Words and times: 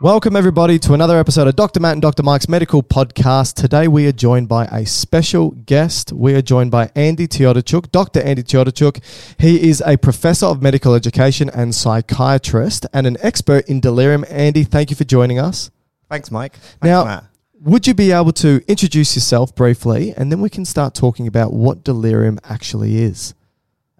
Welcome, 0.00 0.36
everybody, 0.36 0.78
to 0.80 0.92
another 0.92 1.18
episode 1.18 1.48
of 1.48 1.56
Dr. 1.56 1.80
Matt 1.80 1.94
and 1.94 2.02
Dr. 2.02 2.22
Mike's 2.22 2.46
Medical 2.46 2.82
Podcast. 2.82 3.54
Today, 3.54 3.88
we 3.88 4.06
are 4.06 4.12
joined 4.12 4.48
by 4.48 4.66
a 4.66 4.84
special 4.84 5.52
guest. 5.52 6.12
We 6.12 6.34
are 6.34 6.42
joined 6.42 6.70
by 6.70 6.90
Andy 6.94 7.26
Teodorczuk, 7.26 7.90
Dr. 7.90 8.20
Andy 8.20 8.42
Teodorczuk. 8.42 9.02
He 9.40 9.68
is 9.68 9.82
a 9.86 9.96
professor 9.96 10.44
of 10.44 10.60
medical 10.60 10.94
education 10.94 11.48
and 11.48 11.74
psychiatrist 11.74 12.84
and 12.92 13.06
an 13.06 13.16
expert 13.22 13.66
in 13.66 13.80
delirium. 13.80 14.26
Andy, 14.28 14.64
thank 14.64 14.90
you 14.90 14.96
for 14.96 15.04
joining 15.04 15.38
us. 15.38 15.70
Thanks, 16.10 16.30
Mike. 16.30 16.52
Thanks, 16.56 16.84
now, 16.84 17.04
Matt. 17.04 17.24
would 17.62 17.86
you 17.86 17.94
be 17.94 18.12
able 18.12 18.32
to 18.32 18.62
introduce 18.68 19.16
yourself 19.16 19.54
briefly 19.54 20.12
and 20.14 20.30
then 20.30 20.42
we 20.42 20.50
can 20.50 20.66
start 20.66 20.94
talking 20.94 21.26
about 21.26 21.54
what 21.54 21.82
delirium 21.82 22.38
actually 22.44 22.98
is? 22.98 23.34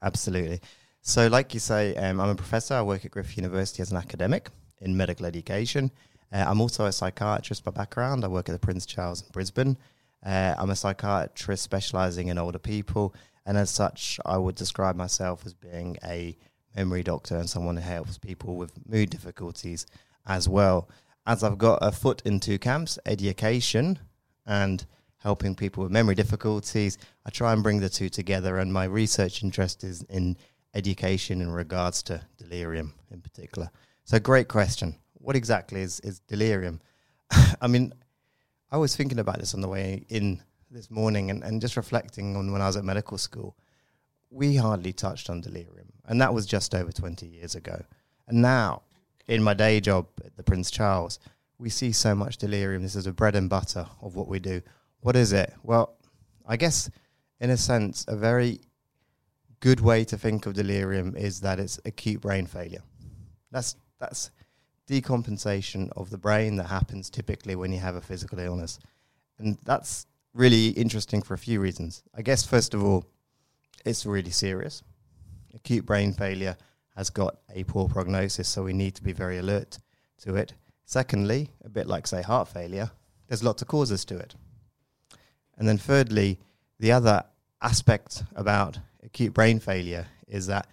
Absolutely. 0.03 0.61
So, 1.09 1.27
like 1.27 1.55
you 1.55 1.61
say, 1.61 1.97
um, 1.97 2.21
I'm 2.21 2.29
a 2.29 2.35
professor. 2.35 2.75
I 2.75 2.83
work 2.83 3.07
at 3.07 3.13
Griffith 3.13 3.39
University 3.39 3.81
as 3.81 3.91
an 3.91 3.97
academic 3.97 4.51
in 4.83 4.95
medical 4.95 5.25
education. 5.25 5.91
Uh, 6.31 6.45
I'm 6.47 6.61
also 6.61 6.85
a 6.85 6.93
psychiatrist 6.93 7.65
by 7.65 7.71
background. 7.71 8.27
I 8.27 8.29
work 8.29 8.51
at 8.51 8.53
the 8.53 8.59
Prince 8.59 8.85
Charles 8.85 9.23
in 9.23 9.29
Brisbane. 9.33 9.79
Uh, 10.23 10.55
I'm 10.59 10.69
a 10.69 10.77
psychiatrist 10.77 11.63
specializing 11.63 12.29
in 12.29 12.37
older 12.37 12.59
people, 12.59 13.15
and 13.47 13.57
as 13.57 13.71
such, 13.71 14.21
I 14.27 14.37
would 14.37 14.55
describe 14.55 14.97
myself 14.97 15.47
as 15.47 15.55
being 15.55 15.97
a 16.05 16.37
memory 16.77 17.05
doctor 17.05 17.39
and 17.39 17.49
someone 17.49 17.77
who 17.77 17.83
helps 17.83 18.19
people 18.19 18.57
with 18.57 18.87
mood 18.87 19.09
difficulties 19.09 19.87
as 20.27 20.47
well. 20.47 20.91
As 21.27 21.43
I've 21.43 21.57
got 21.57 21.79
a 21.81 21.91
foot 21.91 22.21
in 22.27 22.39
two 22.39 22.59
camps, 22.59 22.99
education 23.07 23.99
and 24.45 24.85
helping 25.17 25.55
people 25.55 25.85
with 25.85 25.91
memory 25.91 26.17
difficulties, 26.17 26.99
I 27.25 27.31
try 27.31 27.55
and 27.55 27.63
bring 27.63 27.81
the 27.81 27.89
two 27.89 28.11
together, 28.11 28.59
and 28.59 28.71
my 28.75 28.85
research 28.85 29.43
interest 29.43 29.85
is 29.85 30.03
in 30.11 30.37
education 30.75 31.41
in 31.41 31.51
regards 31.51 32.03
to 32.05 32.21
delirium 32.37 32.95
in 33.11 33.21
particular. 33.21 33.71
So, 34.05 34.19
great 34.19 34.49
question. 34.49 34.97
What 35.15 35.37
exactly 35.37 35.81
is, 35.81 36.01
is 36.01 36.21
delirium? 36.21 36.81
I 37.61 37.67
mean, 37.67 37.93
I 38.71 38.77
was 38.77 38.97
thinking 38.97 39.19
about 39.19 39.39
this 39.39 39.55
on 39.55 39.61
the 39.61 39.69
way 39.69 40.05
in 40.09 40.43
this 40.71 40.91
morning 40.91 41.31
and, 41.31 41.43
and 41.43 41.61
just 41.61 41.77
reflecting 41.77 42.37
on 42.37 42.53
when 42.53 42.63
I 42.63 42.67
was 42.67 42.77
at 42.77 42.85
medical 42.85 43.19
school. 43.19 43.57
We 44.31 44.57
hardly 44.57 44.93
touched 44.93 45.31
on 45.31 45.41
delirium, 45.41 45.93
and 46.07 46.21
that 46.21 46.35
was 46.35 46.47
just 46.47 46.75
over 46.75 46.93
20 46.93 47.27
years 47.27 47.55
ago. 47.55 47.83
And 48.27 48.43
now, 48.43 48.83
in 49.27 49.43
my 49.43 49.55
day 49.55 49.81
job 49.81 50.07
at 50.25 50.37
the 50.37 50.43
Prince 50.43 50.71
Charles, 50.71 51.19
we 51.59 51.71
see 51.71 51.93
so 51.93 52.15
much 52.15 52.37
delirium. 52.37 52.83
This 52.83 52.95
is 52.95 53.07
a 53.07 53.13
bread 53.13 53.35
and 53.35 53.49
butter 53.49 53.87
of 54.03 54.15
what 54.17 54.29
we 54.29 54.39
do. 54.39 54.63
What 55.01 55.17
is 55.17 55.33
it? 55.33 55.53
Well, 55.63 55.97
I 56.47 56.57
guess, 56.57 56.91
in 57.41 57.51
a 57.51 57.57
sense, 57.57 58.05
a 58.09 58.17
very 58.17 58.61
good 59.61 59.81
way 59.81 60.05
to 60.05 60.17
think 60.17 60.47
of 60.47 60.55
delirium 60.55 61.17
is 61.17 61.41
that 61.41 61.59
it's 61.59 61.81
acute 61.85 62.21
brain 62.21 62.47
failure. 62.47 62.83
That's 63.51 63.77
that's 63.99 64.31
decompensation 64.89 65.91
of 65.97 66.11
the 66.11 66.19
brain 66.19 66.57
that 66.57 66.67
happens 66.67 67.11
typically 67.11 67.55
when 67.57 67.73
you 67.73 67.79
have 67.79 67.95
a 67.95 68.01
physical 68.01 68.39
illness. 68.39 68.79
And 69.39 69.59
that's 69.65 70.07
really 70.35 70.69
interesting 70.69 71.23
for 71.23 71.35
a 71.35 71.39
few 71.39 71.61
reasons. 71.61 72.03
I 72.15 72.23
guess, 72.23 72.47
first 72.47 72.75
of 72.75 72.83
all, 72.83 73.05
it's 73.85 74.07
really 74.07 74.31
serious. 74.31 74.83
Acute 75.55 75.85
brain 75.85 76.13
failure 76.13 76.57
has 76.97 77.11
got 77.11 77.39
a 77.55 77.65
poor 77.65 77.89
prognosis, 77.89 78.49
so 78.49 78.65
we 78.65 78.73
need 78.73 78.95
to 78.95 79.03
be 79.03 79.13
very 79.13 79.39
alert 79.39 79.79
to 80.23 80.37
it. 80.37 80.55
Secondly, 80.85 81.51
a 81.65 81.69
bit 81.69 81.87
like, 81.87 82.07
say, 82.07 82.23
heart 82.23 82.49
failure, 82.49 82.91
there's 83.29 83.45
lots 83.45 83.63
of 83.63 83.69
causes 83.69 84.05
to 84.07 84.17
it. 84.17 84.35
And 85.59 85.69
then 85.69 85.79
thirdly, 85.79 86.39
the 86.79 86.93
other 86.93 87.25
aspect 87.61 88.23
about 88.35 88.79
acute 89.09 89.33
brain 89.33 89.59
failure 89.59 90.07
is 90.29 90.47
that 90.47 90.69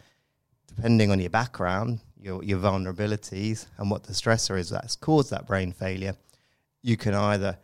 depending 0.68 1.09
on 1.09 1.19
your 1.19 1.29
background, 1.29 2.00
your, 2.19 2.44
your 2.44 2.59
vulnerabilities 2.59 3.66
and 3.78 3.90
what 3.90 4.03
the 4.03 4.13
stressor 4.13 4.59
is 4.59 4.69
that's 4.69 4.96
caused 4.96 5.31
that 5.31 5.47
brain 5.47 5.72
failure, 5.72 6.16
you 6.84 6.97
can 6.97 7.13
either 7.13 7.57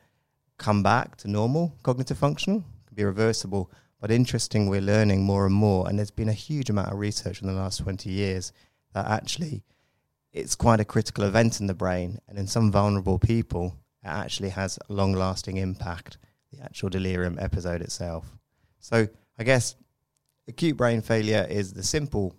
come 0.57 0.81
back 0.81 1.17
to 1.17 1.27
normal 1.27 1.75
cognitive 1.83 2.17
function, 2.17 2.63
be 2.93 3.03
reversible. 3.03 3.69
But 3.99 4.11
interesting, 4.11 4.69
we're 4.69 4.81
learning 4.81 5.23
more 5.23 5.45
and 5.45 5.53
more, 5.53 5.87
and 5.87 5.97
there's 5.97 6.09
been 6.09 6.29
a 6.29 6.33
huge 6.33 6.69
amount 6.69 6.91
of 6.91 6.99
research 6.99 7.41
in 7.41 7.47
the 7.47 7.53
last 7.53 7.77
20 7.77 8.09
years 8.09 8.53
that 8.93 9.07
actually 9.07 9.63
it's 10.31 10.55
quite 10.55 10.79
a 10.79 10.85
critical 10.85 11.25
event 11.25 11.59
in 11.59 11.67
the 11.67 11.73
brain, 11.73 12.19
and 12.27 12.37
in 12.37 12.47
some 12.47 12.71
vulnerable 12.71 13.19
people, 13.19 13.75
it 14.03 14.07
actually 14.07 14.49
has 14.49 14.79
a 14.89 14.93
long 14.93 15.13
lasting 15.13 15.57
impact, 15.57 16.17
the 16.53 16.63
actual 16.63 16.89
delirium 16.89 17.37
episode 17.39 17.81
itself. 17.81 18.31
So, 18.79 19.09
I 19.37 19.43
guess 19.43 19.75
acute 20.51 20.77
brain 20.77 21.01
failure 21.01 21.47
is 21.49 21.71
the 21.71 21.83
simple 21.83 22.35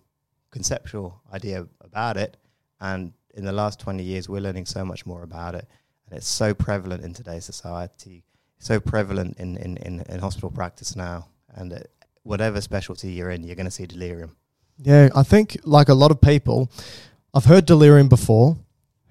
conceptual 0.50 1.20
idea 1.32 1.66
about 1.80 2.16
it. 2.16 2.36
And 2.80 3.12
in 3.34 3.44
the 3.44 3.52
last 3.52 3.80
20 3.80 4.02
years, 4.02 4.28
we're 4.28 4.42
learning 4.42 4.66
so 4.66 4.84
much 4.84 5.06
more 5.06 5.22
about 5.22 5.54
it. 5.54 5.66
And 6.06 6.18
it's 6.18 6.28
so 6.28 6.52
prevalent 6.52 7.02
in 7.02 7.14
today's 7.14 7.46
society, 7.46 8.22
so 8.58 8.78
prevalent 8.78 9.38
in, 9.38 9.56
in, 9.56 9.78
in, 9.78 10.00
in 10.08 10.20
hospital 10.20 10.50
practice 10.50 10.94
now. 10.94 11.26
And 11.54 11.72
uh, 11.72 11.78
whatever 12.22 12.60
specialty 12.60 13.12
you're 13.12 13.30
in, 13.30 13.44
you're 13.44 13.56
going 13.56 13.72
to 13.72 13.78
see 13.78 13.86
delirium. 13.86 14.36
Yeah, 14.78 15.08
I 15.14 15.22
think 15.22 15.56
like 15.64 15.88
a 15.88 15.94
lot 15.94 16.10
of 16.10 16.20
people, 16.20 16.70
I've 17.32 17.46
heard 17.46 17.64
delirium 17.64 18.08
before, 18.08 18.58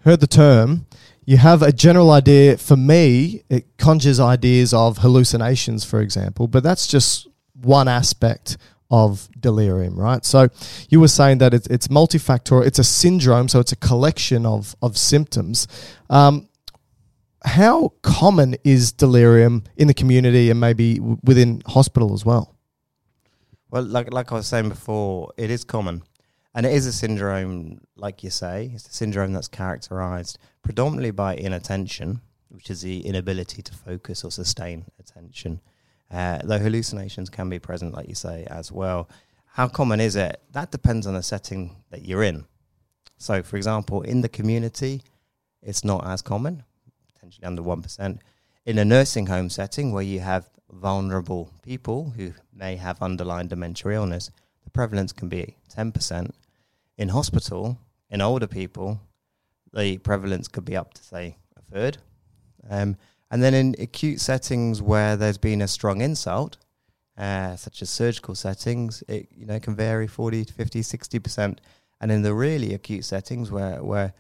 heard 0.04 0.20
the 0.20 0.28
term. 0.28 0.86
You 1.26 1.38
have 1.38 1.64
a 1.64 1.72
general 1.72 2.12
idea. 2.12 2.58
For 2.58 2.78
me, 2.78 3.44
it 3.50 3.78
conjures 3.78 4.20
ideas 4.20 4.74
of 4.74 5.00
hallucinations, 5.00 5.84
for 5.86 6.02
example, 6.02 6.48
but 6.48 6.62
that's 6.62 6.88
just 6.88 7.28
one 7.54 7.88
aspect 7.88 8.58
of 8.92 9.30
delirium, 9.40 9.98
right? 9.98 10.24
So 10.26 10.50
you 10.90 11.00
were 11.00 11.08
saying 11.08 11.40
that 11.40 11.54
it's, 11.54 11.66
it's 11.68 11.88
multifactorial, 11.88 12.66
it's 12.66 12.78
a 12.78 12.84
syndrome, 12.84 13.48
so 13.48 13.60
it's 13.60 13.72
a 13.72 13.78
collection 13.78 14.46
of, 14.46 14.76
of 14.82 14.98
symptoms. 14.98 15.68
Um, 16.10 16.50
how 17.44 17.94
common 18.04 18.56
is 18.64 18.92
delirium 18.92 19.64
in 19.78 19.88
the 19.88 19.94
community 19.94 20.52
and 20.52 20.60
maybe 20.60 20.96
w- 20.98 21.18
within 21.24 21.64
hospital 21.66 22.14
as 22.14 22.24
well? 22.24 22.56
Well, 23.72 23.84
like 23.84 24.14
like 24.14 24.32
I 24.32 24.36
was 24.36 24.48
saying 24.48 24.70
before, 24.70 25.32
it 25.38 25.50
is 25.50 25.64
common, 25.64 26.04
and 26.54 26.66
it 26.66 26.74
is 26.74 26.86
a 26.86 26.92
syndrome, 26.92 27.80
like 27.96 28.22
you 28.22 28.30
say, 28.30 28.70
it's 28.76 28.86
a 28.88 28.94
syndrome 28.94 29.32
that's 29.32 29.48
characterised 29.48 30.38
predominantly 30.62 31.12
by 31.12 31.36
inattention, 31.36 32.20
which 32.50 32.70
is 32.70 32.82
the 32.82 33.00
inability 33.00 33.62
to 33.62 33.74
focus 33.74 34.26
or 34.26 34.32
sustain 34.32 34.86
attention. 35.00 35.62
Uh, 36.12 36.40
though 36.44 36.60
hallucinations 36.60 37.30
can 37.30 37.50
be 37.50 37.60
present, 37.60 37.94
like 37.94 38.10
you 38.10 38.16
say, 38.16 38.46
as 38.50 38.72
well. 38.72 39.10
How 39.46 39.68
common 39.68 40.00
is 40.00 40.16
it? 40.16 40.42
That 40.52 40.72
depends 40.72 41.08
on 41.08 41.14
the 41.14 41.24
setting 41.24 41.76
that 41.90 42.06
you're 42.06 42.24
in. 42.24 42.46
So, 43.18 43.44
for 43.44 43.58
example, 43.58 44.02
in 44.02 44.22
the 44.22 44.30
community, 44.30 45.04
it's 45.62 45.84
not 45.84 46.06
as 46.06 46.22
common, 46.22 46.64
potentially 47.14 47.46
under 47.46 47.62
1%. 47.62 48.20
In 48.66 48.78
a 48.78 48.86
nursing 48.86 49.28
home 49.28 49.50
setting 49.50 49.92
where 49.92 50.04
you 50.04 50.20
have 50.20 50.50
vulnerable 50.72 51.52
people 51.64 52.14
who 52.16 52.34
may 52.54 52.76
have 52.76 53.02
underlying 53.02 53.48
dementia 53.48 53.92
illness, 53.92 54.32
the 54.64 54.70
prevalence 54.70 55.12
can 55.12 55.30
be 55.30 55.56
10%. 55.76 56.32
In 56.98 57.10
hospital, 57.10 57.78
in 58.10 58.22
older 58.22 58.48
people, 58.48 59.00
the 59.74 59.98
prevalence 60.00 60.48
could 60.48 60.66
be 60.66 60.76
up 60.76 60.94
to, 60.96 61.04
say, 61.04 61.38
a 61.58 61.62
third. 61.62 61.98
Um, 62.70 62.98
and 63.32 63.42
then 63.42 63.54
in 63.54 63.76
acute 63.80 64.20
settings 64.20 64.82
where 64.82 65.16
there's 65.16 65.38
been 65.38 65.62
a 65.62 65.68
strong 65.68 66.02
insult, 66.02 66.58
uh, 67.18 67.56
such 67.56 67.82
as 67.82 67.90
surgical 67.90 68.36
settings, 68.36 69.04
it 69.08 69.30
you 69.32 69.46
know 69.46 69.60
can 69.60 69.76
vary 69.76 70.06
40 70.06 70.46
to 70.46 70.54
50, 70.54 70.82
60%. 70.82 71.58
And 72.02 72.12
in 72.12 72.24
the 72.24 72.34
really 72.34 72.74
acute 72.74 73.06
settings 73.06 73.52
where, 73.52 73.82
where 73.84 74.14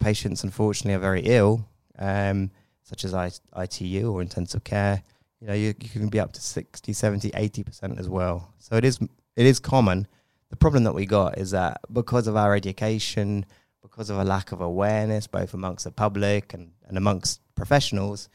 patients 0.00 0.44
unfortunately 0.44 0.94
are 0.94 0.98
very 0.98 1.22
ill, 1.22 1.66
um, 1.98 2.50
such 2.82 3.04
as 3.04 3.14
I, 3.14 3.30
ITU 3.56 4.12
or 4.12 4.20
intensive 4.20 4.64
care, 4.64 5.02
you 5.40 5.46
know, 5.46 5.54
you, 5.54 5.74
you 5.80 5.88
can 5.88 6.08
be 6.08 6.20
up 6.20 6.32
to 6.32 6.40
60, 6.40 6.92
70, 6.92 7.30
80% 7.30 7.98
as 7.98 8.08
well. 8.08 8.52
So 8.58 8.76
it 8.76 8.84
is, 8.84 8.98
it 9.36 9.46
is 9.46 9.60
common. 9.60 10.06
The 10.50 10.56
problem 10.56 10.84
that 10.84 10.94
we 10.94 11.06
got 11.06 11.38
is 11.38 11.52
that 11.52 11.80
because 11.92 12.26
of 12.26 12.36
our 12.36 12.54
education, 12.54 13.46
because 13.94 14.10
of 14.10 14.18
a 14.18 14.24
lack 14.24 14.50
of 14.50 14.60
awareness, 14.60 15.28
both 15.28 15.54
amongst 15.54 15.84
the 15.84 15.90
public 15.92 16.52
and, 16.52 16.72
and 16.88 16.98
amongst 16.98 17.40
professionals, 17.54 18.28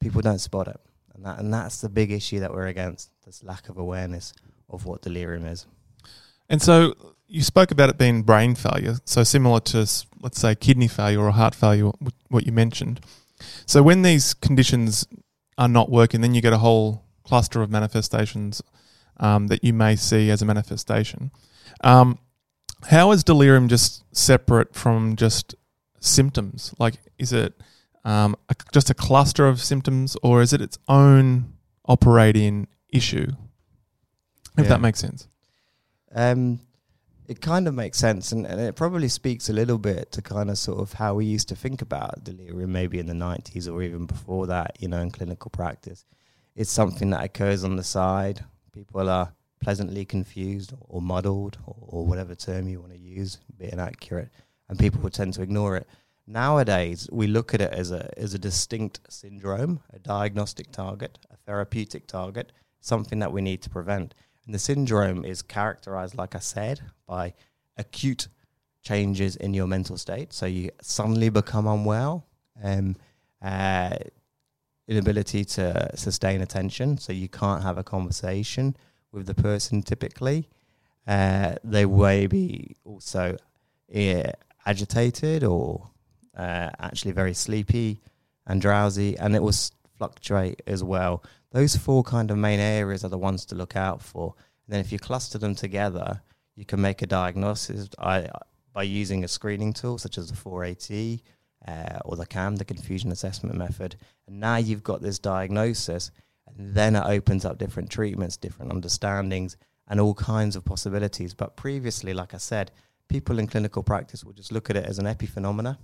people 0.00 0.20
don't 0.20 0.38
spot 0.38 0.68
it. 0.68 0.78
And, 1.14 1.24
that, 1.24 1.38
and 1.38 1.52
that's 1.52 1.80
the 1.80 1.88
big 1.88 2.10
issue 2.10 2.40
that 2.40 2.52
we're 2.52 2.66
against 2.66 3.10
this 3.24 3.42
lack 3.42 3.70
of 3.70 3.78
awareness 3.78 4.34
of 4.68 4.84
what 4.84 5.00
delirium 5.00 5.46
is. 5.46 5.64
And 6.50 6.60
so 6.60 6.92
you 7.26 7.42
spoke 7.42 7.70
about 7.70 7.88
it 7.88 7.96
being 7.96 8.22
brain 8.22 8.54
failure, 8.54 8.96
so 9.06 9.24
similar 9.24 9.60
to, 9.60 9.78
let's 10.20 10.38
say, 10.38 10.54
kidney 10.54 10.88
failure 10.88 11.22
or 11.22 11.30
heart 11.30 11.54
failure, 11.54 11.90
what 12.28 12.44
you 12.44 12.52
mentioned. 12.52 13.00
So 13.64 13.82
when 13.82 14.02
these 14.02 14.34
conditions 14.34 15.06
are 15.56 15.68
not 15.68 15.90
working, 15.90 16.20
then 16.20 16.34
you 16.34 16.42
get 16.42 16.52
a 16.52 16.58
whole 16.58 17.02
cluster 17.24 17.62
of 17.62 17.70
manifestations 17.70 18.62
um, 19.16 19.46
that 19.46 19.64
you 19.64 19.72
may 19.72 19.96
see 19.96 20.30
as 20.30 20.42
a 20.42 20.44
manifestation. 20.44 21.30
Um, 21.82 22.18
how 22.84 23.10
is 23.12 23.24
delirium 23.24 23.68
just 23.68 24.04
separate 24.16 24.74
from 24.74 25.16
just 25.16 25.54
symptoms? 26.00 26.74
Like, 26.78 26.94
is 27.18 27.32
it 27.32 27.54
um, 28.04 28.36
a, 28.48 28.54
just 28.72 28.90
a 28.90 28.94
cluster 28.94 29.46
of 29.46 29.60
symptoms, 29.60 30.16
or 30.22 30.40
is 30.42 30.52
it 30.52 30.60
its 30.60 30.78
own 30.88 31.52
operating 31.86 32.68
issue? 32.88 33.28
If 34.56 34.64
Yeah. 34.64 34.68
that 34.70 34.80
makes 34.80 35.00
sense. 35.00 35.28
Um, 36.14 36.60
it 37.26 37.40
kind 37.42 37.68
of 37.68 37.74
makes 37.74 37.98
sense, 37.98 38.32
and, 38.32 38.46
and 38.46 38.58
it 38.60 38.74
probably 38.76 39.08
speaks 39.08 39.50
a 39.50 39.52
little 39.52 39.76
bit 39.78 40.10
to 40.12 40.22
kind 40.22 40.48
of 40.48 40.56
sort 40.56 40.80
of 40.80 40.94
how 40.94 41.14
we 41.14 41.26
used 41.26 41.48
to 41.48 41.56
think 41.56 41.82
about 41.82 42.24
delirium, 42.24 42.72
maybe 42.72 42.98
in 42.98 43.06
the 43.06 43.12
90s 43.12 43.70
or 43.70 43.82
even 43.82 44.06
before 44.06 44.46
that, 44.46 44.76
you 44.80 44.88
know, 44.88 45.00
in 45.00 45.10
clinical 45.10 45.50
practice. 45.50 46.06
It's 46.56 46.70
something 46.70 47.10
that 47.10 47.22
occurs 47.22 47.64
on 47.64 47.76
the 47.76 47.84
side. 47.84 48.44
People 48.72 49.08
are 49.10 49.34
pleasantly 49.60 50.04
confused 50.04 50.72
or, 50.80 51.02
muddled, 51.02 51.58
or, 51.66 51.76
or 51.80 52.06
whatever 52.06 52.34
term 52.34 52.68
you 52.68 52.80
want 52.80 52.92
to 52.92 52.98
use, 52.98 53.38
bit 53.56 53.72
inaccurate, 53.72 54.30
and 54.68 54.78
people 54.78 55.00
would 55.00 55.12
tend 55.12 55.34
to 55.34 55.42
ignore 55.42 55.76
it. 55.76 55.86
Nowadays, 56.26 57.08
we 57.10 57.26
look 57.26 57.54
at 57.54 57.62
it 57.62 57.72
as 57.72 57.90
a 57.90 58.10
as 58.18 58.34
a 58.34 58.38
distinct 58.38 59.00
syndrome, 59.08 59.80
a 59.94 59.98
diagnostic 59.98 60.70
target, 60.70 61.18
a 61.30 61.36
therapeutic 61.36 62.06
target, 62.06 62.52
something 62.80 63.18
that 63.20 63.32
we 63.32 63.40
need 63.40 63.62
to 63.62 63.70
prevent. 63.70 64.14
And 64.44 64.54
the 64.54 64.58
syndrome 64.58 65.24
is 65.24 65.40
characterized, 65.40 66.16
like 66.16 66.34
I 66.34 66.40
said, 66.40 66.80
by 67.06 67.32
acute 67.78 68.28
changes 68.82 69.36
in 69.36 69.54
your 69.54 69.66
mental 69.66 69.96
state. 69.96 70.32
So 70.34 70.44
you 70.44 70.70
suddenly 70.82 71.30
become 71.30 71.66
unwell, 71.66 72.26
um, 72.62 72.96
uh, 73.42 73.96
inability 74.86 75.44
to 75.44 75.90
sustain 75.94 76.40
attention. 76.40 76.98
So 76.98 77.12
you 77.12 77.28
can't 77.28 77.62
have 77.62 77.78
a 77.78 77.84
conversation 77.84 78.76
with 79.12 79.26
the 79.26 79.34
person 79.34 79.82
typically. 79.82 80.48
Uh, 81.06 81.54
they 81.64 81.86
may 81.86 82.26
be 82.26 82.76
also 82.84 83.36
uh, 83.94 84.30
agitated 84.66 85.42
or 85.42 85.88
uh, 86.36 86.70
actually 86.78 87.12
very 87.12 87.34
sleepy 87.34 88.00
and 88.46 88.60
drowsy, 88.60 89.16
and 89.18 89.34
it 89.34 89.42
will 89.42 89.54
fluctuate 89.96 90.62
as 90.66 90.84
well. 90.84 91.22
Those 91.52 91.76
four 91.76 92.02
kind 92.02 92.30
of 92.30 92.36
main 92.36 92.60
areas 92.60 93.04
are 93.04 93.08
the 93.08 93.18
ones 93.18 93.44
to 93.46 93.54
look 93.54 93.76
out 93.76 94.02
for. 94.02 94.34
And 94.66 94.74
then 94.74 94.80
if 94.80 94.92
you 94.92 94.98
cluster 94.98 95.38
them 95.38 95.54
together, 95.54 96.20
you 96.54 96.64
can 96.64 96.80
make 96.80 97.02
a 97.02 97.06
diagnosis 97.06 97.88
by 97.98 98.82
using 98.82 99.24
a 99.24 99.28
screening 99.28 99.72
tool 99.72 99.98
such 99.98 100.18
as 100.18 100.30
the 100.30 100.36
4AT 100.36 101.20
uh, 101.66 101.98
or 102.04 102.16
the 102.16 102.26
CAM, 102.26 102.56
the 102.56 102.64
confusion 102.64 103.10
assessment 103.10 103.56
method. 103.56 103.96
And 104.26 104.40
now 104.40 104.56
you've 104.56 104.82
got 104.82 105.02
this 105.02 105.18
diagnosis, 105.18 106.10
and 106.56 106.74
then 106.74 106.96
it 106.96 107.04
opens 107.04 107.44
up 107.44 107.58
different 107.58 107.90
treatments, 107.90 108.36
different 108.36 108.72
understandings, 108.72 109.56
and 109.88 110.00
all 110.00 110.14
kinds 110.14 110.56
of 110.56 110.64
possibilities. 110.64 111.34
But 111.34 111.56
previously, 111.56 112.14
like 112.14 112.34
I 112.34 112.38
said, 112.38 112.70
people 113.08 113.38
in 113.38 113.46
clinical 113.46 113.82
practice 113.82 114.24
will 114.24 114.32
just 114.32 114.52
look 114.52 114.70
at 114.70 114.76
it 114.76 114.84
as 114.84 114.98
an 114.98 115.06
epiphenomena 115.06 115.78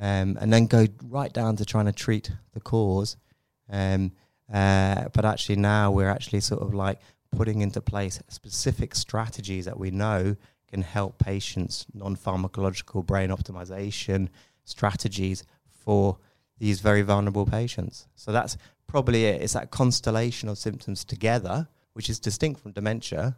um, 0.00 0.38
and 0.40 0.52
then 0.52 0.66
go 0.66 0.86
right 1.04 1.32
down 1.32 1.56
to 1.56 1.64
trying 1.64 1.86
to 1.86 1.92
treat 1.92 2.30
the 2.52 2.60
cause. 2.60 3.16
Um, 3.70 4.12
uh, 4.52 5.08
but 5.12 5.24
actually, 5.24 5.56
now 5.56 5.90
we're 5.90 6.10
actually 6.10 6.40
sort 6.40 6.62
of 6.62 6.74
like 6.74 6.98
putting 7.34 7.60
into 7.60 7.80
place 7.80 8.20
specific 8.28 8.94
strategies 8.94 9.64
that 9.64 9.78
we 9.78 9.90
know 9.90 10.36
can 10.68 10.82
help 10.82 11.18
patients, 11.18 11.86
non 11.94 12.16
pharmacological 12.16 13.04
brain 13.04 13.30
optimization 13.30 14.28
strategies 14.64 15.44
for 15.68 16.18
these 16.58 16.80
very 16.80 17.02
vulnerable 17.02 17.46
patients. 17.46 18.06
So 18.14 18.32
that's 18.32 18.56
probably 18.86 19.26
it. 19.26 19.42
It's 19.42 19.54
that 19.54 19.70
constellation 19.70 20.48
of 20.48 20.58
symptoms 20.58 21.04
together, 21.04 21.68
which 21.92 22.08
is 22.08 22.18
distinct 22.18 22.60
from 22.60 22.72
dementia, 22.72 23.36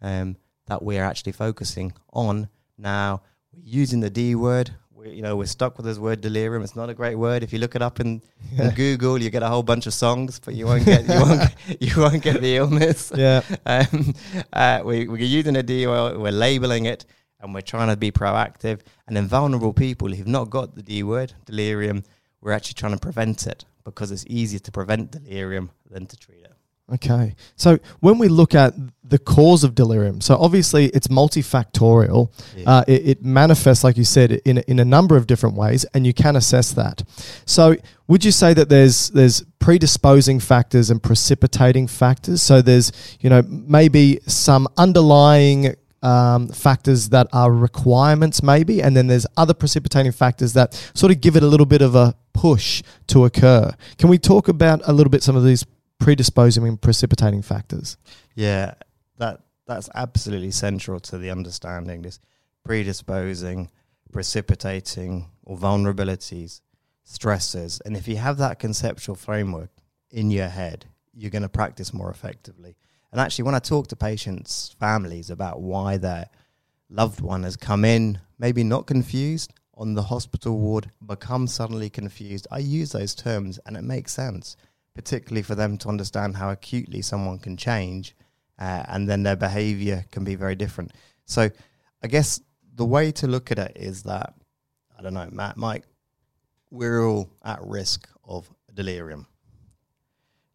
um, 0.00 0.36
that 0.66 0.82
we're 0.82 1.04
actually 1.04 1.32
focusing 1.32 1.92
on 2.12 2.48
now. 2.78 3.22
We're 3.52 3.62
using 3.64 4.00
the 4.00 4.10
D 4.10 4.34
word. 4.34 4.70
We, 4.92 5.10
you 5.10 5.22
know, 5.22 5.36
we're 5.36 5.46
stuck 5.46 5.76
with 5.76 5.86
this 5.86 5.98
word 5.98 6.20
delirium. 6.20 6.62
It's 6.62 6.76
not 6.76 6.88
a 6.88 6.94
great 6.94 7.16
word. 7.16 7.42
If 7.42 7.52
you 7.52 7.58
look 7.58 7.74
it 7.74 7.82
up 7.82 8.00
in, 8.00 8.22
in 8.58 8.70
Google, 8.70 9.20
you 9.20 9.30
get 9.30 9.42
a 9.42 9.48
whole 9.48 9.62
bunch 9.62 9.86
of 9.86 9.94
songs, 9.94 10.40
but 10.40 10.54
you 10.54 10.66
won't 10.66 10.84
get 10.84 11.02
you 11.02 11.20
won't 11.20 11.54
you 11.80 12.00
won't 12.00 12.22
get 12.22 12.40
the 12.40 12.56
illness. 12.56 13.12
Yeah. 13.14 13.42
Um, 13.66 14.14
uh, 14.52 14.82
we, 14.84 15.08
we're 15.08 15.16
using 15.18 15.56
a 15.56 15.62
D 15.62 15.86
word. 15.86 16.18
We're 16.18 16.32
labeling 16.32 16.86
it, 16.86 17.04
and 17.40 17.54
we're 17.54 17.60
trying 17.60 17.88
to 17.88 17.96
be 17.96 18.10
proactive. 18.10 18.80
And 19.06 19.16
then 19.16 19.26
vulnerable 19.26 19.72
people 19.72 20.08
who've 20.08 20.26
not 20.26 20.50
got 20.50 20.74
the 20.74 20.82
D 20.82 21.02
word, 21.02 21.32
delirium, 21.46 22.04
we're 22.40 22.52
actually 22.52 22.74
trying 22.74 22.92
to 22.92 22.98
prevent 22.98 23.46
it 23.46 23.64
because 23.84 24.10
it's 24.10 24.24
easier 24.28 24.60
to 24.60 24.72
prevent 24.72 25.10
delirium 25.12 25.70
than 25.90 26.06
to 26.06 26.16
treat 26.16 26.42
it. 26.42 26.52
Okay. 26.94 27.34
So 27.56 27.78
when 28.00 28.18
we 28.18 28.28
look 28.28 28.54
at 28.54 28.74
the 29.02 29.18
cause 29.18 29.64
of 29.64 29.74
delirium, 29.74 30.20
so 30.20 30.36
obviously 30.36 30.86
it's 30.86 31.08
multifactorial. 31.08 32.30
Yeah. 32.56 32.70
Uh, 32.70 32.84
it, 32.86 33.06
it 33.08 33.24
manifests, 33.24 33.82
like 33.84 33.96
you 33.96 34.04
said, 34.04 34.32
in, 34.44 34.58
a- 34.58 34.64
in 34.66 34.78
a 34.78 34.84
number 34.84 35.16
of 35.16 35.26
different 35.26 35.56
ways, 35.56 35.84
and 35.94 36.06
you 36.06 36.12
can 36.12 36.36
assess 36.36 36.72
that. 36.72 37.02
So 37.46 37.76
would 38.08 38.24
you 38.24 38.32
say 38.32 38.52
that 38.54 38.68
there's 38.68 39.08
there's 39.10 39.42
predisposing 39.58 40.40
factors 40.40 40.90
and 40.90 41.02
precipitating 41.02 41.86
factors? 41.86 42.42
So 42.42 42.60
there's 42.60 42.92
you 43.20 43.30
know 43.30 43.42
maybe 43.48 44.18
some 44.26 44.66
underlying 44.76 45.74
um, 46.02 46.48
factors 46.48 47.10
that 47.10 47.28
are 47.32 47.52
requirements, 47.52 48.42
maybe, 48.42 48.82
and 48.82 48.96
then 48.96 49.06
there's 49.06 49.26
other 49.36 49.54
precipitating 49.54 50.12
factors 50.12 50.52
that 50.54 50.74
sort 50.94 51.12
of 51.12 51.20
give 51.20 51.36
it 51.36 51.42
a 51.42 51.46
little 51.46 51.66
bit 51.66 51.82
of 51.82 51.94
a 51.94 52.14
push 52.32 52.82
to 53.08 53.24
occur. 53.24 53.72
Can 53.98 54.08
we 54.08 54.18
talk 54.18 54.48
about 54.48 54.80
a 54.84 54.92
little 54.92 55.10
bit 55.10 55.22
some 55.22 55.36
of 55.36 55.44
these 55.44 55.64
predisposing 55.98 56.66
and 56.66 56.80
precipitating 56.80 57.42
factors? 57.42 57.96
Yeah, 58.34 58.74
that 59.18 59.40
that's 59.66 59.88
absolutely 59.94 60.50
central 60.50 60.98
to 61.00 61.18
the 61.18 61.30
understanding. 61.30 62.02
This 62.02 62.18
predisposing, 62.64 63.70
precipitating, 64.12 65.30
or 65.44 65.56
vulnerabilities, 65.56 66.60
stresses, 67.04 67.80
and 67.84 67.96
if 67.96 68.08
you 68.08 68.16
have 68.16 68.38
that 68.38 68.58
conceptual 68.58 69.14
framework 69.14 69.70
in 70.10 70.30
your 70.30 70.48
head, 70.48 70.86
you're 71.14 71.30
going 71.30 71.42
to 71.42 71.48
practice 71.48 71.92
more 71.92 72.10
effectively. 72.10 72.76
And 73.12 73.20
actually, 73.20 73.44
when 73.44 73.54
I 73.54 73.58
talk 73.58 73.88
to 73.88 73.96
patients' 73.96 74.74
families 74.80 75.28
about 75.28 75.60
why 75.60 75.98
their 75.98 76.30
loved 76.88 77.20
one 77.20 77.42
has 77.42 77.56
come 77.56 77.84
in, 77.84 78.18
maybe 78.38 78.64
not 78.64 78.86
confused, 78.86 79.52
on 79.76 79.94
the 79.94 80.02
hospital 80.02 80.58
ward, 80.58 80.90
become 81.06 81.46
suddenly 81.46 81.90
confused, 81.90 82.46
I 82.50 82.58
use 82.58 82.92
those 82.92 83.14
terms 83.14 83.58
and 83.66 83.76
it 83.76 83.82
makes 83.82 84.12
sense, 84.12 84.56
particularly 84.94 85.42
for 85.42 85.54
them 85.54 85.78
to 85.78 85.88
understand 85.88 86.36
how 86.36 86.50
acutely 86.50 87.02
someone 87.02 87.38
can 87.38 87.56
change 87.56 88.14
uh, 88.58 88.84
and 88.88 89.08
then 89.08 89.22
their 89.22 89.36
behavior 89.36 90.04
can 90.10 90.24
be 90.24 90.34
very 90.34 90.54
different. 90.54 90.92
So, 91.24 91.50
I 92.02 92.06
guess 92.06 92.40
the 92.74 92.84
way 92.84 93.12
to 93.12 93.26
look 93.26 93.50
at 93.50 93.58
it 93.58 93.76
is 93.76 94.02
that, 94.04 94.34
I 94.98 95.02
don't 95.02 95.14
know, 95.14 95.28
Matt, 95.30 95.56
Mike, 95.56 95.84
we're 96.70 97.04
all 97.06 97.30
at 97.44 97.60
risk 97.62 98.08
of 98.24 98.50
delirium. 98.72 99.26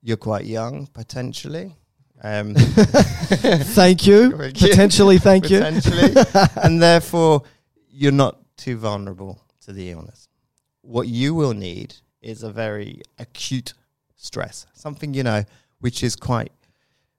You're 0.02 0.18
quite 0.18 0.46
young, 0.46 0.88
potentially. 0.88 1.76
Um, 2.24 2.56
thank 2.56 4.08
you. 4.08 4.32
Thank. 4.38 4.58
Potentially, 4.58 5.18
thank 5.20 5.50
you. 5.50 5.60
potentially, 5.60 6.14
and 6.64 6.82
therefore 6.82 7.44
you're 7.92 8.12
not 8.12 8.38
too 8.58 8.78
vulnerable 8.78 9.40
to 9.62 9.72
the 9.74 9.92
illness. 9.92 10.28
What 10.82 11.08
you 11.08 11.36
will 11.36 11.54
need 11.54 11.96
is 12.22 12.42
a 12.44 12.52
very 12.52 13.02
acute 13.20 13.74
stress, 14.16 14.66
something 14.74 15.14
you 15.14 15.24
know 15.24 15.44
which 15.80 16.02
is 16.04 16.16
quite 16.16 16.52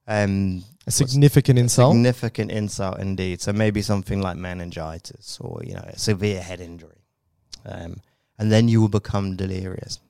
um, 0.09 0.65
A 0.87 0.91
significant 0.91 1.59
insult. 1.61 1.93
significant 1.95 2.51
insult 2.51 2.99
indeed. 2.99 3.41
So 3.41 3.53
maybe 3.53 3.83
something 3.83 4.21
like 4.21 4.37
meningitis 4.37 5.39
or 5.41 5.63
you 5.65 5.75
know 5.75 5.85
a 5.87 5.99
severe 5.99 6.41
head 6.43 6.61
injury, 6.61 7.05
um, 7.65 8.01
and 8.39 8.51
then 8.51 8.69
you 8.69 8.81
will 8.81 8.89
become 8.89 9.37
delirious. 9.37 10.01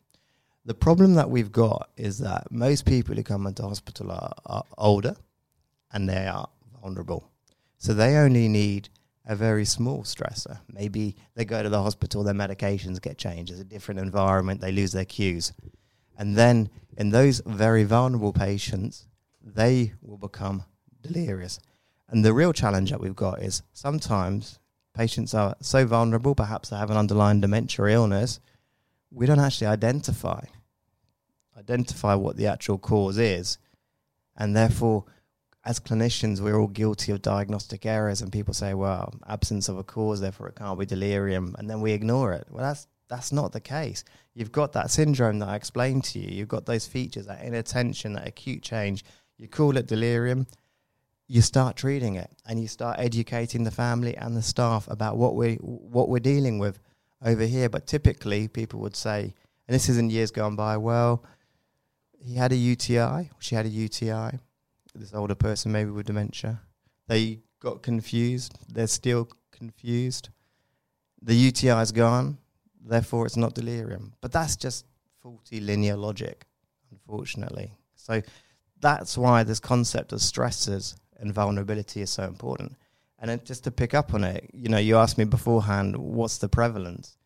The 0.68 0.74
problem 0.74 1.14
that 1.14 1.30
we've 1.30 1.50
got 1.50 1.88
is 1.96 2.18
that 2.18 2.52
most 2.52 2.84
people 2.84 3.14
who 3.14 3.22
come 3.22 3.46
into 3.46 3.62
hospital 3.62 4.12
are, 4.12 4.34
are 4.44 4.64
older, 4.76 5.16
and 5.94 6.06
they 6.06 6.26
are 6.26 6.46
vulnerable. 6.82 7.30
So 7.78 7.94
they 7.94 8.16
only 8.16 8.48
need 8.48 8.90
a 9.24 9.34
very 9.34 9.64
small 9.64 10.02
stressor. 10.02 10.60
Maybe 10.70 11.16
they 11.34 11.46
go 11.46 11.62
to 11.62 11.70
the 11.70 11.82
hospital, 11.82 12.22
their 12.22 12.34
medications 12.34 13.00
get 13.00 13.16
changed. 13.16 13.50
It's 13.50 13.62
a 13.62 13.64
different 13.64 13.98
environment. 14.00 14.60
They 14.60 14.70
lose 14.70 14.92
their 14.92 15.06
cues, 15.06 15.54
and 16.18 16.36
then 16.36 16.68
in 16.98 17.08
those 17.08 17.40
very 17.46 17.84
vulnerable 17.84 18.34
patients, 18.34 19.06
they 19.40 19.94
will 20.02 20.18
become 20.18 20.64
delirious. 21.00 21.60
And 22.10 22.22
the 22.22 22.34
real 22.34 22.52
challenge 22.52 22.90
that 22.90 23.00
we've 23.00 23.16
got 23.16 23.42
is 23.42 23.62
sometimes 23.72 24.58
patients 24.94 25.32
are 25.32 25.56
so 25.62 25.86
vulnerable, 25.86 26.34
perhaps 26.34 26.68
they 26.68 26.76
have 26.76 26.90
an 26.90 26.98
underlying 26.98 27.40
dementia 27.40 27.86
or 27.86 27.88
illness, 27.88 28.38
we 29.10 29.24
don't 29.24 29.40
actually 29.40 29.68
identify 29.68 30.40
identify 31.58 32.14
what 32.14 32.36
the 32.36 32.46
actual 32.46 32.78
cause 32.78 33.18
is. 33.18 33.58
And 34.36 34.54
therefore, 34.56 35.04
as 35.64 35.80
clinicians, 35.80 36.40
we're 36.40 36.58
all 36.58 36.68
guilty 36.68 37.12
of 37.12 37.20
diagnostic 37.20 37.84
errors 37.84 38.22
and 38.22 38.32
people 38.32 38.54
say, 38.54 38.74
well, 38.74 39.12
absence 39.26 39.68
of 39.68 39.76
a 39.76 39.82
cause, 39.82 40.20
therefore 40.20 40.48
it 40.48 40.56
can't 40.56 40.78
be 40.78 40.86
delirium, 40.86 41.54
and 41.58 41.68
then 41.68 41.80
we 41.80 41.92
ignore 41.92 42.32
it. 42.32 42.46
Well 42.50 42.64
that's 42.64 42.86
that's 43.08 43.32
not 43.32 43.52
the 43.52 43.60
case. 43.60 44.04
You've 44.34 44.52
got 44.52 44.72
that 44.74 44.90
syndrome 44.90 45.38
that 45.38 45.48
I 45.48 45.56
explained 45.56 46.04
to 46.04 46.18
you. 46.18 46.28
You've 46.28 46.48
got 46.48 46.66
those 46.66 46.86
features, 46.86 47.26
that 47.26 47.42
inattention, 47.42 48.12
that 48.12 48.28
acute 48.28 48.62
change. 48.62 49.02
You 49.38 49.48
call 49.48 49.78
it 49.78 49.86
delirium, 49.86 50.46
you 51.26 51.40
start 51.42 51.76
treating 51.76 52.16
it 52.16 52.30
and 52.46 52.60
you 52.60 52.68
start 52.68 52.98
educating 52.98 53.64
the 53.64 53.70
family 53.70 54.16
and 54.16 54.36
the 54.36 54.42
staff 54.42 54.88
about 54.88 55.16
what 55.16 55.34
we 55.34 55.56
what 55.56 56.08
we're 56.08 56.20
dealing 56.20 56.58
with 56.58 56.78
over 57.24 57.44
here. 57.44 57.68
But 57.68 57.86
typically, 57.86 58.46
people 58.48 58.80
would 58.80 58.96
say, 58.96 59.34
and 59.66 59.74
this 59.74 59.88
is 59.88 59.98
in 59.98 60.10
years 60.10 60.30
gone 60.30 60.56
by. 60.56 60.76
Well, 60.76 61.24
he 62.20 62.34
had 62.34 62.52
a 62.52 62.56
UTI. 62.56 63.30
She 63.38 63.54
had 63.54 63.66
a 63.66 63.70
UTI. 63.70 64.38
This 64.94 65.14
older 65.14 65.34
person, 65.34 65.70
maybe 65.70 65.90
with 65.90 66.06
dementia, 66.06 66.60
they 67.06 67.40
got 67.60 67.82
confused. 67.82 68.58
They're 68.68 68.86
still 68.86 69.28
confused. 69.52 70.30
The 71.22 71.34
UTI 71.34 71.80
is 71.82 71.92
gone, 71.92 72.38
therefore 72.84 73.26
it's 73.26 73.36
not 73.36 73.54
delirium. 73.54 74.14
But 74.20 74.32
that's 74.32 74.56
just 74.56 74.86
faulty 75.20 75.60
linear 75.60 75.96
logic, 75.96 76.46
unfortunately. 76.90 77.72
So 77.94 78.22
that's 78.80 79.18
why 79.18 79.42
this 79.42 79.60
concept 79.60 80.12
of 80.12 80.22
stresses 80.22 80.96
and 81.18 81.32
vulnerability 81.34 82.00
is 82.00 82.10
so 82.10 82.24
important. 82.24 82.76
And 83.18 83.30
then 83.30 83.40
just 83.44 83.64
to 83.64 83.70
pick 83.72 83.94
up 83.94 84.14
on 84.14 84.22
it, 84.22 84.48
you 84.52 84.68
know, 84.68 84.78
you 84.78 84.96
asked 84.96 85.18
me 85.18 85.24
beforehand, 85.24 85.96
what's 85.96 86.38
the 86.38 86.48
prevalence? 86.48 87.16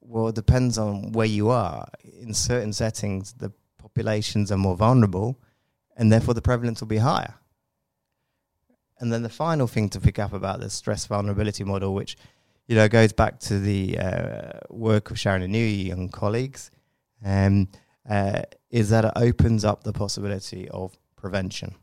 Well, 0.00 0.28
it 0.28 0.36
depends 0.36 0.78
on 0.78 1.12
where 1.12 1.26
you 1.26 1.50
are. 1.50 1.88
In 2.20 2.32
certain 2.32 2.72
settings, 2.72 3.32
the 3.32 3.52
populations 3.94 4.50
are 4.50 4.58
more 4.58 4.76
vulnerable, 4.76 5.38
and 5.96 6.10
therefore 6.10 6.34
the 6.34 6.42
prevalence 6.42 6.80
will 6.80 6.88
be 6.88 6.98
higher. 6.98 7.34
And 8.98 9.12
then 9.12 9.22
the 9.22 9.28
final 9.28 9.66
thing 9.66 9.88
to 9.90 10.00
pick 10.00 10.18
up 10.18 10.32
about 10.32 10.60
the 10.60 10.70
stress 10.70 11.06
vulnerability 11.06 11.64
model, 11.64 11.94
which 11.94 12.16
you 12.66 12.76
know 12.76 12.88
goes 12.88 13.12
back 13.12 13.40
to 13.40 13.58
the 13.58 13.98
uh, 13.98 14.52
work 14.70 15.10
of 15.10 15.18
Sharon 15.18 15.42
Inouye 15.42 15.92
and 15.92 16.12
colleagues, 16.12 16.70
um, 17.24 17.68
uh, 18.08 18.42
is 18.70 18.90
that 18.90 19.04
it 19.04 19.12
opens 19.16 19.64
up 19.64 19.84
the 19.84 19.92
possibility 19.92 20.68
of 20.70 20.96
prevention. 21.16 21.74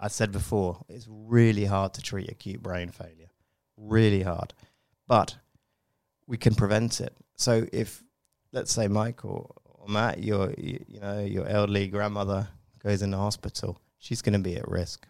I 0.00 0.08
said 0.08 0.32
before, 0.32 0.84
it's 0.88 1.06
really 1.10 1.66
hard 1.66 1.92
to 1.94 2.02
treat 2.02 2.30
acute 2.30 2.62
brain 2.62 2.90
failure, 2.90 3.30
really 3.76 4.22
hard, 4.22 4.54
but 5.06 5.36
we 6.26 6.38
can 6.38 6.54
prevent 6.54 7.00
it. 7.00 7.14
So 7.36 7.66
if, 7.72 8.02
let's 8.52 8.72
say, 8.72 8.86
or 8.86 9.54
Matt, 9.90 10.22
your 10.22 10.54
you, 10.56 10.84
know 11.00 11.20
your 11.20 11.46
elderly 11.46 11.88
grandmother 11.88 12.48
goes 12.82 13.02
in 13.02 13.10
the 13.10 13.16
hospital, 13.16 13.80
she's 13.98 14.22
going 14.22 14.32
to 14.32 14.38
be 14.38 14.56
at 14.56 14.68
risk. 14.68 15.06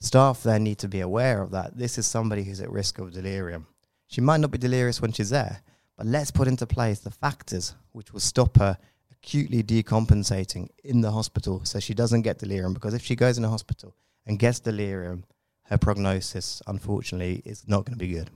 Staff 0.00 0.42
then 0.42 0.64
need 0.64 0.78
to 0.78 0.88
be 0.88 1.00
aware 1.00 1.40
of 1.40 1.52
that. 1.52 1.78
This 1.78 1.96
is 1.96 2.06
somebody 2.06 2.42
who's 2.42 2.60
at 2.60 2.70
risk 2.70 2.98
of 2.98 3.12
delirium. 3.12 3.66
She 4.08 4.20
might 4.20 4.40
not 4.40 4.50
be 4.50 4.58
delirious 4.58 5.00
when 5.00 5.12
she's 5.12 5.30
there, 5.30 5.62
but 5.96 6.06
let's 6.06 6.30
put 6.30 6.48
into 6.48 6.66
place 6.66 6.98
the 6.98 7.10
factors 7.10 7.74
which 7.92 8.12
will 8.12 8.20
stop 8.20 8.58
her 8.58 8.76
acutely 9.12 9.62
decompensating 9.62 10.68
in 10.82 11.00
the 11.00 11.12
hospital 11.12 11.64
so 11.64 11.78
she 11.78 11.94
doesn't 11.94 12.22
get 12.22 12.38
delirium. 12.38 12.74
Because 12.74 12.94
if 12.94 13.02
she 13.02 13.14
goes 13.14 13.36
in 13.36 13.44
the 13.44 13.48
hospital 13.48 13.94
and 14.26 14.38
gets 14.38 14.58
delirium, 14.58 15.24
her 15.64 15.78
prognosis, 15.78 16.60
unfortunately, 16.66 17.40
is 17.44 17.66
not 17.68 17.84
going 17.86 17.96
to 17.96 18.04
be 18.04 18.12
good. 18.12 18.30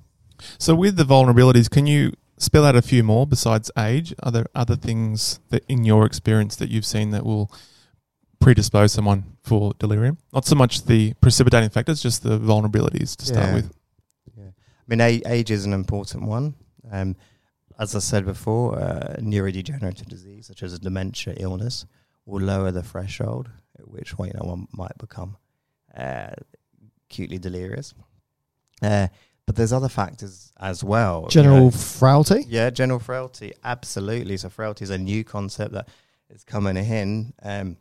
So 0.59 0.75
with 0.75 0.97
the 0.97 1.05
vulnerabilities, 1.05 1.69
can 1.69 1.87
you 1.87 2.13
spell 2.39 2.65
out 2.65 2.77
a 2.77 2.83
few 2.83 3.03
more 3.03 3.27
besides 3.27 3.71
age? 3.79 4.15
Are 4.23 4.31
there 4.31 4.47
other 4.55 4.77
things 4.77 5.41
that 5.51 5.65
in 5.69 5.85
your 5.85 6.05
experience 6.07 6.57
that 6.57 6.71
you've 6.71 6.87
seen 6.87 7.11
that 7.11 7.25
will 7.25 7.51
predispose 8.41 8.93
someone 8.93 9.37
for 9.43 9.73
delirium? 9.79 10.19
Not 10.33 10.45
so 10.45 10.55
much 10.55 10.85
the 10.85 11.15
precipitating 11.21 11.71
factors, 11.71 12.03
just 12.03 12.23
the 12.23 12.39
vulnerabilities 12.39 13.17
to 13.17 13.27
start 13.27 13.47
Yeah. 13.47 13.55
with. 13.55 13.73
Yeah. 14.37 14.45
I 14.49 14.85
mean, 14.87 15.01
a- 15.01 15.23
age 15.27 15.51
is 15.51 15.65
an 15.65 15.73
important 15.73 16.25
one. 16.25 16.55
Um, 16.91 17.17
as 17.79 17.95
I 17.95 17.99
said 17.99 18.25
before, 18.25 18.79
uh, 18.79 19.17
neurodegenerative 19.19 20.07
disease 20.09 20.47
such 20.47 20.63
as 20.63 20.73
a 20.73 20.79
dementia 20.79 21.35
illness 21.39 21.85
will 22.25 22.43
lower 22.43 22.71
the 22.71 22.83
threshold 22.83 23.51
at 23.79 23.89
which 23.89 24.15
you 24.19 24.33
know, 24.35 24.45
one 24.45 24.67
might 24.73 24.97
become 24.99 25.37
uh, 25.97 26.31
acutely 27.11 27.39
delirious. 27.39 27.95
Uh, 28.83 29.09
but 29.47 29.57
there's 29.57 29.73
other 29.73 29.89
factors 29.89 30.53
as 30.59 30.83
well. 30.83 31.23
you 31.23 31.31
General 31.31 31.65
know. 31.67 31.71
frailty. 31.71 32.45
Yeah, 32.49 32.71
general 32.71 32.99
frailty, 32.99 33.53
absolutely. 33.65 34.37
So 34.37 34.49
frailty 34.49 34.85
is 34.85 34.91
a 34.91 34.99
new 34.99 35.25
concept 35.25 35.73
that 35.73 35.89
is 36.31 36.45
coming 36.45 36.77
in, 36.77 37.33
um, 37.43 37.77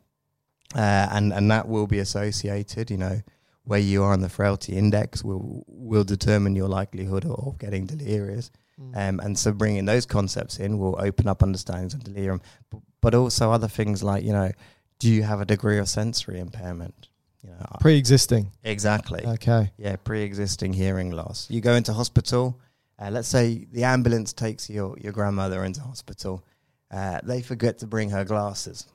uh, 0.74 1.08
and 1.10 1.32
and 1.32 1.50
that 1.50 1.68
will 1.68 1.86
be 1.86 1.98
associated. 1.98 2.90
You 2.90 2.98
know, 2.98 3.20
where 3.64 3.80
you 3.80 4.04
are 4.04 4.12
on 4.12 4.20
the 4.20 4.28
frailty 4.28 4.76
index 4.76 5.24
will 5.24 5.64
will 5.66 6.04
determine 6.04 6.54
your 6.54 6.68
likelihood 6.68 7.24
of 7.24 7.58
getting 7.58 7.86
delirious. 7.86 8.50
Um, 8.94 9.20
and 9.20 9.38
so 9.38 9.52
bringing 9.52 9.86
those 9.86 10.04
concepts 10.04 10.58
in 10.58 10.78
will 10.78 10.96
open 10.98 11.26
up 11.26 11.42
understandings 11.42 11.94
of 11.94 12.04
delirium, 12.04 12.42
but, 12.70 12.82
but 13.00 13.14
also 13.14 13.50
other 13.50 13.68
things 13.68 14.02
like 14.02 14.22
you 14.22 14.32
know, 14.32 14.52
do 14.98 15.10
you 15.10 15.22
have 15.22 15.40
a 15.40 15.46
degree 15.46 15.78
of 15.78 15.88
sensory 15.88 16.38
impairment? 16.38 17.08
You 17.42 17.50
know, 17.50 17.66
Pre-existing. 17.80 18.50
exactly. 18.64 19.24
Okay. 19.24 19.70
Yeah, 19.78 19.96
pre-existing 19.96 20.72
hearing 20.72 21.10
loss. 21.12 21.46
You 21.50 21.60
go 21.60 21.74
into 21.74 21.92
hospital. 21.92 22.58
Uh, 22.98 23.10
let's 23.10 23.28
say 23.28 23.66
the 23.72 23.84
ambulance 23.84 24.32
takes 24.32 24.68
your 24.70 24.96
your 24.98 25.12
grandmother 25.12 25.64
into 25.64 25.80
hospital. 25.80 26.44
Uh, 26.90 27.20
they 27.22 27.42
forget 27.42 27.78
to 27.78 27.86
bring 27.86 28.10
her 28.10 28.24
glasses. 28.24 28.86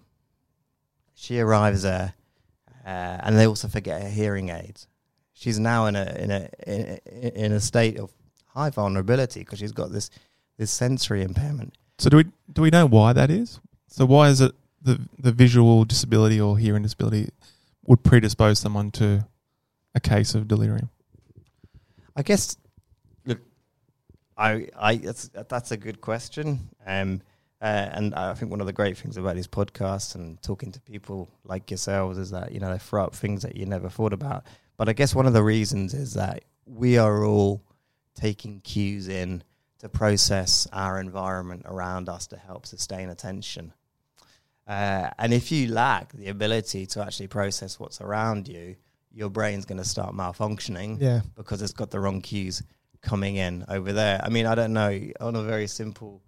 She 1.13 1.39
arrives 1.39 1.83
there, 1.83 2.13
uh, 2.85 2.89
and 3.23 3.37
they 3.37 3.45
also 3.45 3.67
forget 3.67 4.01
her 4.01 4.09
hearing 4.09 4.49
aids. 4.49 4.87
She's 5.33 5.59
now 5.59 5.85
in 5.85 5.95
a 5.95 6.03
in 6.17 6.31
a 6.31 6.49
in, 6.67 6.99
a- 7.05 7.45
in 7.45 7.51
a 7.51 7.59
state 7.59 7.99
of 7.99 8.11
high 8.47 8.69
vulnerability 8.69 9.41
because 9.41 9.59
she's 9.59 9.71
got 9.71 9.91
this 9.91 10.09
this 10.57 10.71
sensory 10.71 11.21
impairment. 11.23 11.75
So 11.99 12.09
do 12.09 12.17
we 12.17 12.25
do 12.51 12.61
we 12.63 12.69
know 12.69 12.87
why 12.87 13.13
that 13.13 13.29
is? 13.29 13.59
So 13.87 14.05
why 14.05 14.29
is 14.29 14.41
it 14.41 14.53
the 14.81 14.99
the 15.19 15.31
visual 15.31 15.85
disability 15.85 16.41
or 16.41 16.57
hearing 16.57 16.83
disability 16.83 17.29
would 17.85 18.03
predispose 18.03 18.59
someone 18.59 18.91
to 18.91 19.27
a 19.95 19.99
case 19.99 20.35
of 20.35 20.47
delirium? 20.47 20.89
I 22.15 22.23
guess, 22.23 22.57
look, 23.25 23.39
I, 24.37 24.67
I, 24.77 24.97
that's, 24.97 25.29
that's 25.49 25.71
a 25.71 25.77
good 25.77 26.01
question. 26.01 26.69
Um, 26.85 27.21
Uh, 27.61 27.89
and 27.93 28.15
I 28.15 28.33
think 28.33 28.49
one 28.49 28.59
of 28.59 28.65
the 28.65 28.73
great 28.73 28.97
things 28.97 29.17
about 29.17 29.35
these 29.35 29.47
podcasts 29.47 30.15
and 30.15 30.41
talking 30.41 30.71
to 30.71 30.81
people 30.81 31.29
like 31.43 31.69
yourselves 31.69 32.17
is 32.17 32.31
that 32.31 32.51
you 32.51 32.59
know 32.59 32.71
they 32.71 32.79
throw 32.79 33.03
up 33.03 33.13
things 33.15 33.43
that 33.43 33.55
you 33.55 33.67
never 33.67 33.87
thought 33.87 34.13
about. 34.13 34.47
But 34.77 34.89
I 34.89 34.93
guess 34.93 35.13
one 35.13 35.27
of 35.27 35.33
the 35.33 35.43
reasons 35.43 35.93
is 35.93 36.15
that 36.15 36.43
we 36.65 36.97
are 36.97 37.23
all 37.23 37.61
taking 38.15 38.61
cues 38.61 39.07
in 39.07 39.43
to 39.77 39.89
process 39.89 40.67
our 40.73 40.99
environment 40.99 41.61
around 41.65 42.09
us 42.09 42.25
to 42.27 42.35
help 42.35 42.65
sustain 42.65 43.09
attention. 43.09 43.73
Uh, 44.67 45.09
and 45.17 45.33
if 45.33 45.51
you 45.51 45.67
lack 45.67 46.13
the 46.13 46.29
ability 46.29 46.85
to 46.85 47.01
actually 47.01 47.27
process 47.27 47.79
what's 47.79 47.99
around 48.01 48.47
you, 48.47 48.75
your 49.13 49.29
brain's 49.29 49.65
going 49.65 49.77
to 49.79 49.83
start 49.87 50.13
malfunctioning 50.15 50.97
Yeah. 51.01 51.21
because 51.35 51.61
it's 51.61 51.73
got 51.73 51.91
the 51.91 51.99
wrong 51.99 52.21
cues 52.21 52.63
coming 53.01 53.35
in 53.35 53.65
over 53.67 53.91
there. 53.91 54.21
I 54.23 54.29
mean, 54.29 54.45
I 54.45 54.55
don't 54.55 54.73
know, 54.73 54.99
on 55.19 55.35
a 55.35 55.43
very 55.43 55.67
simple 55.67 56.21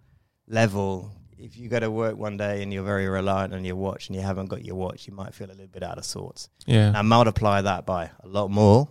level, 0.46 1.10
if 1.38 1.56
you 1.56 1.68
go 1.68 1.80
to 1.80 1.90
work 1.90 2.16
one 2.16 2.36
day 2.36 2.62
and 2.62 2.72
you're 2.72 2.84
very 2.84 3.08
reliant 3.08 3.54
on 3.54 3.64
your 3.64 3.76
watch 3.76 4.08
and 4.08 4.16
you 4.16 4.22
haven't 4.22 4.46
got 4.46 4.64
your 4.64 4.74
watch, 4.76 5.06
you 5.06 5.14
might 5.14 5.34
feel 5.34 5.46
a 5.48 5.52
little 5.52 5.66
bit 5.68 5.82
out 5.82 5.96
of 5.98 6.04
sorts. 6.04 6.48
Yeah. 6.66 6.90
Now, 6.90 7.02
multiply 7.02 7.62
that 7.62 7.86
by 7.86 8.10
a 8.22 8.28
lot 8.28 8.50
more. 8.50 8.88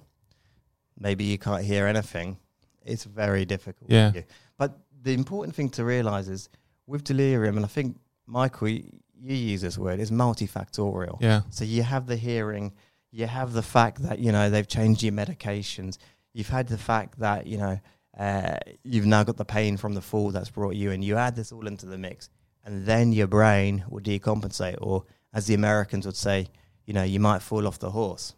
Maybe 0.97 1.25
you 1.25 1.37
can't 1.37 1.63
hear 1.63 1.85
anything. 1.87 2.37
It's 2.85 3.03
very 3.03 3.45
difficult. 3.45 3.89
Yeah. 3.91 4.11
But 4.57 4.77
the 5.01 5.13
important 5.13 5.55
thing 5.55 5.69
to 5.71 5.83
realize 5.85 6.27
is 6.29 6.49
with 6.87 7.03
delirium, 7.03 7.57
and 7.57 7.65
I 7.65 7.69
think, 7.69 7.97
Michael, 8.25 8.79
you, 9.23 9.35
use 9.35 9.61
this 9.61 9.77
word, 9.77 9.99
is 9.99 10.11
multifactorial. 10.11 11.17
Yeah. 11.21 11.41
So 11.49 11.63
you 11.63 11.83
have 11.83 12.07
the 12.07 12.17
hearing, 12.17 12.73
you 13.11 13.25
have 13.25 13.53
the 13.53 13.61
fact 13.61 14.03
that 14.03 14.19
you 14.19 14.31
know 14.31 14.49
they've 14.49 14.67
changed 14.67 15.01
your 15.03 15.13
medications. 15.13 15.97
You've 16.33 16.49
had 16.49 16.67
the 16.67 16.77
fact 16.77 17.19
that 17.19 17.47
you 17.47 17.57
know 17.57 17.79
uh, 18.17 18.57
you've 18.83 19.05
now 19.05 19.23
got 19.23 19.37
the 19.37 19.45
pain 19.45 19.77
from 19.77 19.93
the 19.93 20.01
fall 20.01 20.31
that's 20.31 20.49
brought 20.49 20.75
you 20.75 20.91
in. 20.91 21.01
You 21.01 21.17
add 21.17 21.35
this 21.35 21.51
all 21.51 21.67
into 21.67 21.85
the 21.85 21.97
mix, 21.97 22.29
and 22.65 22.85
then 22.85 23.13
your 23.13 23.27
brain 23.27 23.85
will 23.89 24.01
decompensate, 24.01 24.77
or 24.81 25.05
as 25.33 25.47
the 25.47 25.53
Americans 25.53 26.05
would 26.05 26.15
say, 26.15 26.47
you 26.85 26.93
know, 26.93 27.03
you 27.03 27.19
might 27.19 27.41
fall 27.41 27.67
off 27.67 27.79
the 27.79 27.91
horse. 27.91 28.33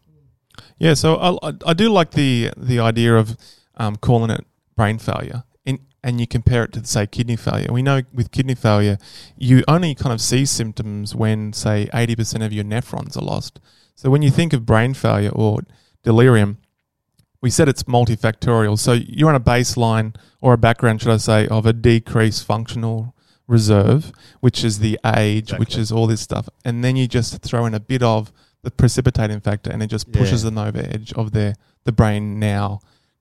Yeah, 0.78 0.94
so 0.94 1.18
I, 1.18 1.54
I, 1.66 1.74
do 1.74 1.90
like 1.90 2.12
the 2.12 2.52
the 2.56 2.80
idea 2.80 3.18
of 3.18 3.38
um, 3.76 3.98
calling 3.98 4.30
it 4.30 4.46
brain 4.76 5.00
failure, 5.00 5.44
and 6.06 6.20
you 6.22 6.28
compare 6.28 6.64
it 6.64 6.72
to 6.74 6.86
say 6.86 7.08
kidney 7.08 7.36
failure. 7.36 7.68
We 7.72 7.82
know 7.82 8.04
with 8.14 8.32
kidney 8.32 8.56
failure, 8.56 8.98
you 9.36 9.64
only 9.68 9.96
kind 9.96 10.14
of 10.14 10.22
see 10.22 10.46
symptoms 10.46 11.16
when 11.16 11.52
say 11.52 11.90
eighty 11.94 12.16
percent 12.16 12.44
of 12.44 12.54
your 12.54 12.64
nephrons 12.64 13.18
are 13.18 13.26
lost. 13.34 13.60
So 13.96 14.10
when 14.10 14.22
you 14.22 14.30
think 14.30 14.54
of 14.54 14.66
brain 14.66 14.94
failure 14.94 15.32
or 15.32 15.62
delirium, 16.04 16.60
we 17.42 17.50
said 17.50 17.68
it's 17.68 17.84
multifactorial. 17.84 18.78
So 18.78 18.94
you're 18.94 19.30
on 19.30 19.36
a 19.36 19.40
baseline 19.40 20.16
or 20.42 20.54
a 20.54 20.58
background, 20.58 21.02
should 21.02 21.12
I 21.12 21.18
say, 21.18 21.48
of 21.48 21.66
a 21.66 21.74
decreased 21.74 22.46
functional 22.46 23.16
reserve, 23.48 24.12
which 24.42 24.64
is 24.64 24.80
the 24.80 25.00
age, 25.06 25.52
which 25.54 25.76
is 25.78 25.92
all 25.92 26.08
this 26.08 26.22
stuff, 26.22 26.48
and 26.64 26.84
then 26.84 26.96
you 26.96 27.08
just 27.08 27.42
throw 27.42 27.66
in 27.66 27.74
a 27.74 27.80
bit 27.80 28.04
of 28.04 28.32
the 28.64 28.72
precipitating 28.72 29.40
factor, 29.40 29.72
and 29.72 29.82
it 29.84 29.88
just 29.88 30.12
pushes 30.12 30.44
Yeah. 30.44 30.50
them 30.50 30.58
over 30.58 30.80
edge 30.80 31.14
of 31.14 31.32
their 31.32 31.56
the 31.84 31.92
brain 31.92 32.40
now 32.40 32.80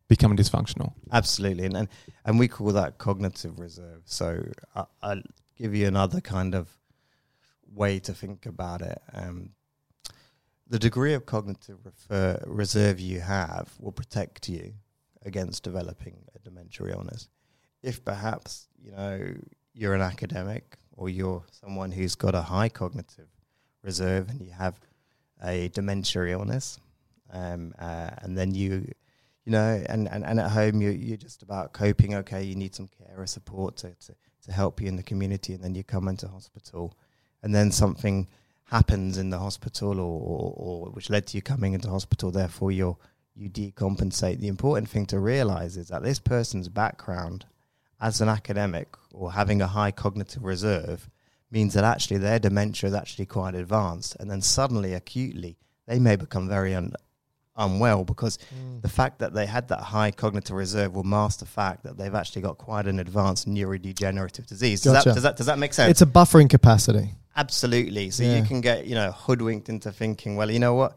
becoming 0.09 0.37
dysfunctional. 0.37 0.93
Absolutely, 1.13 1.67
and 1.67 1.77
and, 1.77 1.89
and 2.25 2.39
we 2.39 2.49
call 2.49 2.73
that 2.73 2.99
cognitive 2.99 3.59
reserve. 3.59 4.03
So 4.05 4.45
I, 4.75 4.85
I'll 5.03 5.23
give 5.57 5.75
you 5.75 5.87
another 5.87 6.21
kind 6.21 6.55
of 6.55 6.69
way 7.73 7.99
to 8.01 8.15
think 8.15 8.47
about 8.47 8.83
it. 8.83 9.01
Um, 9.13 9.51
the 10.67 10.79
degree 10.79 11.15
of 11.15 11.27
cognitive 11.27 11.79
refer- 11.85 12.43
reserve 12.47 12.99
you 13.01 13.21
have 13.21 13.73
will 13.79 13.93
protect 13.93 14.49
you 14.49 14.75
against 15.25 15.63
developing 15.63 16.25
a 16.35 16.39
dementia 16.39 16.89
illness. 16.89 17.29
If 17.83 18.05
perhaps 18.05 18.69
you 18.83 18.93
know 18.93 19.35
you're 19.75 19.95
an 19.95 20.01
academic 20.01 20.79
or 20.97 21.09
you're 21.09 21.45
someone 21.51 21.93
who's 21.93 22.15
got 22.15 22.35
a 22.35 22.43
high 22.43 22.69
cognitive 22.69 23.29
reserve 23.83 24.31
and 24.31 24.41
you 24.41 24.53
have 24.53 24.81
a 25.43 25.69
dementia 25.69 26.27
illness, 26.29 26.79
um, 27.31 27.75
uh, 27.79 28.11
and 28.23 28.39
then 28.39 28.55
you 28.55 28.87
you 29.45 29.53
know, 29.53 29.85
and, 29.89 30.09
and, 30.09 30.25
and 30.25 30.41
at 30.41 30.51
home 30.51 30.81
you 30.81 30.91
you're 30.91 31.17
just 31.17 31.43
about 31.43 31.73
coping. 31.73 32.15
Okay, 32.15 32.43
you 32.43 32.55
need 32.55 32.75
some 32.75 32.89
care 32.89 33.17
or 33.19 33.27
support 33.27 33.77
to, 33.79 33.95
to, 34.07 34.15
to 34.47 34.53
help 34.53 34.81
you 34.81 34.89
in 34.89 34.97
the 34.97 35.03
community, 35.03 35.53
and 35.55 35.63
then 35.63 35.75
you 35.75 35.85
come 35.85 36.09
into 36.09 36.29
hospital, 36.29 36.97
and 37.43 37.55
then 37.55 37.71
something 37.71 38.29
happens 38.65 39.19
in 39.19 39.31
the 39.31 39.39
hospital, 39.39 40.01
or, 40.01 40.21
or, 40.21 40.55
or 40.57 40.91
which 40.93 41.11
led 41.11 41.27
to 41.27 41.37
you 41.37 41.43
coming 41.43 41.75
into 41.75 41.89
hospital. 41.89 42.31
Therefore, 42.31 42.73
you 42.73 42.97
you 43.35 43.51
decompensate. 43.51 44.41
The 44.41 44.49
important 44.49 44.89
thing 44.89 45.07
to 45.07 45.19
realize 45.19 45.77
is 45.77 45.89
that 45.89 46.03
this 46.03 46.19
person's 46.19 46.69
background 46.69 47.47
as 48.01 48.21
an 48.21 48.29
academic 48.29 48.97
or 49.13 49.33
having 49.33 49.61
a 49.61 49.67
high 49.67 49.91
cognitive 49.91 50.45
reserve 50.45 51.11
means 51.51 51.75
that 51.75 51.85
actually 51.85 52.19
their 52.19 52.39
dementia 52.39 52.89
is 52.89 52.95
actually 52.95 53.27
quite 53.27 53.55
advanced, 53.55 54.17
and 54.19 54.31
then 54.31 54.41
suddenly, 54.41 54.95
acutely, 54.95 55.57
they 55.87 55.99
may 55.99 56.17
become 56.17 56.49
very 56.49 56.75
un- 56.75 56.95
unwell 57.57 58.05
because 58.05 58.39
mm. 58.55 58.83
the 58.83 58.89
fact 58.89 59.19
that 59.21 59.33
they 59.33 59.47
had 59.47 59.69
that 59.69 59.81
high 59.81 60.11
cognitive 60.11 60.57
reserve 60.57 60.95
will 60.95 61.05
mask 61.05 61.39
the 61.41 61.47
fact 61.47 61.85
that 61.85 61.97
they've 61.97 62.15
actually 62.15 62.43
got 62.43 62.59
quite 62.59 62.87
an 62.87 62.99
advanced 62.99 63.49
neurodegenerative 63.49 64.47
disease. 64.47 64.83
Does, 64.83 64.93
Gotcha. 64.95 65.09
that, 65.11 65.15
does, 65.15 65.23
that, 65.23 65.37
does 65.37 65.47
that 65.47 65.59
make 65.59 65.75
sense? 65.75 65.91
It's 65.91 66.03
a 66.03 66.07
buffering 66.07 66.51
capacity. 66.51 67.11
Absolutely. 67.37 68.11
So 68.11 68.23
Yeah. 68.23 68.39
you 68.39 68.45
can 68.45 68.61
get, 68.61 68.87
you 68.87 68.95
know, 68.95 69.13
hoodwinked 69.13 69.69
into 69.69 69.91
thinking, 69.93 70.37
well, 70.37 70.51
you 70.51 70.59
know 70.59 70.75
what? 70.75 70.97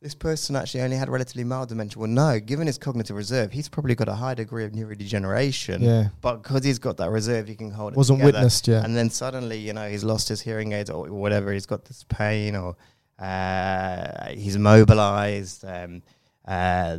This 0.00 0.14
person 0.14 0.54
actually 0.54 0.82
only 0.82 0.96
had 0.96 1.08
relatively 1.08 1.44
mild 1.44 1.70
dementia. 1.70 1.98
Well, 1.98 2.10
no, 2.10 2.38
given 2.38 2.66
his 2.66 2.76
cognitive 2.76 3.16
reserve, 3.16 3.52
he's 3.52 3.70
probably 3.70 3.94
got 3.94 4.06
a 4.06 4.14
high 4.14 4.34
degree 4.34 4.64
of 4.66 4.72
neurodegeneration. 4.72 5.80
Yeah. 5.80 6.08
But 6.20 6.42
because 6.42 6.62
he's 6.62 6.78
got 6.78 6.98
that 6.98 7.08
reserve, 7.10 7.48
he 7.48 7.54
can 7.54 7.70
hold 7.70 7.94
it 7.94 7.96
Wasn't 7.96 8.18
together. 8.18 8.36
witnessed 8.36 8.68
yet. 8.68 8.84
And 8.84 8.94
then 8.94 9.08
suddenly, 9.08 9.56
you 9.58 9.72
know, 9.72 9.88
he's 9.88 10.04
lost 10.04 10.28
his 10.28 10.42
hearing 10.42 10.72
aids 10.72 10.90
or 10.90 11.10
whatever. 11.10 11.52
He's 11.52 11.64
got 11.64 11.86
this 11.86 12.04
pain 12.06 12.54
or 12.54 12.76
he's 14.30 14.58
mobilized. 14.58 15.64
Um, 15.64 16.02
uh, 16.46 16.98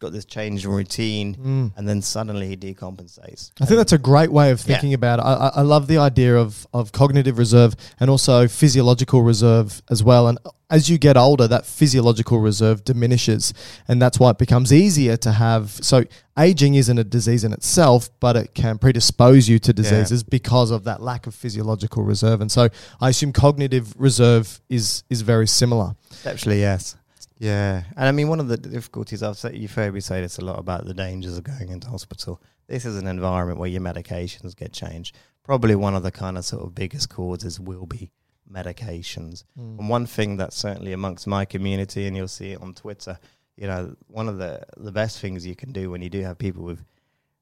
got 0.00 0.12
this 0.12 0.24
change 0.24 0.64
in 0.64 0.70
routine. 0.72 1.36
Mm. 1.36 1.72
And 1.76 1.88
then 1.88 2.02
suddenly 2.02 2.48
he 2.48 2.56
decompensates. 2.56 3.52
I 3.60 3.66
think 3.66 3.76
that's 3.78 3.92
a 3.92 3.98
great 3.98 4.32
way 4.32 4.50
of 4.50 4.58
Yeah. 4.60 4.66
thinking 4.66 4.94
about 4.94 5.18
it. 5.20 5.22
I, 5.22 5.34
I- 5.34 5.52
I 5.56 5.60
love 5.62 5.86
the 5.86 5.98
idea 5.98 6.36
of, 6.36 6.66
of 6.72 6.90
cognitive 6.92 7.38
reserve 7.38 7.76
and 8.00 8.08
also 8.10 8.48
physiological 8.48 9.22
reserve 9.22 9.82
as 9.90 10.02
well. 10.02 10.26
And 10.26 10.38
as 10.70 10.88
you 10.88 10.98
get 10.98 11.16
older, 11.16 11.46
that 11.48 11.66
physiological 11.66 12.38
reserve 12.38 12.84
diminishes. 12.84 13.52
And 13.88 14.00
that's 14.00 14.18
why 14.18 14.30
it 14.30 14.38
becomes 14.38 14.72
easier 14.72 15.16
to 15.18 15.32
have. 15.32 15.70
So, 15.82 16.04
aging 16.38 16.74
isn't 16.76 16.96
a 16.96 17.02
disease 17.04 17.42
in 17.44 17.52
itself, 17.52 18.08
but 18.20 18.36
it 18.36 18.54
can 18.54 18.78
predispose 18.78 19.48
you 19.48 19.58
to 19.58 19.72
diseases 19.72 20.22
because 20.22 20.70
of 20.70 20.84
that 20.84 21.02
lack 21.02 21.26
of 21.26 21.34
physiological 21.34 22.04
reserve. 22.04 22.40
And 22.40 22.50
so, 22.52 22.68
I 23.00 23.08
assume 23.10 23.32
cognitive 23.32 23.92
reserve 23.98 24.60
is, 24.68 25.02
is 25.10 25.22
very 25.22 25.48
similar. 25.48 25.96
Actually, 26.24 26.60
yes. 26.60 26.96
Yeah. 27.40 27.84
And 27.96 28.06
I 28.06 28.12
mean, 28.12 28.28
one 28.28 28.38
of 28.38 28.48
the 28.48 28.58
difficulties, 28.58 29.22
I've 29.22 29.38
said, 29.38 29.56
you've 29.56 29.74
heard 29.74 29.94
me 29.94 30.00
say 30.00 30.20
this 30.20 30.38
a 30.38 30.44
lot 30.44 30.58
about 30.58 30.84
the 30.84 30.92
dangers 30.92 31.38
of 31.38 31.44
going 31.44 31.70
into 31.70 31.88
hospital. 31.88 32.40
This 32.68 32.84
is 32.84 32.96
an 32.96 33.06
environment 33.06 33.58
where 33.58 33.68
your 33.68 33.80
medications 33.80 34.54
get 34.54 34.72
changed. 34.72 35.16
Probably 35.42 35.74
one 35.74 35.94
of 35.94 36.02
the 36.02 36.12
kind 36.12 36.36
of 36.36 36.44
sort 36.44 36.64
of 36.64 36.74
biggest 36.74 37.08
causes 37.08 37.58
will 37.58 37.86
be 37.86 38.10
medications. 38.52 39.44
Hmm. 39.56 39.78
And 39.78 39.88
one 39.88 40.04
thing 40.04 40.36
that's 40.36 40.54
certainly 40.54 40.92
amongst 40.92 41.26
my 41.26 41.46
community, 41.46 42.06
and 42.06 42.14
you'll 42.14 42.28
see 42.28 42.52
it 42.52 42.60
on 42.60 42.74
Twitter, 42.74 43.18
you 43.56 43.66
know, 43.66 43.96
one 44.06 44.28
of 44.28 44.36
the, 44.36 44.62
the 44.76 44.92
best 44.92 45.18
things 45.18 45.46
you 45.46 45.56
can 45.56 45.72
do 45.72 45.90
when 45.90 46.02
you 46.02 46.10
do 46.10 46.20
have 46.20 46.36
people 46.36 46.62
with 46.62 46.84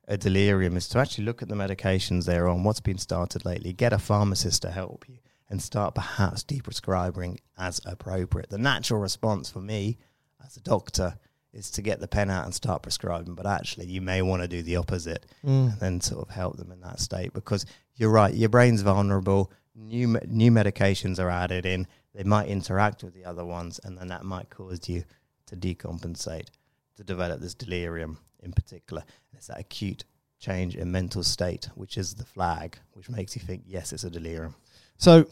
a 0.06 0.16
delirium 0.16 0.76
is 0.76 0.88
to 0.90 0.98
actually 0.98 1.24
look 1.24 1.42
at 1.42 1.48
the 1.48 1.56
medications 1.56 2.24
they're 2.24 2.48
on, 2.48 2.62
what's 2.62 2.80
been 2.80 2.98
started 2.98 3.44
lately, 3.44 3.72
get 3.72 3.92
a 3.92 3.98
pharmacist 3.98 4.62
to 4.62 4.70
help 4.70 5.04
you, 5.08 5.18
and 5.50 5.62
start 5.62 5.94
perhaps 5.94 6.44
deprescribing 6.44 7.38
as 7.56 7.80
appropriate. 7.86 8.50
The 8.50 8.58
natural 8.58 9.00
response 9.00 9.50
for 9.50 9.60
me 9.60 9.98
as 10.44 10.56
a 10.56 10.60
doctor 10.60 11.18
is 11.52 11.70
to 11.72 11.82
get 11.82 12.00
the 12.00 12.08
pen 12.08 12.28
out 12.30 12.44
and 12.44 12.54
start 12.54 12.82
prescribing, 12.82 13.34
but 13.34 13.46
actually 13.46 13.86
you 13.86 14.00
may 14.02 14.20
want 14.22 14.42
to 14.42 14.48
do 14.48 14.62
the 14.62 14.76
opposite 14.76 15.24
Mm. 15.44 15.72
and 15.72 15.80
then 15.80 16.00
sort 16.00 16.28
of 16.28 16.34
help 16.34 16.56
them 16.58 16.70
in 16.70 16.80
that 16.82 17.00
state 17.00 17.32
because 17.32 17.64
you're 17.94 18.10
right, 18.10 18.34
your 18.34 18.50
brain's 18.50 18.82
vulnerable. 18.82 19.50
New 19.74 20.18
new 20.26 20.50
medications 20.50 21.18
are 21.18 21.30
added 21.30 21.64
in. 21.64 21.86
They 22.14 22.24
might 22.24 22.48
interact 22.48 23.02
with 23.02 23.14
the 23.14 23.24
other 23.24 23.44
ones, 23.44 23.80
and 23.84 23.96
then 23.96 24.08
that 24.08 24.24
might 24.24 24.50
cause 24.50 24.88
you 24.88 25.04
to 25.46 25.56
decompensate, 25.56 26.48
to 26.96 27.04
develop 27.04 27.40
this 27.40 27.54
delirium 27.54 28.18
in 28.42 28.52
particular. 28.52 29.04
It's 29.32 29.46
that 29.46 29.58
acute 29.60 30.04
change 30.40 30.76
in 30.76 30.90
mental 30.92 31.22
state, 31.22 31.68
which 31.74 31.96
is 31.96 32.14
the 32.14 32.24
flag, 32.24 32.78
which 32.92 33.08
makes 33.08 33.34
you 33.34 33.42
think, 33.42 33.62
yes, 33.66 33.92
it's 33.92 34.04
a 34.04 34.10
delirium. 34.10 34.54
So 34.98 35.26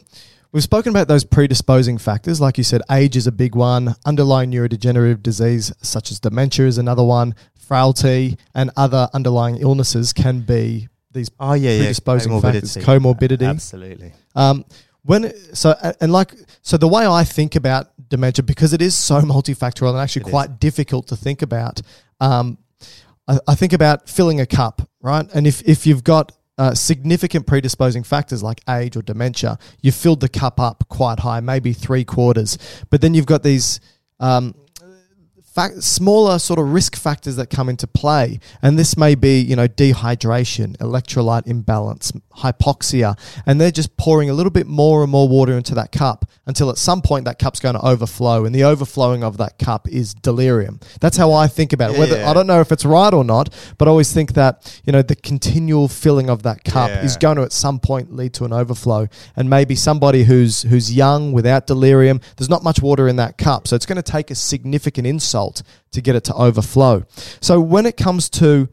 we've 0.51 0.63
spoken 0.63 0.89
about 0.89 1.07
those 1.07 1.23
predisposing 1.23 1.97
factors. 1.97 2.41
Like 2.41 2.57
you 2.57 2.63
said, 2.63 2.81
age 2.89 3.15
is 3.15 3.27
a 3.27 3.31
big 3.31 3.55
one. 3.55 3.95
Underlying 4.05 4.51
neurodegenerative 4.51 5.21
disease, 5.21 5.71
such 5.81 6.11
as 6.11 6.19
dementia, 6.19 6.65
is 6.65 6.77
another 6.77 7.03
one. 7.03 7.35
Frailty 7.57 8.37
and 8.55 8.71
other 8.77 9.09
underlying 9.13 9.57
illnesses 9.57 10.13
can 10.13 10.39
be 10.41 10.87
these 11.11 11.29
Oh 11.39 11.53
yeah, 11.53 11.77
predisposing 11.79 12.39
factors. 12.41 12.77
Comorbidity. 12.77 13.47
Absolutely. 13.47 14.13
Um, 14.35 14.63
when 15.03 15.33
so 15.53 15.75
and 16.01 16.11
like 16.11 16.33
so 16.61 16.77
the 16.77 16.87
way 16.87 17.05
I 17.07 17.23
think 17.23 17.55
about 17.55 17.87
dementia 18.09 18.43
because 18.43 18.73
it 18.73 18.81
is 18.81 18.95
so 18.95 19.21
multifactorial 19.21 19.91
and 19.91 19.99
actually 19.99 20.23
It 20.23 20.27
is. 20.27 20.31
quite 20.31 20.59
difficult 20.59 21.07
to 21.07 21.15
think 21.15 21.41
about. 21.41 21.81
Um, 22.19 22.57
I, 23.27 23.39
I 23.47 23.55
think 23.55 23.73
about 23.73 24.09
filling 24.09 24.39
a 24.39 24.45
cup, 24.45 24.87
right? 25.01 25.25
And 25.33 25.47
if 25.47 25.61
if 25.67 25.85
you've 25.87 26.03
got 26.03 26.31
uh, 26.57 26.73
significant 26.73 27.45
predisposing 27.45 28.03
factors 28.03 28.41
like 28.41 28.61
age 28.69 28.95
or 28.95 29.01
dementia, 29.01 29.57
you've 29.81 29.95
filled 29.95 30.21
the 30.21 30.29
cup 30.29 30.59
up 30.59 30.83
quite 30.89 31.19
high, 31.19 31.39
maybe 31.39 31.73
three 31.73 32.03
quarters. 32.03 32.57
But 32.89 33.01
then 33.01 33.13
you've 33.13 33.25
got 33.25 33.43
these 33.43 33.79
um, 34.19 34.55
fact, 35.57 35.83
smaller 35.83 36.37
sort 36.39 36.59
of 36.59 36.71
risk 36.71 36.95
factors 36.95 37.35
that 37.35 37.49
come 37.49 37.67
into 37.67 37.87
play. 37.87 38.39
And 38.61 38.77
this 38.77 38.95
may 38.95 39.15
be, 39.15 39.39
you 39.41 39.55
know, 39.55 39.67
dehydration, 39.67 40.77
electrolyte 40.77 41.47
imbalance, 41.47 42.11
hypoxia, 42.37 43.17
and 43.45 43.59
they're 43.59 43.71
just 43.71 43.97
pouring 43.97 44.29
a 44.29 44.33
little 44.33 44.51
bit 44.51 44.67
more 44.67 45.01
and 45.01 45.11
more 45.11 45.27
water 45.27 45.57
into 45.57 45.73
that 45.75 45.91
cup 45.91 46.29
until 46.45 46.69
at 46.69 46.77
some 46.77 47.01
point 47.01 47.25
that 47.25 47.39
cup's 47.39 47.59
going 47.59 47.75
to 47.75 47.81
overflow. 47.81 48.45
And 48.45 48.53
the 48.53 48.63
overflowing 48.63 49.23
of 49.23 49.37
that 49.37 49.57
cup 49.57 49.87
is 49.89 50.13
delirium. 50.13 50.79
That's 51.01 51.17
how 51.17 51.33
I 51.33 51.47
think 51.47 51.73
about 51.73 51.91
it. 51.91 51.99
Whether 51.99 52.17
Yeah. 52.17 52.29
I 52.29 52.33
don't 52.33 52.47
know 52.47 52.61
if 52.61 52.71
it's 52.71 52.85
right 52.85 53.13
or 53.13 53.23
not, 53.23 53.49
but 53.77 53.87
I 53.87 53.91
always 53.91 54.13
think 54.13 54.33
that, 54.33 54.79
you 54.85 54.93
know, 54.93 55.01
the 55.01 55.15
continual 55.15 55.87
filling 55.87 56.29
of 56.29 56.43
that 56.43 56.63
cup 56.63 56.89
Yeah. 56.89 57.03
is 57.03 57.17
going 57.17 57.37
to 57.37 57.43
at 57.43 57.51
some 57.51 57.79
point 57.79 58.15
lead 58.15 58.33
to 58.35 58.45
an 58.45 58.53
overflow. 58.53 59.07
And 59.35 59.49
maybe 59.49 59.75
somebody 59.75 60.23
who's 60.25 60.61
who's 60.63 60.93
young 60.93 61.31
without 61.31 61.65
delirium, 61.67 62.21
there's 62.37 62.49
not 62.49 62.63
much 62.63 62.81
water 62.81 63.07
in 63.07 63.15
that 63.17 63.37
cup. 63.37 63.67
So 63.67 63.75
it's 63.75 63.85
going 63.85 63.95
to 64.01 64.11
take 64.11 64.29
a 64.31 64.35
significant 64.35 65.07
insult 65.07 65.46
to 65.91 66.01
get 66.01 66.15
it 66.15 66.23
to 66.25 66.33
overflow. 66.33 67.05
So 67.41 67.59
when 67.59 67.85
it 67.85 67.97
comes 67.97 68.29
to 68.31 68.69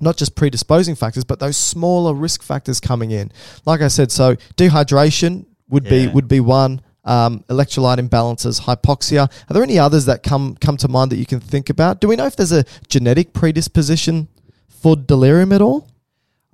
not 0.00 0.16
just 0.16 0.34
predisposing 0.34 0.94
factors, 0.94 1.24
but 1.24 1.38
those 1.38 1.56
smaller 1.56 2.14
risk 2.14 2.42
factors 2.42 2.80
coming 2.80 3.10
in. 3.10 3.30
Like 3.66 3.80
I 3.80 3.88
said, 3.88 4.10
so 4.10 4.36
dehydration 4.56 5.46
would 5.68 5.84
be 5.84 6.08
would 6.08 6.28
be 6.28 6.40
one. 6.40 6.82
Um, 7.04 7.40
electrolyte 7.48 7.98
imbalances, 7.98 8.60
hypoxia. 8.60 9.24
Are 9.50 9.52
there 9.52 9.62
any 9.64 9.76
others 9.76 10.04
that 10.04 10.22
come 10.22 10.54
come 10.56 10.76
to 10.78 10.88
mind 10.88 11.10
that 11.10 11.16
you 11.16 11.26
can 11.26 11.40
think 11.40 11.68
about? 11.68 12.00
Do 12.00 12.06
we 12.06 12.14
know 12.14 12.26
if 12.26 12.36
there's 12.36 12.52
a 12.52 12.64
genetic 12.88 13.32
predisposition 13.32 14.28
for 14.68 14.94
delirium 14.94 15.52
at 15.52 15.60
all? 15.60 15.88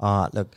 Uh, 0.01 0.29
look, 0.33 0.57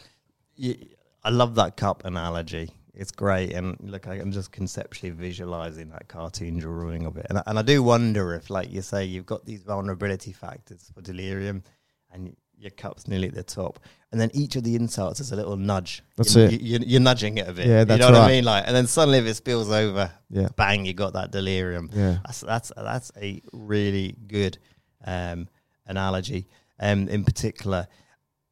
I 1.23 1.29
love 1.29 1.55
that 1.55 1.75
cup 1.75 2.05
analogy. 2.05 2.69
It's 2.93 3.11
great. 3.11 3.53
And 3.53 3.77
look, 3.81 4.07
I- 4.07 4.15
I'm 4.15 4.31
just 4.31 4.51
conceptually 4.51 5.11
visualizing 5.11 5.89
that 5.89 6.07
cartoon 6.07 6.57
drawing 6.59 7.05
of 7.05 7.17
it. 7.17 7.25
And 7.29 7.37
I, 7.39 7.43
and 7.47 7.57
I 7.59 7.61
do 7.61 7.81
wonder 7.83 8.33
if, 8.35 8.49
like 8.49 8.71
you 8.71 8.81
say, 8.81 9.05
you've 9.05 9.25
got 9.25 9.45
these 9.45 9.63
vulnerability 9.63 10.33
factors 10.33 10.91
for 10.93 11.01
delirium 11.01 11.63
and 12.11 12.35
your 12.57 12.71
cup's 12.71 13.07
nearly 13.07 13.27
at 13.29 13.33
the 13.33 13.43
top. 13.43 13.79
And 14.11 14.19
then 14.19 14.29
each 14.33 14.55
of 14.57 14.63
the 14.63 14.75
insults 14.75 15.19
is 15.21 15.31
a 15.31 15.35
little 15.35 15.55
nudge. 15.55 16.03
That's 16.17 16.35
you, 16.35 16.41
it. 16.43 16.61
You, 16.61 16.79
you, 16.85 16.97
are 16.97 17.01
nudging 17.01 17.37
it 17.37 17.47
a 17.47 17.53
bit. 17.53 17.65
Yeah, 17.65 17.83
that's 17.85 17.97
You 17.99 18.05
know 18.05 18.11
what 18.11 18.19
right. 18.19 18.25
I 18.29 18.35
mean? 18.35 18.43
Like, 18.43 18.65
and 18.67 18.75
then 18.75 18.87
suddenly 18.87 19.19
if 19.19 19.25
it 19.25 19.35
spills 19.35 19.71
over, 19.71 20.11
Yeah. 20.29 20.49
bang, 20.57 20.85
you 20.85 20.93
got 20.93 21.13
that 21.13 21.31
delirium. 21.31 21.89
Yeah. 21.93 22.17
That's 22.25 22.41
that's 22.41 22.71
that's 22.75 23.11
a 23.19 23.41
really 23.53 24.15
good 24.27 24.57
um, 25.05 25.47
analogy. 25.87 26.47
Um, 26.79 27.07
in 27.07 27.23
particular, 27.23 27.87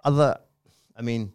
other, 0.03 0.37
I 0.95 1.01
mean, 1.01 1.33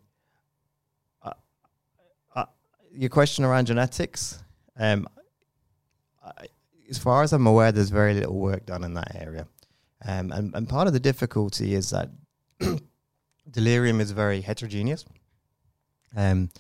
your 2.95 3.11
question 3.11 3.45
around 3.45 3.67
genetics. 3.67 4.43
Um, 4.79 5.09
I, 6.25 6.47
as 6.89 6.99
far 6.99 7.23
as 7.23 7.33
I'm 7.33 7.47
aware, 7.47 7.73
there's 7.73 7.91
very 7.91 8.15
little 8.15 8.39
work 8.39 8.67
done 8.67 8.85
in 8.85 8.95
that 8.95 9.15
area, 9.15 9.47
um, 10.07 10.33
and 10.33 10.55
and 10.55 10.69
part 10.69 10.87
of 10.87 10.93
the 10.93 11.01
difficulty 11.01 11.75
is 11.75 11.91
that 11.91 12.11
delirium 13.51 14.01
is 14.01 14.11
very 14.11 14.41
heterogeneous. 14.41 15.05
Um, 16.17 16.51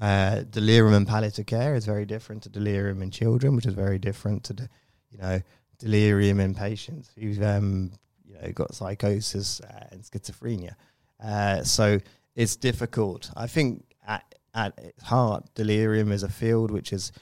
uh, 0.00 0.42
delirium 0.50 0.94
in 0.94 1.06
palliative 1.06 1.46
care 1.46 1.74
is 1.74 1.86
very 1.86 2.04
different 2.04 2.42
to 2.42 2.48
delirium 2.48 3.02
in 3.02 3.10
children, 3.10 3.54
which 3.54 3.66
is 3.66 3.74
very 3.74 3.98
different 3.98 4.42
to, 4.44 4.52
the, 4.52 4.68
you 5.10 5.18
know, 5.18 5.40
delirium 5.78 6.40
in 6.40 6.54
patients 6.54 7.10
who've 7.18 7.42
um, 7.42 7.92
you 8.24 8.34
know 8.34 8.52
got 8.52 8.74
psychosis 8.74 9.60
uh, 9.60 9.86
and 9.90 10.02
schizophrenia. 10.02 10.74
Uh, 11.22 11.62
so 11.62 11.98
it's 12.34 12.56
difficult. 12.56 13.30
I 13.36 13.46
think 13.46 13.84
at, 14.06 14.34
at 14.54 14.78
its 14.78 15.02
heart, 15.04 15.44
delirium 15.54 16.12
is 16.12 16.22
a 16.22 16.28
field 16.28 16.70
which 16.70 16.90
has 16.90 17.12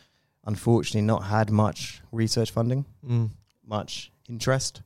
unfortunately 0.44 1.02
not 1.06 1.24
had 1.24 1.50
much 1.50 2.00
research 2.12 2.50
funding, 2.50 2.84
Mm. 3.06 3.30
much 3.66 4.10
interest. 4.28 4.82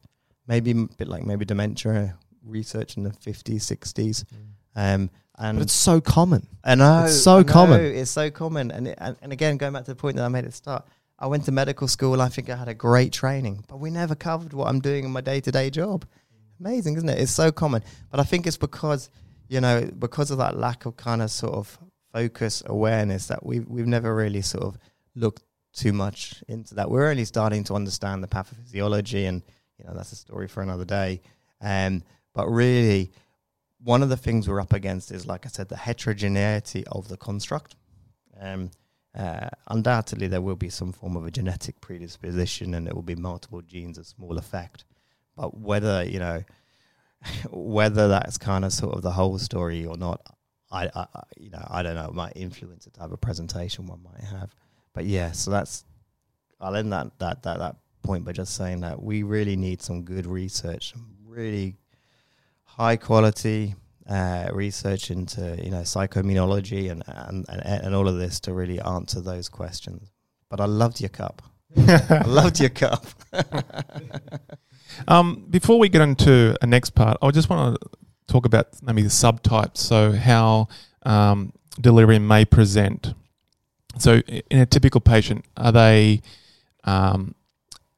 Maybe 0.46 0.72
a 0.72 0.74
bit 0.98 1.08
like 1.08 1.24
maybe 1.24 1.44
dementia 1.44 2.18
research 2.44 2.96
in 2.96 3.04
the 3.04 3.10
50s, 3.10 3.64
60s. 3.64 4.24
Um, 4.76 5.10
and 5.38 5.58
But 5.58 5.62
it's 5.64 5.72
so 5.72 6.00
common. 6.00 6.46
I 6.62 6.74
know. 6.74 7.04
It's 7.04 7.22
so 7.22 7.38
know, 7.38 7.44
common. 7.44 7.80
It's 7.80 8.10
so 8.10 8.30
common. 8.30 8.70
And, 8.70 8.88
it, 8.88 8.98
and 9.00 9.16
and 9.22 9.32
again, 9.32 9.56
going 9.56 9.72
back 9.72 9.84
to 9.84 9.90
the 9.92 9.96
point 9.96 10.16
that 10.16 10.24
I 10.24 10.28
made 10.28 10.44
at 10.44 10.50
the 10.50 10.56
start, 10.56 10.86
I 11.18 11.26
went 11.26 11.44
to 11.46 11.52
medical 11.52 11.88
school. 11.88 12.20
I 12.20 12.28
think 12.28 12.50
I 12.50 12.56
had 12.56 12.68
a 12.68 12.74
great 12.74 13.12
training, 13.12 13.64
but 13.68 13.78
we 13.80 13.90
never 13.90 14.14
covered 14.14 14.52
what 14.52 14.68
I'm 14.68 14.80
doing 14.80 15.04
in 15.04 15.10
my 15.12 15.20
day 15.22 15.40
to 15.40 15.50
day 15.50 15.70
job. 15.70 16.04
Amazing, 16.60 16.96
isn't 16.96 17.08
it? 17.08 17.18
It's 17.18 17.32
so 17.32 17.50
common. 17.50 17.82
But 18.10 18.20
I 18.20 18.24
think 18.24 18.46
it's 18.46 18.56
because 18.58 19.10
you 19.48 19.60
know 19.60 19.90
because 19.98 20.30
of 20.30 20.38
that 20.38 20.56
lack 20.58 20.84
of 20.86 20.96
kind 20.96 21.22
of 21.22 21.30
sort 21.30 21.54
of 21.54 21.78
focus 22.14 22.62
awareness 22.66 23.26
that 23.26 23.44
we've 23.44 23.68
we've 23.68 23.88
never 23.88 24.14
really 24.14 24.40
sort 24.40 24.64
of 24.64 24.78
looked 25.16 25.42
too 25.72 25.92
much 25.92 26.42
into 26.48 26.76
that. 26.76 26.88
We're 26.88 27.10
only 27.10 27.24
starting 27.24 27.64
to 27.64 27.74
understand 27.74 28.22
the 28.22 28.28
pathophysiology, 28.28 29.28
and 29.28 29.42
you 29.78 29.84
know 29.84 29.94
that's 29.94 30.12
a 30.12 30.16
story 30.16 30.46
for 30.46 30.62
another 30.62 30.84
day. 30.84 31.20
Um, 31.60 32.04
but 32.32 32.46
really, 32.48 33.10
one 33.82 34.02
of 34.02 34.08
the 34.08 34.16
things 34.16 34.48
we're 34.48 34.60
up 34.60 34.72
against 34.72 35.10
is, 35.10 35.26
like 35.26 35.44
I 35.44 35.48
said, 35.48 35.68
the 35.68 35.76
heterogeneity 35.76 36.86
of 36.86 37.08
the 37.08 37.16
construct. 37.16 37.74
Um, 38.40 38.70
uh, 39.16 39.48
undoubtedly, 39.68 40.28
there 40.28 40.40
will 40.40 40.56
be 40.56 40.68
some 40.68 40.92
form 40.92 41.16
of 41.16 41.26
a 41.26 41.30
genetic 41.30 41.80
predisposition, 41.80 42.74
and 42.74 42.86
it 42.86 42.94
will 42.94 43.02
be 43.02 43.16
multiple 43.16 43.60
genes 43.60 43.98
of 43.98 44.06
small 44.06 44.38
effect. 44.38 44.84
But 45.36 45.58
whether 45.58 46.04
you 46.04 46.20
know 46.20 46.44
whether 47.50 48.06
that's 48.06 48.38
kind 48.38 48.64
of 48.64 48.72
sort 48.72 48.94
of 48.94 49.02
the 49.02 49.12
whole 49.12 49.38
story 49.38 49.84
or 49.84 49.96
not, 49.96 50.33
I, 50.74 50.84
I 50.94 51.06
I- 51.14 51.22
you 51.36 51.50
know 51.50 51.64
I 51.70 51.82
don't 51.82 51.94
know. 51.94 52.08
It 52.08 52.14
might 52.14 52.32
influence 52.36 52.84
the 52.84 52.90
type 52.90 53.12
of 53.12 53.20
presentation 53.20 53.86
one 53.86 54.00
might 54.02 54.24
have. 54.24 54.50
But 54.92 55.04
yeah, 55.06 55.32
so 55.32 55.50
that's 55.50 55.84
I'll 56.60 56.76
end 56.76 56.92
that 56.92 57.18
that 57.18 57.42
that 57.44 57.58
that 57.58 57.76
point 58.02 58.24
by 58.24 58.32
just 58.32 58.54
saying 58.54 58.80
that 58.80 59.02
we 59.02 59.22
really 59.22 59.56
need 59.56 59.80
some 59.82 60.02
good 60.02 60.26
research, 60.26 60.92
some 60.92 61.06
really 61.26 61.76
high 62.64 62.96
quality 62.96 63.74
uh, 64.08 64.48
research 64.52 65.10
into 65.10 65.58
you 65.62 65.70
know 65.70 65.80
psychoimmunology 65.82 66.90
and, 66.90 67.02
and 67.06 67.46
and 67.48 67.60
and 67.84 67.94
all 67.94 68.08
of 68.08 68.18
this 68.18 68.40
to 68.40 68.52
really 68.52 68.80
answer 68.80 69.20
those 69.20 69.48
questions. 69.48 70.10
But 70.50 70.60
I 70.60 70.66
loved 70.66 71.00
your 71.00 71.08
cup. 71.10 71.42
I 71.76 72.22
loved 72.26 72.60
your 72.60 72.70
cup. 72.70 73.06
Um, 75.08 75.46
before 75.50 75.78
we 75.78 75.88
get 75.88 76.02
into 76.02 76.56
a 76.62 76.66
next 76.66 76.90
part, 76.90 77.16
I 77.20 77.30
just 77.30 77.50
want 77.50 77.80
to 77.80 77.88
talk 78.26 78.46
about 78.46 78.68
maybe 78.82 79.02
the 79.02 79.08
subtypes. 79.08 79.78
So 79.78 80.12
how 80.12 80.68
um, 81.04 81.52
delirium 81.80 82.26
may 82.26 82.44
present. 82.44 83.14
So 83.98 84.20
in 84.50 84.60
a 84.60 84.66
typical 84.66 85.00
patient, 85.00 85.44
are 85.56 85.72
they 85.72 86.22
um, 86.84 87.34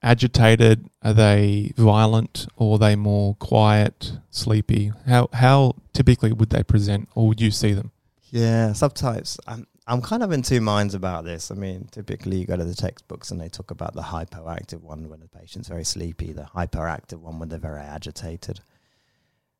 agitated? 0.03 0.89
Are 1.03 1.15
they 1.15 1.73
violent? 1.77 2.47
Or 2.57 2.77
are 2.77 2.79
they 2.79 2.97
more 2.97 3.35
quiet, 3.37 4.13
sleepy? 4.31 4.93
How 5.07 5.29
how 5.33 5.77
typically 5.93 6.33
would 6.33 6.51
they 6.51 6.63
present, 6.63 7.09
or 7.15 7.29
would 7.29 7.41
you 7.41 7.51
see 7.51 7.73
them? 7.73 7.93
Yeah, 8.31 8.71
subtypes. 8.71 9.39
I'm 9.47 9.67
I'm 9.89 10.03
kind 10.03 10.23
of 10.23 10.33
in 10.33 10.43
two 10.43 10.61
minds 10.61 10.95
about 10.95 11.25
this. 11.25 11.51
I 11.51 11.55
mean, 11.55 11.89
typically 11.93 12.39
you 12.39 12.47
go 12.47 12.57
to 12.57 12.65
the 12.65 12.75
textbooks 12.75 13.31
and 13.31 13.41
they 13.41 13.49
talk 13.49 13.71
about 13.71 13.95
the 13.95 14.03
hypoactive 14.03 14.83
one 14.83 15.09
when 15.09 15.21
the 15.21 15.29
patient's 15.29 15.69
very 15.69 15.85
sleepy, 15.85 16.33
the 16.33 16.43
hyperactive 16.43 17.21
one 17.21 17.39
when 17.39 17.49
they're 17.49 17.59
very 17.59 17.83
agitated, 17.83 18.61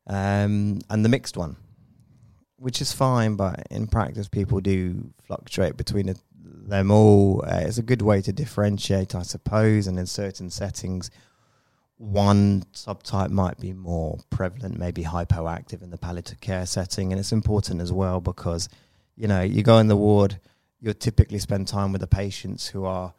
um, 0.07 0.79
and 0.89 1.05
the 1.05 1.09
mixed 1.09 1.37
one, 1.37 1.57
which 2.57 2.81
is 2.81 2.91
fine. 2.91 3.35
But 3.35 3.67
in 3.69 3.87
practice, 3.87 4.27
people 4.27 4.59
do 4.59 5.11
fluctuate 5.23 5.77
between 5.77 6.13
them 6.67 6.91
all. 6.91 7.43
Uh, 7.45 7.61
it's 7.61 7.77
a 7.77 7.83
good 7.83 8.01
way 8.01 8.21
to 8.21 8.31
differentiate, 8.31 9.15
I 9.15 9.21
suppose. 9.21 9.87
And 9.87 9.99
in 9.99 10.05
certain 10.05 10.49
settings, 10.49 11.11
one 11.97 12.63
subtype 12.73 13.29
might 13.29 13.59
be 13.59 13.73
more 13.73 14.19
prevalent, 14.29 14.77
maybe 14.77 15.03
hypoactive 15.03 15.81
in 15.81 15.89
the 15.89 15.97
palliative 15.97 16.39
care 16.41 16.65
setting. 16.65 17.11
And 17.11 17.19
it's 17.19 17.31
important 17.31 17.81
as 17.81 17.91
well 17.91 18.21
because, 18.21 18.69
you 19.15 19.27
know, 19.27 19.41
you 19.41 19.63
go 19.63 19.79
in 19.79 19.87
the 19.87 19.97
ward, 19.97 20.39
you'll 20.79 20.93
typically 20.93 21.39
spend 21.39 21.67
time 21.67 21.91
with 21.91 22.01
the 22.01 22.07
patients 22.07 22.67
who 22.67 22.85
are, 22.85 23.13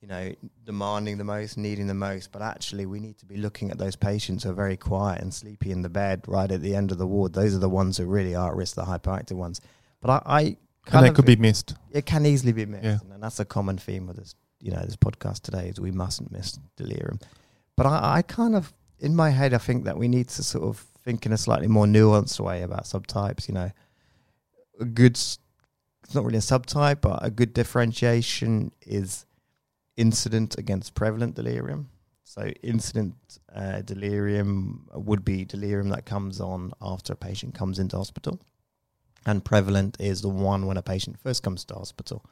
you 0.00 0.08
know, 0.08 0.32
demanding 0.64 1.18
the 1.18 1.24
most, 1.24 1.58
needing 1.58 1.86
the 1.86 1.94
most. 1.94 2.32
But 2.32 2.42
actually, 2.42 2.86
we 2.86 3.00
need 3.00 3.18
to 3.18 3.26
be 3.26 3.36
looking 3.36 3.70
at 3.70 3.78
those 3.78 3.96
patients 3.96 4.44
who 4.44 4.50
are 4.50 4.54
very 4.54 4.76
quiet 4.76 5.20
and 5.20 5.32
sleepy 5.32 5.70
in 5.72 5.82
the 5.82 5.88
bed 5.90 6.22
right 6.26 6.50
at 6.50 6.62
the 6.62 6.74
end 6.74 6.90
of 6.90 6.98
the 6.98 7.06
ward. 7.06 7.32
Those 7.34 7.54
are 7.54 7.58
the 7.58 7.68
ones 7.68 7.98
who 7.98 8.06
really 8.06 8.34
are 8.34 8.50
at 8.50 8.56
risk, 8.56 8.76
the 8.76 8.84
hyperactive 8.84 9.36
ones. 9.36 9.60
But 10.00 10.10
I, 10.10 10.22
I 10.24 10.40
And 10.42 10.56
kind 10.86 11.04
they 11.04 11.08
of 11.10 11.14
could 11.16 11.26
be 11.26 11.36
missed. 11.36 11.74
it 11.90 12.06
can 12.06 12.24
easily 12.24 12.52
be 12.52 12.64
missed, 12.66 12.84
Yeah. 12.84 12.98
and 13.12 13.22
that's 13.22 13.40
a 13.40 13.44
common 13.44 13.76
theme 13.76 14.08
of 14.08 14.16
this, 14.16 14.34
you 14.60 14.70
know, 14.70 14.80
this 14.82 14.96
podcast 14.96 15.40
today 15.42 15.68
is 15.68 15.78
we 15.78 15.90
mustn't 15.90 16.32
miss 16.32 16.58
delirium. 16.76 17.18
But 17.76 17.86
I, 17.86 18.16
I 18.18 18.22
kind 18.22 18.54
of, 18.56 18.72
in 18.98 19.14
my 19.14 19.28
head, 19.30 19.52
I 19.52 19.58
think 19.58 19.84
that 19.84 19.98
we 19.98 20.08
need 20.08 20.28
to 20.28 20.42
sort 20.42 20.64
of 20.64 20.78
think 21.04 21.26
in 21.26 21.32
a 21.32 21.38
slightly 21.38 21.66
more 21.68 21.84
nuanced 21.86 22.40
way 22.40 22.62
about 22.62 22.84
subtypes. 22.84 23.48
You 23.48 23.54
know, 23.54 23.70
a 24.80 24.84
good, 24.86 25.12
it's 25.12 25.38
not 26.14 26.24
really 26.24 26.38
a 26.38 26.40
subtype, 26.40 27.02
but 27.02 27.18
a 27.22 27.30
good 27.30 27.52
differentiation 27.52 28.72
is 28.86 29.26
incident 30.00 30.58
against 30.58 30.94
prevalent 30.94 31.34
delirium. 31.34 31.88
So 32.24 32.42
incident 32.62 33.14
uh, 33.54 33.82
delirium 33.82 34.88
would 34.94 35.24
be 35.24 35.44
delirium 35.44 35.88
that 35.90 36.06
comes 36.06 36.40
on 36.40 36.72
after 36.80 37.12
a 37.12 37.16
patient 37.16 37.54
comes 37.54 37.78
into 37.78 37.96
hospital. 37.96 38.38
and 39.26 39.44
prevalent 39.44 39.96
is 40.00 40.22
the 40.22 40.28
one 40.28 40.66
when 40.66 40.76
a 40.76 40.82
patient 40.82 41.18
first 41.20 41.42
comes 41.42 41.64
to 41.66 41.74
hospital. 41.74 42.24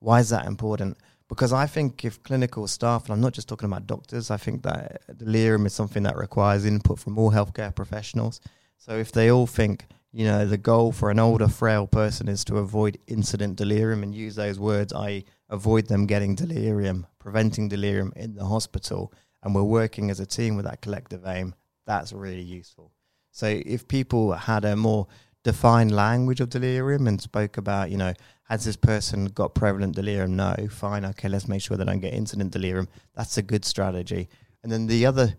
Why 0.00 0.20
is 0.20 0.28
that 0.28 0.46
important? 0.46 0.98
Because 1.28 1.52
I 1.52 1.66
think 1.66 2.04
if 2.04 2.22
clinical 2.22 2.66
staff, 2.66 3.04
and 3.04 3.12
I'm 3.12 3.20
not 3.20 3.32
just 3.32 3.48
talking 3.48 3.66
about 3.66 3.86
doctors, 3.86 4.30
I 4.30 4.36
think 4.36 4.62
that 4.62 5.02
delirium 5.16 5.66
is 5.66 5.74
something 5.74 6.04
that 6.04 6.16
requires 6.16 6.64
input 6.64 6.98
from 6.98 7.18
all 7.18 7.30
healthcare 7.32 7.74
professionals. 7.74 8.40
So 8.78 8.96
if 8.96 9.12
they 9.12 9.30
all 9.30 9.46
think, 9.46 9.86
you 10.12 10.24
know, 10.24 10.46
the 10.46 10.56
goal 10.56 10.92
for 10.92 11.10
an 11.10 11.18
older, 11.18 11.48
frail 11.48 11.86
person 11.86 12.28
is 12.28 12.44
to 12.44 12.58
avoid 12.58 12.98
incident 13.06 13.56
delirium 13.56 14.02
and 14.02 14.14
use 14.14 14.36
those 14.36 14.58
words, 14.58 14.92
i.e., 14.92 15.24
avoid 15.48 15.86
them 15.86 16.06
getting 16.06 16.34
delirium, 16.34 17.06
preventing 17.18 17.68
delirium 17.68 18.12
in 18.16 18.34
the 18.34 18.44
hospital, 18.44 19.12
and 19.42 19.54
we're 19.54 19.62
working 19.62 20.10
as 20.10 20.20
a 20.20 20.26
team 20.26 20.56
with 20.56 20.64
that 20.64 20.80
collective 20.80 21.26
aim, 21.26 21.54
that's 21.86 22.12
really 22.12 22.42
useful. 22.42 22.92
So 23.30 23.46
if 23.46 23.86
people 23.88 24.32
had 24.32 24.64
a 24.64 24.76
more 24.76 25.06
defined 25.44 25.92
language 25.92 26.40
of 26.40 26.50
delirium 26.50 27.06
and 27.06 27.20
spoke 27.20 27.56
about, 27.56 27.90
you 27.90 27.96
know, 27.96 28.12
has 28.44 28.64
this 28.64 28.76
person 28.76 29.26
got 29.26 29.54
prevalent 29.54 29.94
delirium? 29.94 30.36
No, 30.36 30.54
fine, 30.70 31.04
okay, 31.04 31.28
let's 31.28 31.48
make 31.48 31.62
sure 31.62 31.76
they 31.76 31.84
don't 31.84 32.00
get 32.00 32.14
incident 32.14 32.50
delirium. 32.50 32.88
That's 33.14 33.38
a 33.38 33.42
good 33.42 33.64
strategy. 33.64 34.28
And 34.62 34.72
then 34.72 34.86
the 34.86 35.06
other, 35.06 35.34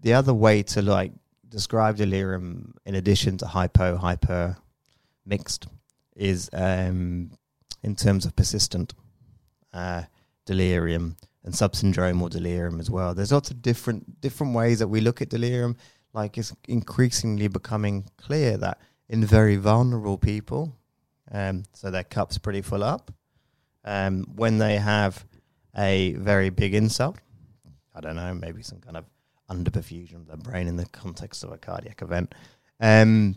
the 0.00 0.14
other 0.14 0.32
way 0.32 0.62
to 0.64 0.82
like 0.82 1.12
describe 1.48 1.96
delirium, 1.96 2.74
in 2.86 2.94
addition 2.94 3.38
to 3.38 3.46
hypo, 3.46 3.96
hyper, 3.96 4.56
mixed, 5.26 5.66
is 6.16 6.48
um, 6.52 7.30
in 7.82 7.94
terms 7.94 8.24
of 8.24 8.34
persistent 8.34 8.94
uh, 9.72 10.02
delirium 10.46 11.16
and 11.44 11.54
subsyndromal 11.54 12.30
delirium 12.30 12.80
as 12.80 12.90
well. 12.90 13.14
There's 13.14 13.32
lots 13.32 13.50
of 13.50 13.62
different 13.62 14.20
different 14.20 14.54
ways 14.54 14.78
that 14.78 14.88
we 14.88 15.00
look 15.00 15.22
at 15.22 15.28
delirium. 15.28 15.76
Like 16.12 16.38
it's 16.38 16.54
increasingly 16.66 17.48
becoming 17.48 18.08
clear 18.16 18.56
that 18.56 18.80
in 19.08 19.24
very 19.24 19.56
vulnerable 19.56 20.18
people, 20.18 20.74
um, 21.30 21.64
so 21.72 21.90
their 21.90 22.04
cup's 22.04 22.38
pretty 22.38 22.62
full 22.62 22.82
up, 22.82 23.12
um, 23.84 24.24
when 24.34 24.58
they 24.58 24.76
have 24.76 25.24
a 25.76 26.14
very 26.14 26.50
big 26.50 26.74
insult, 26.74 27.18
I 27.94 28.00
don't 28.00 28.16
know, 28.16 28.34
maybe 28.34 28.62
some 28.62 28.80
kind 28.80 28.96
of 28.96 29.04
underperfusion 29.50 30.16
of 30.16 30.26
the 30.26 30.36
brain 30.36 30.66
in 30.66 30.76
the 30.76 30.86
context 30.86 31.44
of 31.44 31.52
a 31.52 31.58
cardiac 31.58 32.02
event. 32.02 32.34
Um, 32.80 33.36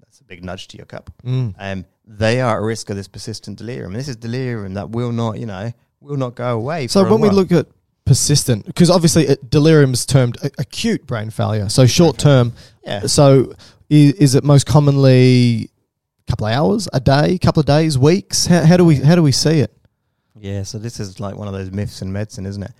that's 0.00 0.20
a 0.20 0.24
big 0.24 0.44
nudge 0.44 0.68
to 0.68 0.76
your 0.76 0.86
cup. 0.86 1.10
Mm. 1.24 1.54
Um, 1.58 1.84
they 2.18 2.40
are 2.40 2.58
at 2.58 2.62
risk 2.62 2.90
of 2.90 2.96
this 2.96 3.08
persistent 3.08 3.58
delirium. 3.58 3.92
This 3.92 4.08
is 4.08 4.16
delirium 4.16 4.74
that 4.74 4.90
will 4.90 5.12
not, 5.12 5.38
you 5.38 5.46
know, 5.46 5.72
will 6.00 6.16
not 6.16 6.34
go 6.34 6.56
away. 6.56 6.86
So 6.88 7.08
when 7.08 7.20
we 7.20 7.30
look 7.30 7.52
at 7.52 7.66
persistent, 8.04 8.66
because 8.66 8.90
obviously 8.90 9.26
it, 9.28 9.50
delirium 9.50 9.92
is 9.92 10.04
termed 10.04 10.36
a- 10.42 10.50
acute 10.58 11.06
brain 11.06 11.30
failure, 11.30 11.68
so 11.68 11.86
short 11.86 12.18
term. 12.18 12.52
yeah, 12.84 13.06
So 13.06 13.54
is, 13.88 14.12
is 14.14 14.34
it 14.34 14.44
most 14.44 14.66
commonly 14.66 15.70
a 16.26 16.30
couple 16.30 16.46
of 16.46 16.52
hours, 16.52 16.88
a 16.92 17.00
day, 17.00 17.38
couple 17.38 17.60
of 17.60 17.66
days, 17.66 17.96
weeks? 17.96 18.46
How, 18.46 18.64
how 18.64 18.76
do 18.76 18.84
we 18.84 18.96
how 18.96 19.14
do 19.14 19.22
we 19.22 19.32
see 19.32 19.60
it? 19.60 19.72
yeah. 20.38 20.64
So 20.64 20.78
this 20.78 20.98
is 21.00 21.20
like 21.20 21.36
one 21.36 21.46
of 21.48 21.54
those 21.54 21.70
myths 21.70 22.02
in 22.02 22.12
medicine, 22.12 22.46
isn't 22.46 22.62
it? 22.62 22.72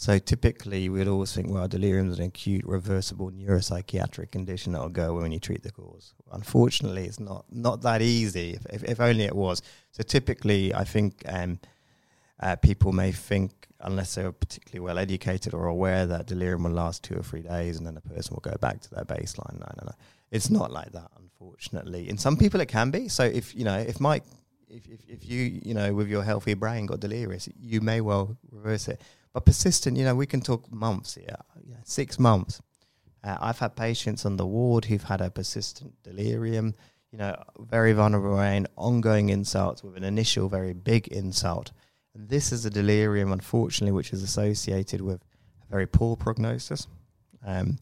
So 0.00 0.16
typically, 0.16 0.88
we'd 0.88 1.08
always 1.08 1.34
think, 1.34 1.50
well, 1.50 1.66
delirium 1.66 2.12
is 2.12 2.20
an 2.20 2.26
acute, 2.26 2.64
reversible 2.64 3.32
neuropsychiatric 3.32 4.30
condition 4.30 4.74
that 4.74 4.80
will 4.80 4.90
go 4.90 5.10
away 5.10 5.22
when 5.22 5.32
you 5.32 5.40
treat 5.40 5.64
the 5.64 5.72
cause. 5.72 6.14
Unfortunately, 6.30 7.04
it's 7.04 7.18
not 7.18 7.46
not 7.50 7.82
that 7.82 8.00
easy. 8.00 8.50
If, 8.50 8.66
if, 8.66 8.84
if 8.84 9.00
only 9.00 9.24
it 9.24 9.34
was. 9.34 9.60
So 9.90 10.04
typically, 10.04 10.72
I 10.72 10.84
think 10.84 11.24
um, 11.26 11.58
uh, 12.38 12.54
people 12.54 12.92
may 12.92 13.10
think, 13.10 13.50
unless 13.80 14.14
they're 14.14 14.30
particularly 14.30 14.78
well 14.78 14.98
educated 14.98 15.52
or 15.52 15.66
aware, 15.66 16.06
that 16.06 16.26
delirium 16.26 16.62
will 16.62 16.70
last 16.70 17.02
two 17.02 17.16
or 17.16 17.24
three 17.24 17.42
days 17.42 17.76
and 17.76 17.84
then 17.84 17.96
the 17.96 18.00
person 18.00 18.36
will 18.36 18.52
go 18.52 18.56
back 18.60 18.80
to 18.82 18.90
their 18.94 19.04
baseline. 19.04 19.54
No, 19.54 19.66
no, 19.78 19.82
no. 19.86 19.92
It's 20.30 20.48
not 20.48 20.70
like 20.70 20.92
that, 20.92 21.10
unfortunately. 21.18 22.08
In 22.08 22.18
some 22.18 22.36
people, 22.36 22.60
it 22.60 22.68
can 22.68 22.92
be. 22.92 23.08
So 23.08 23.24
if 23.24 23.52
you 23.52 23.64
know, 23.64 23.78
if 23.78 23.98
Mike, 23.98 24.22
if, 24.68 24.86
if, 24.86 25.00
if 25.08 25.28
you 25.28 25.60
you 25.64 25.74
know, 25.74 25.92
with 25.92 26.06
your 26.06 26.22
healthy 26.22 26.54
brain 26.54 26.86
got 26.86 27.00
delirious, 27.00 27.48
you 27.60 27.80
may 27.80 28.00
well 28.00 28.36
reverse 28.52 28.86
it. 28.86 29.02
But 29.32 29.44
persistent, 29.44 29.96
you 29.96 30.04
know, 30.04 30.14
we 30.14 30.26
can 30.26 30.40
talk 30.40 30.70
months 30.72 31.14
here, 31.14 31.36
know, 31.72 31.80
six 31.84 32.18
months. 32.18 32.60
Uh, 33.22 33.36
I've 33.40 33.58
had 33.58 33.76
patients 33.76 34.24
on 34.24 34.36
the 34.36 34.46
ward 34.46 34.86
who've 34.86 35.02
had 35.02 35.20
a 35.20 35.30
persistent 35.30 35.94
delirium, 36.02 36.74
you 37.12 37.18
know, 37.18 37.36
very 37.58 37.92
vulnerable 37.92 38.36
brain, 38.36 38.66
ongoing 38.76 39.28
insults 39.30 39.82
with 39.82 39.96
an 39.96 40.04
initial 40.04 40.48
very 40.48 40.72
big 40.72 41.08
insult. 41.08 41.72
And 42.14 42.28
this 42.28 42.52
is 42.52 42.64
a 42.64 42.70
delirium, 42.70 43.32
unfortunately, 43.32 43.92
which 43.92 44.12
is 44.12 44.22
associated 44.22 45.00
with 45.00 45.22
a 45.66 45.70
very 45.70 45.86
poor 45.86 46.16
prognosis. 46.16 46.86
Um, 47.44 47.78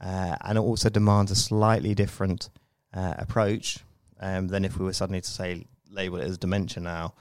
uh, 0.00 0.36
and 0.42 0.58
it 0.58 0.60
also 0.60 0.88
demands 0.88 1.30
a 1.30 1.36
slightly 1.36 1.94
different 1.94 2.50
uh, 2.94 3.14
approach 3.18 3.78
um, 4.20 4.48
than 4.48 4.64
if 4.64 4.78
we 4.78 4.84
were 4.84 4.92
suddenly 4.92 5.20
to 5.20 5.30
say 5.30 5.66
label 5.90 6.18
it 6.18 6.24
as 6.24 6.36
dementia 6.38 6.82
now 6.82 7.14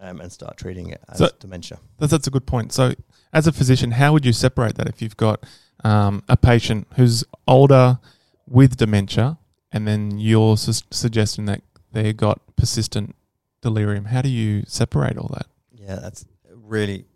um, 0.00 0.20
and 0.20 0.32
start 0.32 0.56
treating 0.56 0.90
it 0.90 1.00
as 1.08 1.18
So- 1.18 1.30
dementia. 1.40 1.78
That's, 1.98 2.10
that's 2.10 2.26
a 2.26 2.30
good 2.30 2.46
point. 2.46 2.72
So, 2.72 2.94
as 3.32 3.46
a 3.46 3.52
physician, 3.52 3.92
how 3.92 4.12
would 4.12 4.26
you 4.26 4.32
separate 4.32 4.74
that 4.76 4.88
if 4.88 5.00
you've 5.00 5.16
got 5.16 5.44
um, 5.84 6.22
a 6.28 6.36
patient 6.36 6.86
who's 6.96 7.24
older 7.46 7.98
with 8.46 8.76
dementia, 8.76 9.38
and 9.72 9.88
then 9.88 10.18
you're 10.18 10.56
sus- 10.56 10.84
suggesting 10.90 11.46
that 11.46 11.62
they 11.92 12.12
got 12.12 12.40
persistent 12.56 13.14
delirium? 13.62 14.06
How 14.06 14.22
do 14.22 14.28
you 14.28 14.64
separate 14.66 15.16
all 15.16 15.30
that? 15.34 15.46
Yeah, 15.72 15.96
that's 15.96 16.24
really 16.54 17.06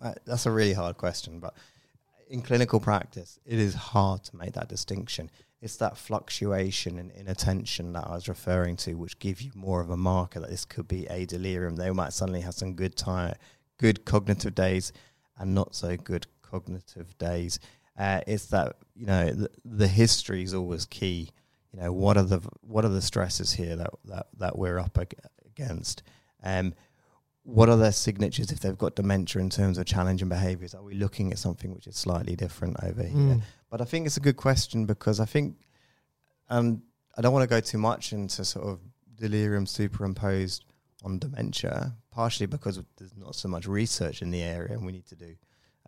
uh, 0.00 0.14
that's 0.24 0.46
a 0.46 0.50
really 0.50 0.72
hard 0.72 0.96
question, 0.96 1.40
but 1.40 1.54
in 2.28 2.42
clinical 2.42 2.80
practice, 2.80 3.38
it 3.44 3.58
is 3.58 3.74
hard 3.74 4.24
to 4.24 4.36
make 4.36 4.52
that 4.54 4.68
distinction. 4.68 5.30
It's 5.60 5.76
that 5.76 5.98
fluctuation 5.98 6.98
in, 6.98 7.10
in 7.10 7.28
attention 7.28 7.92
that 7.92 8.06
I 8.06 8.14
was 8.14 8.28
referring 8.28 8.76
to, 8.78 8.94
which 8.94 9.18
give 9.18 9.42
you 9.42 9.50
more 9.54 9.82
of 9.82 9.90
a 9.90 9.96
marker 9.96 10.40
that 10.40 10.48
this 10.48 10.64
could 10.64 10.88
be 10.88 11.06
a 11.08 11.26
delirium. 11.26 11.76
They 11.76 11.90
might 11.90 12.14
suddenly 12.14 12.40
have 12.40 12.54
some 12.54 12.74
good 12.74 12.96
time, 12.96 13.34
good 13.80 14.04
cognitive 14.04 14.54
days, 14.54 14.92
and 15.38 15.54
not 15.54 15.74
so 15.74 15.96
good 15.96 16.26
cognitive 16.42 17.16
days. 17.16 17.58
Uh, 17.98 18.20
it's 18.26 18.46
that 18.46 18.76
you 18.94 19.06
know 19.06 19.32
the, 19.32 19.50
the 19.64 19.88
history 19.88 20.42
is 20.42 20.54
always 20.54 20.84
key. 20.84 21.30
You 21.72 21.80
know 21.80 21.92
what 21.92 22.16
are 22.18 22.22
the 22.22 22.40
what 22.60 22.84
are 22.84 22.90
the 22.90 23.02
stresses 23.02 23.54
here 23.54 23.74
that 23.76 23.90
that, 24.04 24.26
that 24.38 24.58
we're 24.58 24.78
up 24.78 24.98
ag- 24.98 25.14
against. 25.46 26.02
Um, 26.42 26.74
what 27.42 27.70
are 27.70 27.76
their 27.76 27.92
signatures 27.92 28.52
if 28.52 28.60
they've 28.60 28.76
got 28.76 28.96
dementia 28.96 29.40
in 29.40 29.48
terms 29.48 29.78
of 29.78 29.86
challenging 29.86 30.28
behaviours? 30.28 30.74
Are 30.74 30.82
we 30.82 30.94
looking 30.94 31.32
at 31.32 31.38
something 31.38 31.72
which 31.74 31.86
is 31.86 31.96
slightly 31.96 32.36
different 32.36 32.76
over 32.82 33.02
here? 33.02 33.36
Mm. 33.36 33.42
But 33.70 33.80
I 33.80 33.84
think 33.84 34.06
it's 34.06 34.18
a 34.18 34.20
good 34.20 34.36
question 34.36 34.84
because 34.84 35.20
I 35.20 35.24
think 35.24 35.56
um, 36.50 36.82
I 37.16 37.22
don't 37.22 37.32
want 37.32 37.42
to 37.42 37.54
go 37.54 37.60
too 37.60 37.78
much 37.78 38.12
into 38.12 38.44
sort 38.44 38.66
of 38.66 38.80
delirium 39.14 39.64
superimposed 39.66 40.66
on 41.02 41.18
dementia, 41.18 41.94
partially 42.10 42.46
because 42.46 42.80
there's 42.96 43.16
not 43.16 43.34
so 43.34 43.48
much 43.48 43.66
research 43.66 44.22
in 44.22 44.30
the 44.30 44.42
area 44.42 44.72
and 44.72 44.84
we 44.84 44.92
need 44.92 45.06
to 45.06 45.16
do 45.16 45.34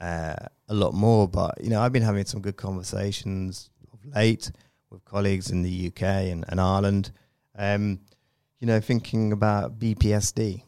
uh, 0.00 0.34
a 0.68 0.74
lot 0.74 0.94
more. 0.94 1.28
But, 1.28 1.62
you 1.62 1.70
know, 1.70 1.80
I've 1.80 1.92
been 1.92 2.02
having 2.02 2.24
some 2.24 2.40
good 2.40 2.56
conversations 2.56 3.70
of 3.92 4.04
late 4.14 4.50
with 4.90 5.04
colleagues 5.04 5.50
in 5.50 5.62
the 5.62 5.88
UK 5.88 6.02
and, 6.02 6.44
and 6.48 6.60
Ireland, 6.60 7.12
um, 7.56 8.00
you 8.60 8.66
know, 8.66 8.80
thinking 8.80 9.32
about 9.32 9.78
BPSD, 9.78 10.62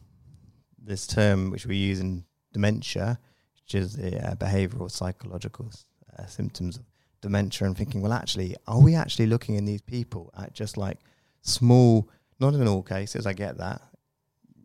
this 0.81 1.07
term 1.07 1.49
which 1.51 1.65
we 1.65 1.75
use 1.77 1.99
in 1.99 2.25
dementia, 2.53 3.19
which 3.53 3.75
is 3.75 3.95
the 3.95 4.19
uh, 4.19 4.35
behavioral 4.35 4.91
psychological 4.91 5.71
uh, 6.17 6.25
symptoms 6.25 6.77
of 6.77 6.83
dementia, 7.21 7.67
and 7.67 7.77
thinking, 7.77 8.01
well, 8.01 8.13
actually, 8.13 8.55
are 8.67 8.79
we 8.79 8.95
actually 8.95 9.27
looking 9.27 9.55
in 9.55 9.65
these 9.65 9.81
people 9.81 10.31
at 10.37 10.53
just 10.53 10.77
like 10.77 10.99
small, 11.41 12.09
not 12.39 12.53
in 12.53 12.67
all 12.67 12.83
cases, 12.83 13.25
I 13.25 13.33
get 13.33 13.57
that, 13.57 13.81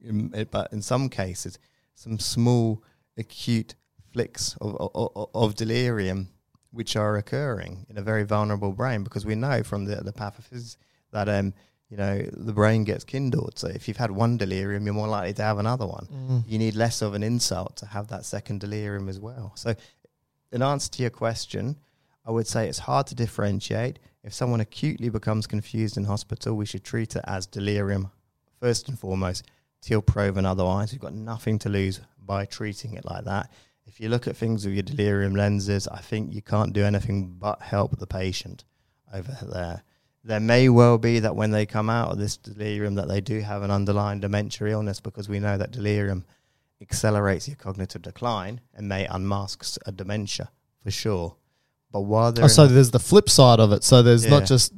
in- 0.03 0.49
but 0.51 0.73
in 0.73 0.83
some 0.83 1.09
cases, 1.09 1.59
some 1.95 2.19
small 2.19 2.83
acute 3.17 3.75
flicks 4.13 4.57
of, 4.61 4.77
of, 4.95 5.29
of 5.35 5.55
delirium 5.55 6.29
which 6.73 6.97
are 6.97 7.17
occurring 7.17 7.87
in 7.89 7.99
a 7.99 8.03
very 8.03 8.25
vulnerable 8.25 8.73
brain 8.73 9.03
because 9.03 9.27
we 9.27 9.35
know 9.35 9.63
from 9.63 9.85
the, 9.85 9.97
the 9.97 10.13
pathophys 10.13 10.77
that 11.13 11.29
um, 11.29 11.53
you 11.89 11.97
know 11.97 12.23
the 12.33 12.53
brain 12.53 12.85
gets 12.85 13.05
kindled. 13.05 13.59
So 13.59 13.69
if 13.69 13.89
you've 13.89 13.97
had 13.97 14.11
one 14.11 14.37
delirium, 14.37 14.85
you're 14.85 14.95
more 14.95 15.09
likely 15.09 15.35
to 15.35 15.43
have 15.43 15.59
another 15.59 15.87
one. 15.87 16.07
Mm. 16.13 16.45
You 16.47 16.59
need 16.59 16.77
less 16.77 17.03
of 17.03 17.15
an 17.15 17.23
insult 17.23 17.77
to 17.79 17.87
have 17.87 18.09
that 18.09 18.25
second 18.25 18.61
delirium 18.61 19.09
as 19.09 19.19
well. 19.19 19.53
So, 19.57 19.75
in 20.53 20.63
answer 20.63 20.91
to 20.93 21.03
your 21.03 21.11
question, 21.11 21.77
I 22.25 22.31
would 22.31 22.47
say 22.47 22.69
it's 22.69 22.79
hard 22.79 23.07
to 23.09 23.15
differentiate. 23.15 23.99
If 24.23 24.35
someone 24.35 24.61
acutely 24.61 25.09
becomes 25.09 25.47
confused 25.47 25.97
in 25.97 26.05
hospital, 26.05 26.55
we 26.55 26.67
should 26.67 26.85
treat 26.85 27.17
it 27.17 27.25
as 27.27 27.47
delirium 27.47 28.11
first 28.61 28.89
and 28.89 28.99
foremost, 28.99 29.45
till 29.81 30.03
proven 30.03 30.47
otherwise. 30.47 30.93
We've 30.93 31.01
got 31.01 31.15
nothing 31.15 31.59
to 31.61 31.69
lose 31.69 32.01
by 32.19 32.45
treating 32.45 32.95
it 32.95 33.05
like 33.05 33.25
that. 33.25 33.51
If 33.87 34.01
you 34.01 34.09
look 34.09 34.29
at 34.29 34.37
things 34.37 34.65
with 34.65 34.75
your 34.75 34.83
delirium 34.83 35.35
lenses, 35.35 35.89
I 35.89 35.99
think 35.99 36.33
you 36.33 36.43
can't 36.43 36.73
do 36.73 36.85
anything 36.85 37.35
but 37.39 37.61
help 37.61 37.99
the 37.99 38.07
patient 38.07 38.65
over 39.13 39.37
there. 39.43 39.83
There 40.23 40.39
may 40.41 40.69
well 40.69 40.99
be 40.99 41.19
that 41.21 41.35
when 41.35 41.51
they 41.51 41.67
come 41.67 41.89
out 41.91 42.13
of 42.13 42.19
this 42.19 42.37
delirium 42.37 42.95
that 42.97 43.09
they 43.09 43.21
do 43.21 43.41
have 43.41 43.63
an 43.63 43.71
underlying 43.71 44.21
dementia 44.21 44.69
illness 44.69 45.01
because 45.01 45.29
we 45.29 45.41
know 45.41 45.57
that 45.57 45.71
delirium 45.71 46.25
accelerates 46.81 47.49
your 47.49 47.57
cognitive 47.57 48.03
decline 48.03 48.61
and 48.75 48.89
may 48.89 49.07
unmask 49.07 49.65
a 49.87 49.93
dementia 49.93 50.51
for 50.83 50.91
sure. 50.91 51.37
But 51.91 52.03
while 52.03 52.33
they're 52.33 52.45
Oh, 52.45 52.49
so 52.49 52.67
there's 52.67 52.91
the 52.91 53.01
flip 53.01 53.29
side 53.29 53.61
of 53.61 53.73
it. 53.73 53.83
So 53.83 54.03
there's 54.03 54.25
Yeah. 54.25 54.31
not 54.31 54.47
just 54.47 54.73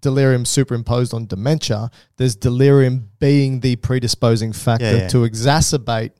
delirium 0.00 0.44
superimposed 0.44 1.12
on 1.14 1.26
dementia. 1.26 1.90
There's 2.16 2.36
delirium 2.36 3.10
being 3.18 3.60
the 3.60 3.76
predisposing 3.76 4.52
factor 4.52 4.84
Yeah, 4.84 4.96
yeah. 5.02 5.08
to 5.08 5.18
exacerbate 5.18 6.12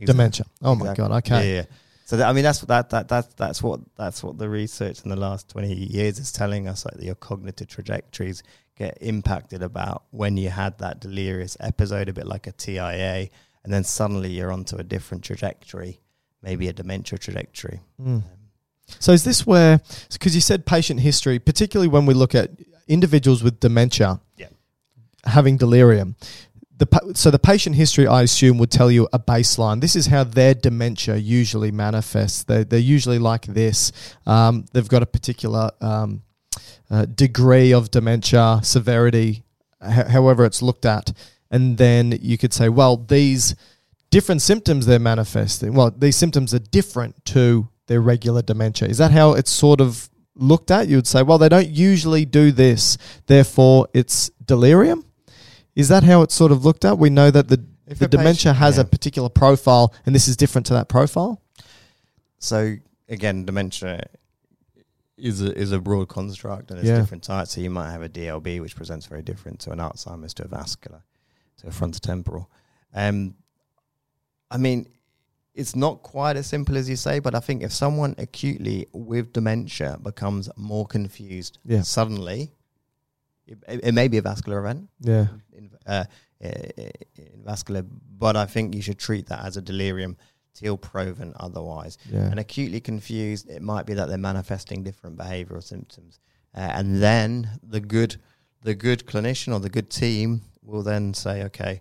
Exactly. 0.00 0.06
dementia. 0.06 0.46
Oh 0.62 0.74
my 0.74 0.94
god. 0.94 1.10
Okay. 1.12 1.48
Yeah, 1.48 1.54
yeah. 1.60 1.64
So 2.04 2.16
that, 2.16 2.28
I 2.28 2.32
mean, 2.32 2.44
that's 2.44 2.60
that 2.62 2.88
that 2.90 3.08
that 3.08 3.36
that's 3.36 3.62
what 3.62 3.80
that's 3.96 4.22
what 4.22 4.38
the 4.38 4.48
research 4.48 5.02
in 5.04 5.10
the 5.10 5.16
last 5.16 5.48
twenty 5.50 5.74
years 5.74 6.18
is 6.18 6.32
telling 6.32 6.66
us. 6.68 6.84
Like 6.84 7.02
your 7.02 7.14
cognitive 7.16 7.68
trajectories 7.68 8.42
get 8.76 8.96
impacted 9.00 9.62
about 9.62 10.04
when 10.10 10.36
you 10.36 10.48
had 10.50 10.78
that 10.78 11.00
delirious 11.00 11.56
episode, 11.60 12.08
a 12.08 12.12
bit 12.12 12.26
like 12.26 12.46
a 12.46 12.52
TIA, 12.52 13.28
and 13.64 13.72
then 13.72 13.84
suddenly 13.84 14.30
you're 14.30 14.52
onto 14.52 14.76
a 14.76 14.84
different 14.84 15.24
trajectory, 15.24 16.00
maybe 16.42 16.68
a 16.68 16.72
dementia 16.72 17.18
trajectory. 17.18 17.80
Mm. 18.00 18.22
So 18.98 19.12
is 19.12 19.24
this 19.24 19.46
where 19.46 19.80
because 20.12 20.34
you 20.34 20.40
said 20.40 20.66
patient 20.66 21.00
history, 21.00 21.38
particularly 21.38 21.88
when 21.88 22.06
we 22.06 22.14
look 22.14 22.34
at 22.34 22.50
individuals 22.88 23.42
with 23.42 23.60
dementia, 23.60 24.20
Yeah. 24.36 24.48
having 25.24 25.56
delirium. 25.56 26.16
The, 26.78 27.12
so 27.14 27.30
the 27.32 27.40
patient 27.40 27.74
history, 27.74 28.06
I 28.06 28.22
assume, 28.22 28.56
would 28.58 28.70
tell 28.70 28.88
you 28.90 29.08
a 29.12 29.18
baseline. 29.18 29.80
This 29.80 29.96
is 29.96 30.06
how 30.06 30.22
their 30.22 30.54
dementia 30.54 31.16
usually 31.16 31.72
manifests. 31.72 32.44
They, 32.44 32.62
they're 32.62 32.78
usually 32.78 33.18
like 33.18 33.46
this. 33.46 33.90
Um, 34.26 34.64
they've 34.72 34.86
got 34.88 35.02
a 35.02 35.06
particular 35.06 35.70
um, 35.80 36.22
uh, 36.88 37.04
degree 37.06 37.72
of 37.72 37.90
dementia 37.90 38.60
severity, 38.62 39.42
h- 39.82 40.06
however 40.06 40.44
it's 40.44 40.62
looked 40.62 40.86
at, 40.86 41.12
and 41.50 41.78
then 41.78 42.16
you 42.22 42.38
could 42.38 42.52
say, 42.52 42.68
well, 42.68 42.96
these 42.96 43.56
different 44.10 44.40
symptoms 44.40 44.86
they're 44.86 45.00
manifesting. 45.00 45.74
Well, 45.74 45.90
these 45.90 46.14
symptoms 46.16 46.54
are 46.54 46.60
different 46.60 47.24
to 47.26 47.68
their 47.88 48.00
regular 48.00 48.40
dementia. 48.42 48.88
Is 48.88 48.98
that 48.98 49.10
how 49.10 49.32
it's 49.32 49.50
sort 49.50 49.80
of 49.80 50.08
looked 50.36 50.70
at? 50.70 50.86
You 50.88 50.96
would 50.96 51.06
say, 51.06 51.22
well, 51.22 51.38
they 51.38 51.48
don't 51.48 51.68
usually 51.68 52.24
do 52.24 52.52
this, 52.52 52.96
therefore 53.26 53.88
it's 53.92 54.30
delirium. 54.44 55.04
Is 55.74 55.88
that 55.88 56.04
how 56.04 56.22
it's 56.22 56.34
sort 56.34 56.52
of 56.52 56.64
looked 56.64 56.84
at? 56.84 56.98
We 56.98 57.10
know 57.10 57.30
that 57.30 57.48
the 57.48 57.64
If 57.86 57.98
the 57.98 58.08
dementia 58.08 58.52
patient- 58.52 58.56
has 58.58 58.76
yeah. 58.76 58.82
a 58.82 58.84
particular 58.84 59.28
profile, 59.28 59.92
and 60.06 60.14
this 60.14 60.28
is 60.28 60.36
different 60.36 60.66
to 60.68 60.74
that 60.74 60.88
profile. 60.88 61.40
So 62.38 62.76
again, 63.08 63.44
dementia 63.44 64.04
is 65.16 65.42
a, 65.42 65.52
is 65.58 65.72
a 65.72 65.80
broad 65.80 66.08
construct 66.08 66.70
and 66.70 66.78
there's 66.78 66.88
Yeah. 66.88 66.98
different 67.00 67.24
types. 67.24 67.50
So 67.52 67.60
you 67.60 67.70
might 67.70 67.90
have 67.90 68.02
a 68.02 68.08
DLB, 68.08 68.60
which 68.60 68.76
presents 68.76 69.06
very 69.06 69.22
different 69.22 69.58
to 69.60 69.72
an 69.72 69.78
Alzheimer's, 69.78 70.34
to 70.34 70.44
a 70.44 70.48
vascular, 70.48 71.02
to 71.58 71.66
a 71.66 71.70
frontotemporal. 71.70 72.46
Um, 72.94 73.34
I 74.50 74.56
mean, 74.58 74.88
it's 75.60 75.74
not 75.74 76.02
quite 76.02 76.36
as 76.36 76.46
simple 76.46 76.76
as 76.76 76.88
you 76.88 76.96
say, 76.96 77.18
but 77.18 77.34
I 77.34 77.40
think 77.40 77.62
if 77.62 77.72
someone 77.72 78.14
acutely 78.18 78.86
with 78.92 79.32
dementia 79.32 79.98
becomes 80.02 80.48
more 80.56 80.86
confused 80.86 81.58
Yeah. 81.64 81.82
suddenly, 81.82 82.40
it, 83.46 83.58
it 83.88 83.94
may 83.94 84.08
be 84.08 84.18
a 84.18 84.22
vascular 84.22 84.58
event 84.60 84.88
Yeah, 85.00 85.26
in, 85.58 85.70
uh, 85.86 86.04
in 86.40 87.42
vascular, 87.44 87.82
but 88.18 88.36
I 88.36 88.46
think 88.46 88.74
you 88.74 88.82
should 88.82 88.98
treat 88.98 89.26
that 89.26 89.44
as 89.44 89.56
a 89.56 89.62
delirium 89.62 90.16
till 90.54 90.76
proven 90.76 91.32
otherwise. 91.40 91.98
yeah, 92.12 92.30
And 92.30 92.38
acutely 92.38 92.80
confused, 92.80 93.48
it 93.48 93.62
might 93.62 93.86
be 93.86 93.94
that 93.94 94.08
they're 94.08 94.18
manifesting 94.32 94.82
different 94.84 95.16
behavioural 95.16 95.62
symptoms, 95.62 96.20
uh, 96.54 96.60
and 96.78 97.02
then 97.02 97.48
the 97.62 97.80
good, 97.80 98.16
the 98.62 98.74
good 98.74 99.06
clinician 99.06 99.52
or 99.54 99.60
the 99.60 99.70
good 99.70 99.90
team 99.90 100.42
will 100.62 100.82
then 100.82 101.14
say, 101.14 101.42
okay, 101.44 101.80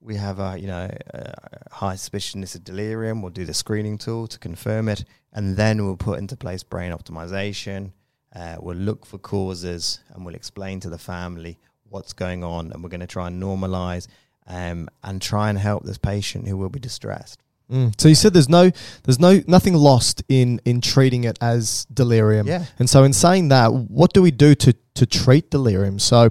we 0.00 0.16
have 0.16 0.38
a 0.38 0.56
you 0.58 0.66
know 0.66 0.88
a 1.14 1.34
high 1.70 1.96
suspicion 1.96 2.40
this 2.40 2.54
is 2.54 2.60
delirium. 2.60 3.22
We'll 3.22 3.32
do 3.32 3.44
the 3.44 3.54
screening 3.54 3.98
tool 3.98 4.26
to 4.28 4.38
confirm 4.38 4.88
it, 4.88 5.04
and 5.32 5.56
then 5.56 5.84
we'll 5.84 5.96
put 5.96 6.18
into 6.18 6.36
place 6.36 6.62
brain 6.62 6.92
optimization. 6.92 7.92
Uh, 8.34 8.56
we'll 8.60 8.76
look 8.76 9.06
for 9.06 9.18
causes, 9.18 10.00
and 10.12 10.24
we'll 10.24 10.34
explain 10.34 10.80
to 10.80 10.90
the 10.90 10.98
family 10.98 11.58
what's 11.88 12.12
going 12.12 12.44
on, 12.44 12.72
and 12.72 12.82
we're 12.82 12.90
going 12.90 13.00
to 13.00 13.06
try 13.06 13.28
and 13.28 13.42
normalize 13.42 14.06
um, 14.46 14.88
and 15.02 15.22
try 15.22 15.48
and 15.48 15.58
help 15.58 15.84
this 15.84 15.98
patient 15.98 16.46
who 16.46 16.56
will 16.56 16.68
be 16.68 16.80
distressed. 16.80 17.40
Mm. 17.70 18.00
So 18.00 18.08
you 18.08 18.14
said 18.14 18.32
there's 18.32 18.48
no, 18.48 18.70
there's 19.02 19.18
no 19.18 19.42
nothing 19.46 19.74
lost 19.74 20.22
in 20.28 20.60
in 20.64 20.80
treating 20.80 21.24
it 21.24 21.36
as 21.40 21.84
delirium. 21.92 22.46
Yeah. 22.46 22.64
And 22.78 22.88
so 22.88 23.02
in 23.02 23.12
saying 23.12 23.48
that, 23.48 23.72
what 23.72 24.12
do 24.12 24.22
we 24.22 24.30
do 24.30 24.54
to 24.54 24.74
to 24.94 25.06
treat 25.06 25.50
delirium? 25.50 25.98
So 25.98 26.28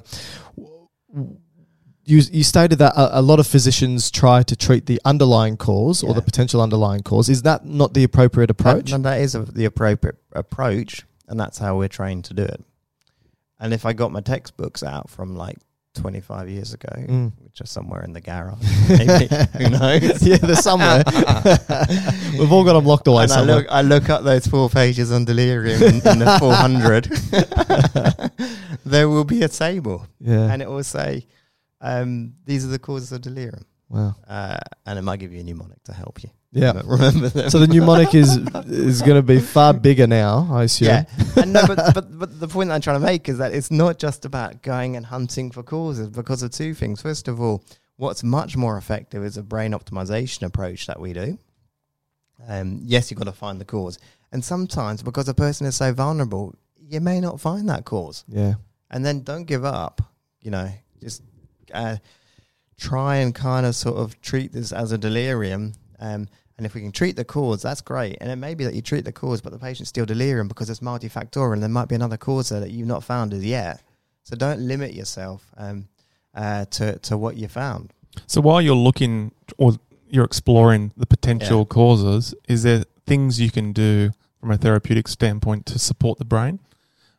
w- 0.55 1.37
you 2.05 2.21
you 2.31 2.43
stated 2.43 2.77
that 2.79 2.93
a, 2.95 3.19
a 3.19 3.21
lot 3.21 3.39
of 3.39 3.47
physicians 3.47 4.09
try 4.11 4.43
to 4.43 4.55
treat 4.55 4.85
the 4.85 4.99
underlying 5.05 5.57
cause 5.57 6.03
or 6.03 6.13
the 6.13 6.21
potential 6.21 6.61
underlying 6.61 7.01
cause. 7.03 7.29
Is 7.29 7.41
that 7.43 7.65
not 7.65 7.93
the 7.93 8.03
appropriate 8.03 8.49
approach? 8.49 8.91
That, 8.91 9.03
that 9.03 9.21
is 9.21 9.35
a, 9.35 9.39
the 9.41 9.65
appropriate 9.65 10.17
approach, 10.31 11.03
and 11.27 11.39
that's 11.39 11.57
how 11.57 11.77
we're 11.77 11.87
trained 11.87 12.25
to 12.25 12.33
do 12.33 12.43
it. 12.43 12.63
And 13.59 13.73
if 13.73 13.85
I 13.85 13.93
got 13.93 14.11
my 14.11 14.21
textbooks 14.21 14.83
out 14.83 15.09
from 15.09 15.35
like 15.35 15.57
25 15.95 16.49
years 16.49 16.73
ago, 16.73 16.89
Mm. 16.93 17.31
which 17.41 17.61
are 17.61 17.65
somewhere 17.65 18.03
in 18.03 18.11
the 18.13 18.19
garage, 18.21 18.61
maybe 18.89 19.27
who 19.57 19.69
knows? 19.69 20.21
yeah, 20.21 20.35
they're 20.37 20.55
somewhere. 20.57 21.03
We've 22.37 22.51
all 22.51 22.65
got 22.65 22.73
them 22.73 22.85
locked 22.85 23.07
away 23.07 23.23
and 23.23 23.31
I 23.31 23.35
somewhere. 23.35 23.55
look, 23.57 23.67
I 23.69 23.81
look 23.81 24.09
up 24.09 24.23
those 24.25 24.45
four 24.45 24.69
pages 24.69 25.11
on 25.11 25.23
delirium 25.25 25.81
in, 25.81 25.95
in 25.95 26.19
the 26.19 26.37
400. 26.39 27.05
there 28.85 29.07
will 29.09 29.23
be 29.23 29.41
a 29.43 29.47
table, 29.47 30.05
yeah. 30.19 30.51
and 30.51 30.61
it 30.61 30.69
will 30.69 30.83
say, 30.83 31.25
um, 31.81 32.33
"These 32.45 32.65
are 32.65 32.69
the 32.69 32.79
causes 32.79 33.11
of 33.11 33.21
delirium," 33.21 33.65
wow. 33.89 34.15
uh, 34.27 34.57
and 34.85 34.99
it 34.99 35.01
might 35.03 35.19
give 35.19 35.33
you 35.33 35.39
a 35.41 35.43
mnemonic 35.43 35.83
to 35.85 35.93
help 35.93 36.23
you. 36.23 36.29
Yeah. 36.51 36.67
Remember- 36.69 36.91
remember 36.93 37.29
them. 37.29 37.49
So 37.49 37.59
the 37.59 37.67
mnemonic 37.67 38.15
is 38.15 38.37
is 38.67 39.01
going 39.01 39.17
to 39.17 39.21
be 39.21 39.39
far 39.39 39.73
bigger 39.73 40.07
now, 40.07 40.47
I 40.51 40.63
assume. 40.63 40.87
Yeah, 40.87 41.05
and 41.35 41.51
no, 41.51 41.67
but, 41.67 41.93
but 41.93 42.17
but 42.17 42.39
the 42.39 42.47
point 42.47 42.69
that 42.69 42.75
I'm 42.75 42.81
trying 42.81 42.99
to 42.99 43.05
make 43.05 43.27
is 43.27 43.39
that 43.39 43.53
it's 43.53 43.71
not 43.71 43.99
just 43.99 44.23
about 44.23 44.61
going 44.61 44.95
and 44.95 45.05
hunting 45.05 45.51
for 45.51 45.63
causes 45.63 46.09
because 46.09 46.43
of 46.43 46.51
two 46.51 46.73
things. 46.73 47.01
First 47.01 47.27
of 47.27 47.41
all, 47.41 47.61
what's 47.97 48.23
much 48.23 48.55
more 48.55 48.77
effective 48.77 49.23
is 49.25 49.35
a 49.35 49.43
brain 49.43 49.71
optimization 49.73 50.43
approach 50.43 50.87
that 50.87 50.99
we 50.99 51.11
do. 51.11 51.37
Um, 52.47 52.81
yes, 52.83 53.09
you've 53.11 53.17
got 53.17 53.25
to 53.25 53.31
find 53.31 53.59
the 53.59 53.65
cause, 53.65 53.97
and 54.31 54.43
sometimes 54.43 55.01
because 55.03 55.27
a 55.27 55.33
person 55.33 55.65
is 55.67 55.75
so 55.75 55.91
vulnerable, 55.93 56.53
you 56.77 57.01
may 57.01 57.19
not 57.19 57.41
find 57.41 57.67
that 57.69 57.83
cause, 57.85 58.23
Yeah. 58.27 58.55
and 58.91 59.05
then 59.05 59.23
don't 59.23 59.43
give 59.45 59.65
up. 59.65 60.01
You 60.41 60.51
know, 60.51 60.69
uh, 61.73 61.97
try 62.77 63.17
and 63.17 63.33
kind 63.33 63.65
of 63.65 63.75
sort 63.75 63.97
of 63.97 64.19
treat 64.21 64.51
this 64.51 64.71
as 64.71 64.91
a 64.91 64.97
delirium. 64.97 65.73
Um, 65.99 66.27
and 66.57 66.65
if 66.65 66.73
we 66.73 66.81
can 66.81 66.91
treat 66.91 67.15
the 67.17 67.25
cause, 67.25 67.61
that's 67.61 67.81
great. 67.81 68.17
And 68.21 68.31
it 68.31 68.37
may 68.37 68.53
be 68.53 68.63
that 68.63 68.73
you 68.73 68.81
treat 68.81 69.03
the 69.05 69.11
cause, 69.11 69.41
but 69.41 69.51
the 69.51 69.59
patient's 69.59 69.89
still 69.89 70.05
delirium 70.05 70.47
because 70.47 70.69
it's 70.69 70.79
multifactorial 70.79 71.53
and 71.53 71.61
there 71.61 71.69
might 71.69 71.89
be 71.89 71.95
another 71.95 72.17
cause 72.17 72.49
there 72.49 72.61
that 72.61 72.71
you've 72.71 72.87
not 72.87 73.03
found 73.03 73.33
as 73.33 73.43
yet. 73.45 73.81
So 74.23 74.35
don't 74.35 74.61
limit 74.61 74.93
yourself 74.93 75.45
um, 75.57 75.87
uh, 76.33 76.65
to, 76.65 76.97
to 76.99 77.17
what 77.17 77.35
you 77.37 77.47
found. 77.47 77.91
So 78.27 78.39
while 78.41 78.61
you're 78.61 78.75
looking 78.75 79.33
or 79.57 79.73
you're 80.07 80.23
exploring 80.23 80.91
the 80.95 81.05
potential 81.05 81.59
Yeah. 81.59 81.65
causes, 81.65 82.33
is 82.47 82.63
there 82.63 82.85
things 83.05 83.39
you 83.41 83.51
can 83.51 83.73
do 83.73 84.11
from 84.39 84.51
a 84.51 84.57
therapeutic 84.57 85.07
standpoint 85.09 85.65
to 85.67 85.79
support 85.79 86.19
the 86.19 86.25
brain? 86.25 86.59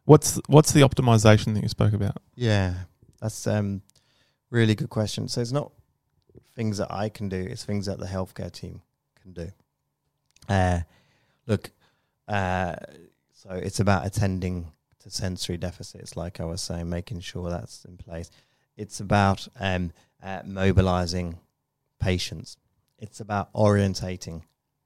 What's 0.06 0.40
what's 0.46 0.72
the 0.72 0.80
optimization 0.80 1.54
that 1.54 1.62
you 1.62 1.68
spoke 1.68 1.92
about? 1.92 2.16
Yeah, 2.36 2.74
that's 3.20 3.46
um 3.46 3.82
really 4.56 4.74
good 4.74 4.90
question. 4.90 5.28
So 5.28 5.40
it's 5.40 5.52
not 5.52 5.70
things 6.54 6.78
that 6.78 6.90
I 6.90 7.08
can 7.08 7.28
do; 7.28 7.36
it's 7.36 7.64
things 7.64 7.86
that 7.86 7.98
the 7.98 8.06
healthcare 8.06 8.50
team 8.50 8.82
can 9.22 9.32
do. 9.32 9.52
Uh, 10.48 10.80
look, 11.46 11.70
uh, 12.26 12.76
so 13.32 13.50
it's 13.50 13.80
about 13.80 14.06
attending 14.06 14.72
to 15.00 15.10
sensory 15.10 15.56
deficits, 15.56 16.16
like 16.16 16.40
I 16.40 16.44
was 16.44 16.62
saying, 16.62 16.88
making 16.88 17.20
sure 17.20 17.50
that's 17.50 17.84
in 17.84 17.96
place. 17.96 18.30
It's 18.76 19.00
about 19.00 19.46
um, 19.60 19.92
uh, 20.22 20.42
mobilizing 20.44 21.38
patients. 22.00 22.56
It's 22.98 23.20
about 23.20 23.52
orientating 23.52 24.42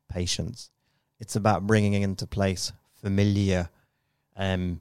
patients. 0.09 0.71
It's 1.21 1.37
about 1.37 1.67
bringing 1.67 2.03
into 2.03 2.27
place 2.27 2.73
familiar 3.01 3.69
um, 4.37 4.81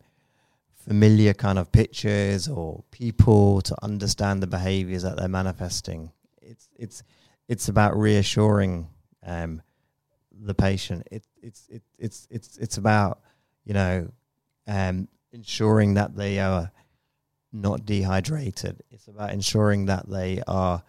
familiar 0.79 1.33
kind 1.33 1.59
of 1.59 1.71
pictures 1.71 2.47
or 2.47 2.83
people 2.91 3.61
to 3.61 3.75
understand 3.83 4.41
the 4.41 4.47
behaviors 4.47 5.03
that 5.03 5.17
they're 5.17 5.27
manifesting. 5.27 6.11
It's 6.41 6.69
it's 6.75 7.03
it's 7.47 7.67
about 7.67 7.97
reassuring 7.97 8.87
um, 9.25 9.61
the 10.31 10.53
patient. 10.53 11.07
It, 11.11 11.23
it's 11.41 11.67
it, 11.69 11.83
it's 11.97 12.27
it's 12.31 12.57
it's 12.57 12.77
about 12.77 13.19
you 13.65 13.73
know 13.73 14.11
um, 14.67 15.07
ensuring 15.31 15.95
that 15.95 16.15
they 16.15 16.39
are 16.39 16.71
not 17.51 17.85
dehydrated. 17.85 18.81
It's 18.91 19.07
about 19.07 19.31
ensuring 19.31 19.85
that 19.85 20.09
they 20.09 20.41
are 20.47 20.83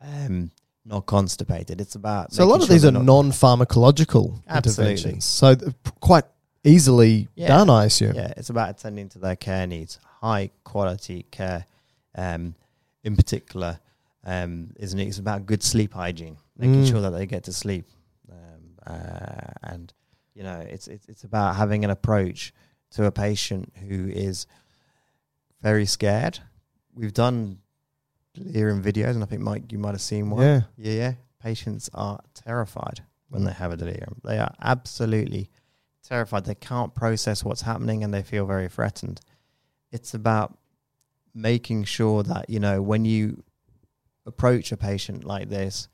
um, 0.00 0.50
not 0.84 1.06
constipated. 1.06 1.80
It's 1.80 1.94
about 1.94 2.32
So 2.32 2.44
a 2.44 2.46
lot 2.46 2.60
of 2.60 2.66
sure 2.66 2.74
these 2.74 2.84
are 2.84 2.90
non-pharmacological 2.90 4.42
interventions. 4.54 5.24
So 5.24 5.54
th- 5.54 5.72
quite 6.00 6.24
easily 6.64 7.28
Yeah. 7.34 7.48
done, 7.48 7.70
I 7.70 7.84
assume. 7.86 8.14
Yeah, 8.14 8.32
it's 8.36 8.50
about 8.50 8.70
attending 8.70 9.08
to 9.10 9.18
their 9.18 9.36
care 9.36 9.66
needs, 9.66 9.98
high 10.20 10.50
quality 10.64 11.24
care. 11.30 11.66
Um, 12.14 12.54
in 13.04 13.16
particular, 13.16 13.80
um, 14.24 14.72
isn't 14.76 14.98
it? 15.00 15.08
It's 15.08 15.18
about 15.18 15.46
good 15.46 15.62
sleep 15.62 15.92
hygiene, 15.94 16.36
making 16.56 16.84
Mm. 16.84 16.88
sure 16.90 17.00
that 17.00 17.10
they 17.10 17.26
get 17.26 17.42
to 17.44 17.52
sleep, 17.52 17.86
um, 18.30 18.76
uh, 18.86 19.52
and 19.62 19.92
you 20.34 20.42
know, 20.42 20.60
it's 20.60 20.86
it's 20.88 21.06
it's 21.08 21.24
about 21.24 21.56
having 21.56 21.84
an 21.84 21.90
approach 21.90 22.52
to 22.90 23.04
a 23.06 23.10
patient 23.10 23.72
who 23.88 24.08
is 24.08 24.46
very 25.60 25.84
scared. 25.86 26.38
We've 26.94 27.12
done 27.12 27.58
delirium 28.34 28.82
videos, 28.82 29.10
and 29.14 29.22
I 29.22 29.26
think 29.26 29.42
Mike, 29.42 29.72
you 29.72 29.78
might 29.78 29.92
have 29.92 30.00
seen 30.00 30.30
one. 30.30 30.42
Yeah. 30.42 30.60
Yeah, 30.76 30.92
yeah. 30.92 31.12
Patients 31.40 31.90
are 31.94 32.20
terrified 32.34 33.00
when 33.30 33.44
they 33.44 33.52
have 33.52 33.72
a 33.72 33.76
delirium. 33.76 34.20
They 34.22 34.38
are 34.38 34.54
absolutely 34.60 35.50
terrified. 36.02 36.44
They 36.44 36.54
can't 36.54 36.94
process 36.94 37.44
what's 37.44 37.62
happening 37.62 38.04
and 38.04 38.12
they 38.12 38.22
feel 38.22 38.46
very 38.46 38.68
threatened. 38.68 39.20
It's 39.90 40.14
about 40.14 40.58
making 41.34 41.84
sure 41.84 42.22
that, 42.22 42.48
you 42.50 42.60
know, 42.60 42.82
when 42.82 43.04
you 43.04 43.42
approach 44.26 44.72
a 44.72 44.76
patient 44.76 45.24
like 45.24 45.48
this, 45.48 45.88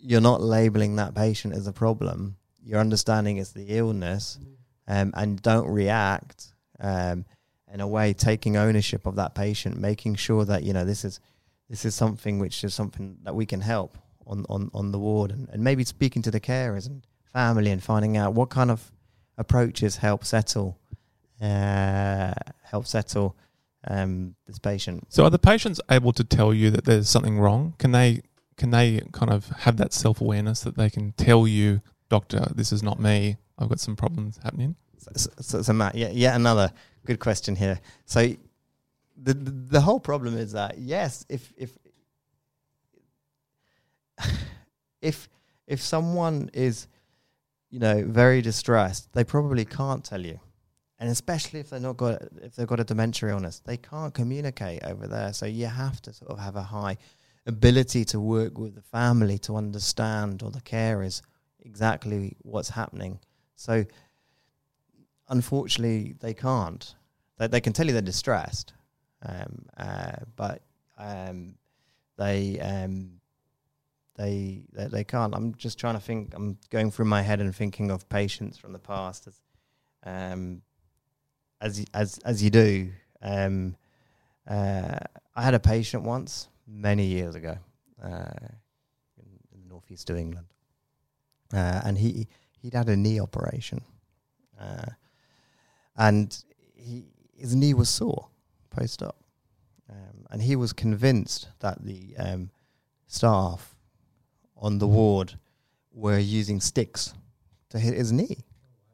you're 0.00 0.20
not 0.20 0.40
labeling 0.40 0.96
that 0.96 1.14
patient 1.14 1.54
as 1.54 1.66
a 1.66 1.72
problem. 1.72 2.36
You're 2.62 2.80
understanding 2.80 3.38
it's 3.38 3.52
the 3.52 3.76
illness 3.76 4.38
um, 4.86 5.12
and 5.16 5.40
don't 5.42 5.68
react 5.68 6.52
um, 6.80 7.24
in 7.72 7.80
a 7.80 7.86
way, 7.86 8.12
taking 8.12 8.56
ownership 8.56 9.06
of 9.06 9.16
that 9.16 9.34
patient, 9.34 9.78
making 9.78 10.14
sure 10.14 10.44
that, 10.44 10.62
you 10.62 10.72
know, 10.72 10.84
this 10.84 11.04
is 11.04 11.20
this 11.68 11.84
is 11.84 11.94
something 11.94 12.38
which 12.38 12.64
is 12.64 12.72
something 12.72 13.18
that 13.24 13.34
we 13.34 13.44
can 13.44 13.60
help 13.60 13.98
on, 14.26 14.46
on, 14.48 14.70
on 14.72 14.90
the 14.90 14.98
ward 14.98 15.30
and, 15.30 15.48
and 15.50 15.62
maybe 15.62 15.84
speaking 15.84 16.22
to 16.22 16.30
the 16.30 16.40
carers 16.40 16.86
and 16.86 17.06
family 17.30 17.70
and 17.70 17.82
finding 17.82 18.16
out 18.16 18.32
what 18.32 18.48
kind 18.48 18.70
of 18.70 18.90
approaches 19.38 19.96
help 19.96 20.24
settle 20.24 20.78
uh, 21.40 22.34
help 22.64 22.86
settle 22.86 23.36
um, 23.86 24.34
this 24.46 24.58
patient. 24.58 25.06
So 25.08 25.24
are 25.24 25.30
the 25.30 25.38
patients 25.38 25.80
able 25.90 26.12
to 26.12 26.24
tell 26.24 26.52
you 26.52 26.70
that 26.70 26.84
there's 26.84 27.08
something 27.08 27.38
wrong? 27.38 27.74
Can 27.78 27.92
they 27.92 28.22
can 28.56 28.70
they 28.70 29.00
kind 29.12 29.32
of 29.32 29.46
have 29.60 29.76
that 29.78 29.92
self 29.92 30.20
awareness 30.20 30.60
that 30.60 30.76
they 30.76 30.90
can 30.90 31.12
tell 31.12 31.46
you, 31.46 31.80
doctor, 32.10 32.48
this 32.54 32.72
is 32.72 32.82
not 32.82 33.00
me. 33.00 33.38
I've 33.58 33.68
got 33.68 33.80
some 33.80 33.96
problems 33.96 34.38
happening. 34.42 34.76
So, 34.98 35.30
so, 35.40 35.62
so 35.62 35.72
Matt, 35.72 35.94
yeah, 35.94 36.10
yet 36.10 36.34
another 36.34 36.72
good 37.06 37.20
question 37.20 37.56
here. 37.56 37.80
So 38.04 38.34
the, 39.16 39.34
the 39.34 39.50
the 39.50 39.80
whole 39.80 40.00
problem 40.00 40.36
is 40.36 40.52
that 40.52 40.78
yes, 40.78 41.24
if 41.28 41.52
if 41.56 41.78
if 45.00 45.28
if 45.66 45.80
someone 45.80 46.50
is 46.52 46.88
you 47.70 47.78
know 47.78 48.04
very 48.06 48.42
distressed, 48.42 49.12
they 49.12 49.24
probably 49.24 49.64
can't 49.64 50.04
tell 50.04 50.24
you, 50.24 50.40
and 50.98 51.10
especially 51.10 51.60
if 51.60 51.70
they're 51.70 51.80
not 51.80 51.96
got 51.96 52.22
if 52.42 52.56
they've 52.56 52.66
got 52.66 52.80
a 52.80 52.84
dementia 52.84 53.30
illness, 53.30 53.60
they 53.64 53.76
can't 53.76 54.14
communicate 54.14 54.84
over 54.84 55.06
there. 55.06 55.32
So 55.32 55.46
you 55.46 55.66
have 55.66 56.00
to 56.02 56.12
sort 56.12 56.30
of 56.30 56.38
have 56.38 56.56
a 56.56 56.62
high 56.62 56.96
ability 57.46 58.04
to 58.04 58.20
work 58.20 58.58
with 58.58 58.74
the 58.74 58.82
family 58.82 59.38
to 59.38 59.56
understand 59.56 60.42
or 60.42 60.50
the 60.50 60.60
carers 60.60 61.22
exactly 61.60 62.36
what's 62.42 62.68
happening. 62.68 63.18
So 63.56 63.84
unfortunately, 65.28 66.14
they 66.20 66.34
can't. 66.34 66.94
They, 67.38 67.46
they 67.46 67.60
can 67.60 67.72
tell 67.72 67.86
you 67.86 67.92
they're 67.92 68.02
distressed, 68.02 68.72
um, 69.24 69.64
uh, 69.76 70.12
but 70.36 70.62
um, 70.98 71.54
they, 72.16 72.58
um, 72.60 73.17
they 74.18 74.64
they 74.72 74.86
they 74.86 75.04
can't. 75.04 75.34
I'm 75.34 75.54
just 75.54 75.78
trying 75.78 75.94
to 75.94 76.00
think. 76.00 76.34
I'm 76.34 76.58
going 76.70 76.90
through 76.90 77.06
my 77.06 77.22
head 77.22 77.40
and 77.40 77.54
thinking 77.54 77.90
of 77.90 78.08
patients 78.08 78.58
from 78.58 78.72
the 78.72 78.78
past 78.78 79.28
as 79.28 79.40
um, 80.04 80.62
as 81.60 81.84
as 81.94 82.18
as 82.24 82.42
you 82.42 82.50
do. 82.50 82.90
Um, 83.22 83.76
uh, 84.46 84.98
I 85.36 85.42
had 85.42 85.54
a 85.54 85.60
patient 85.60 86.02
once 86.02 86.48
many 86.66 87.06
years 87.06 87.34
ago 87.34 87.58
uh, 88.02 88.48
in, 89.16 89.26
in 89.52 89.62
the 89.62 89.68
northeast 89.68 90.10
of 90.10 90.16
England, 90.16 90.48
uh, 91.54 91.80
and 91.84 91.96
he 91.96 92.26
he'd 92.60 92.74
had 92.74 92.88
a 92.88 92.96
knee 92.96 93.20
operation, 93.20 93.82
uh, 94.60 94.90
and 95.96 96.44
he 96.74 97.04
his 97.36 97.54
knee 97.54 97.72
was 97.72 97.88
sore 97.88 98.28
post 98.70 99.00
op, 99.00 99.16
um, 99.88 100.26
and 100.32 100.42
he 100.42 100.56
was 100.56 100.72
convinced 100.72 101.50
that 101.60 101.84
the 101.84 102.16
um, 102.18 102.50
staff 103.06 103.76
on 104.58 104.78
the 104.78 104.86
ward 104.86 105.38
were 105.92 106.18
using 106.18 106.60
sticks 106.60 107.14
to 107.70 107.78
hit 107.78 107.94
his 107.94 108.12
knee. 108.12 108.38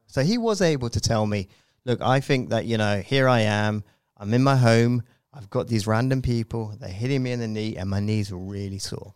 So 0.07 0.23
he 0.23 0.39
was 0.39 0.61
able 0.63 0.91
to 0.91 1.01
tell 1.01 1.27
me, 1.27 1.49
look, 1.85 2.01
I 2.01 2.21
think 2.21 2.51
that, 2.51 2.67
you 2.67 2.79
know, 2.79 3.01
here 3.01 3.29
I 3.29 3.41
am, 3.41 3.85
I'm 4.17 4.33
in 4.33 4.43
my 4.43 4.57
home, 4.57 5.03
I've 5.33 5.51
got 5.51 5.67
these 5.67 5.87
random 5.87 6.23
people, 6.23 6.75
they're 6.79 6.89
hitting 6.89 7.23
me 7.23 7.33
in 7.33 7.41
the 7.41 7.49
knee, 7.49 7.77
and 7.77 7.91
my 7.91 8.01
knees 8.01 8.31
are 8.31 8.37
really 8.37 8.79
sore. 8.79 9.15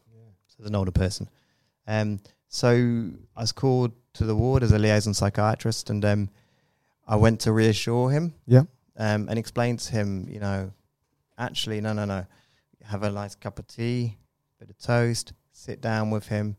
So 0.48 0.56
as 0.64 0.66
an 0.66 0.74
older 0.74 0.90
person. 0.90 1.28
Um, 1.86 2.20
so 2.48 2.70
I 3.36 3.40
was 3.40 3.52
called 3.52 3.92
to 4.14 4.24
the 4.24 4.34
ward 4.34 4.62
as 4.62 4.72
a 4.72 4.78
liaison 4.78 5.14
psychiatrist, 5.14 5.90
and 5.90 6.04
um, 6.04 6.30
I 7.06 7.16
went 7.16 7.40
to 7.40 7.52
reassure 7.52 8.10
him 8.10 8.34
Yeah. 8.46 8.62
um, 8.96 9.28
and 9.28 9.38
explain 9.38 9.76
to 9.76 9.92
him, 9.92 10.26
you 10.28 10.40
know, 10.40 10.72
actually, 11.38 11.80
no, 11.80 11.92
no, 11.92 12.04
no. 12.04 12.26
Have 12.84 13.02
a 13.02 13.10
nice 13.10 13.34
cup 13.34 13.58
of 13.58 13.66
tea, 13.68 14.16
bit 14.58 14.70
of 14.70 14.78
toast, 14.78 15.32
sit 15.58 15.80
down 15.80 16.10
with 16.10 16.28
him, 16.28 16.56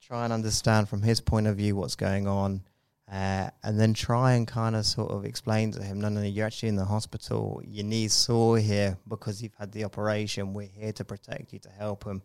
try 0.00 0.24
and 0.24 0.32
understand 0.32 0.88
from 0.88 1.02
his 1.02 1.20
point 1.20 1.46
of 1.46 1.56
view 1.56 1.76
what's 1.76 1.96
going 1.96 2.26
on, 2.26 2.62
uh, 3.10 3.50
and 3.62 3.78
then 3.78 3.92
try 3.92 4.32
and 4.32 4.46
kind 4.46 4.74
of 4.74 4.86
sort 4.86 5.10
of 5.10 5.24
explain 5.24 5.72
to 5.72 5.82
him, 5.82 6.00
no, 6.00 6.08
no, 6.08 6.20
no, 6.20 6.26
you're 6.26 6.46
actually 6.46 6.68
in 6.68 6.76
the 6.76 6.84
hospital. 6.84 7.60
Your 7.66 7.84
knee's 7.84 8.12
sore 8.12 8.58
here 8.58 8.96
because 9.08 9.42
you've 9.42 9.54
had 9.58 9.72
the 9.72 9.84
operation. 9.84 10.54
We're 10.54 10.68
here 10.68 10.92
to 10.92 11.04
protect 11.04 11.52
you, 11.52 11.58
to 11.60 11.68
help 11.70 12.04
him. 12.04 12.22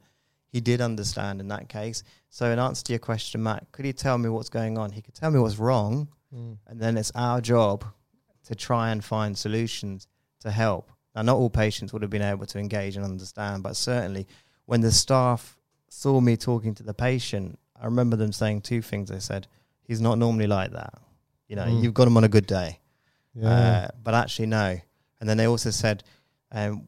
He 0.48 0.62
did 0.62 0.80
understand 0.80 1.42
in 1.42 1.50
that 1.50 1.68
case. 1.68 2.04
So, 2.30 2.50
in 2.50 2.60
answer 2.60 2.84
to 2.86 2.94
your 2.94 3.00
question, 3.00 3.44
Matt, 3.44 3.68
could 3.72 3.84
he 3.84 3.92
tell 3.92 4.18
me 4.18 4.30
what's 4.30 4.50
going 4.50 4.78
on? 4.78 4.92
He 4.92 5.02
could 5.02 5.16
tell 5.16 5.32
me 5.32 5.40
what's 5.40 5.60
wrong, 5.60 6.08
and 6.68 6.80
then 6.80 6.98
it's 6.98 7.12
our 7.14 7.42
job 7.42 7.84
to 8.46 8.56
try 8.56 8.92
and 8.92 9.04
find 9.04 9.38
solutions 9.38 10.08
to 10.42 10.52
help. 10.52 10.92
Now, 11.14 11.24
not 11.24 11.36
all 11.38 11.50
patients 11.50 11.92
would 11.92 12.04
have 12.04 12.12
been 12.12 12.22
able 12.22 12.46
to 12.46 12.60
engage 12.60 12.96
and 12.96 13.04
understand, 13.04 13.64
but 13.64 13.76
certainly 13.76 14.28
when 14.66 14.82
the 14.82 14.92
staff 14.92 15.58
saw 15.96 16.20
me 16.20 16.36
talking 16.38 16.76
to 16.76 16.84
the 16.84 16.94
patient, 16.94 17.58
I 17.80 17.86
remember 17.86 18.16
them 18.18 18.32
saying 18.32 18.62
two 18.62 18.82
things. 18.82 19.10
They 19.10 19.20
said, 19.20 19.48
"He's 19.84 20.02
not 20.02 20.18
normally 20.18 20.48
like 20.48 20.72
that. 20.72 20.94
You 21.48 21.56
know, 21.56 21.66
Mm. 21.66 21.82
you've 21.82 21.94
got 21.94 22.08
him 22.08 22.18
on 22.18 22.24
a 22.24 22.30
good 22.30 22.48
day." 22.48 22.80
Yeah. 23.34 23.50
Uh, 23.50 23.88
but 24.04 24.14
actually, 24.14 24.48
no. 24.48 24.78
And 25.20 25.30
then 25.30 25.38
they 25.38 25.46
also 25.48 25.72
said, 25.72 26.04
um, 26.52 26.88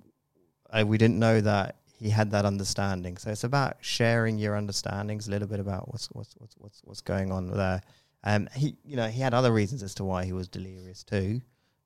uh, 0.70 0.84
we 0.86 0.98
didn't 0.98 1.20
know 1.20 1.42
that 1.42 1.76
he 2.00 2.10
had 2.10 2.32
that 2.32 2.46
understanding. 2.46 3.18
So 3.18 3.32
it's 3.32 3.44
about 3.44 3.78
sharing 3.82 4.38
your 4.38 4.56
understandings 4.56 5.28
a 5.28 5.32
little 5.32 5.48
bit 5.48 5.60
about 5.60 5.92
what's 5.92 6.08
what's 6.08 6.34
what's 6.38 6.56
what's, 6.58 6.82
what's 6.84 7.02
going 7.02 7.32
on 7.32 7.48
there. 7.48 7.82
Um, 8.24 8.48
he, 8.56 8.76
you 8.84 8.96
know, 8.98 9.08
he 9.08 9.22
had 9.22 9.34
other 9.34 9.52
reasons 9.52 9.84
as 9.84 9.94
to 9.96 10.04
why 10.04 10.26
he 10.26 10.34
was 10.34 10.48
delirious 10.48 11.04
too, 11.04 11.42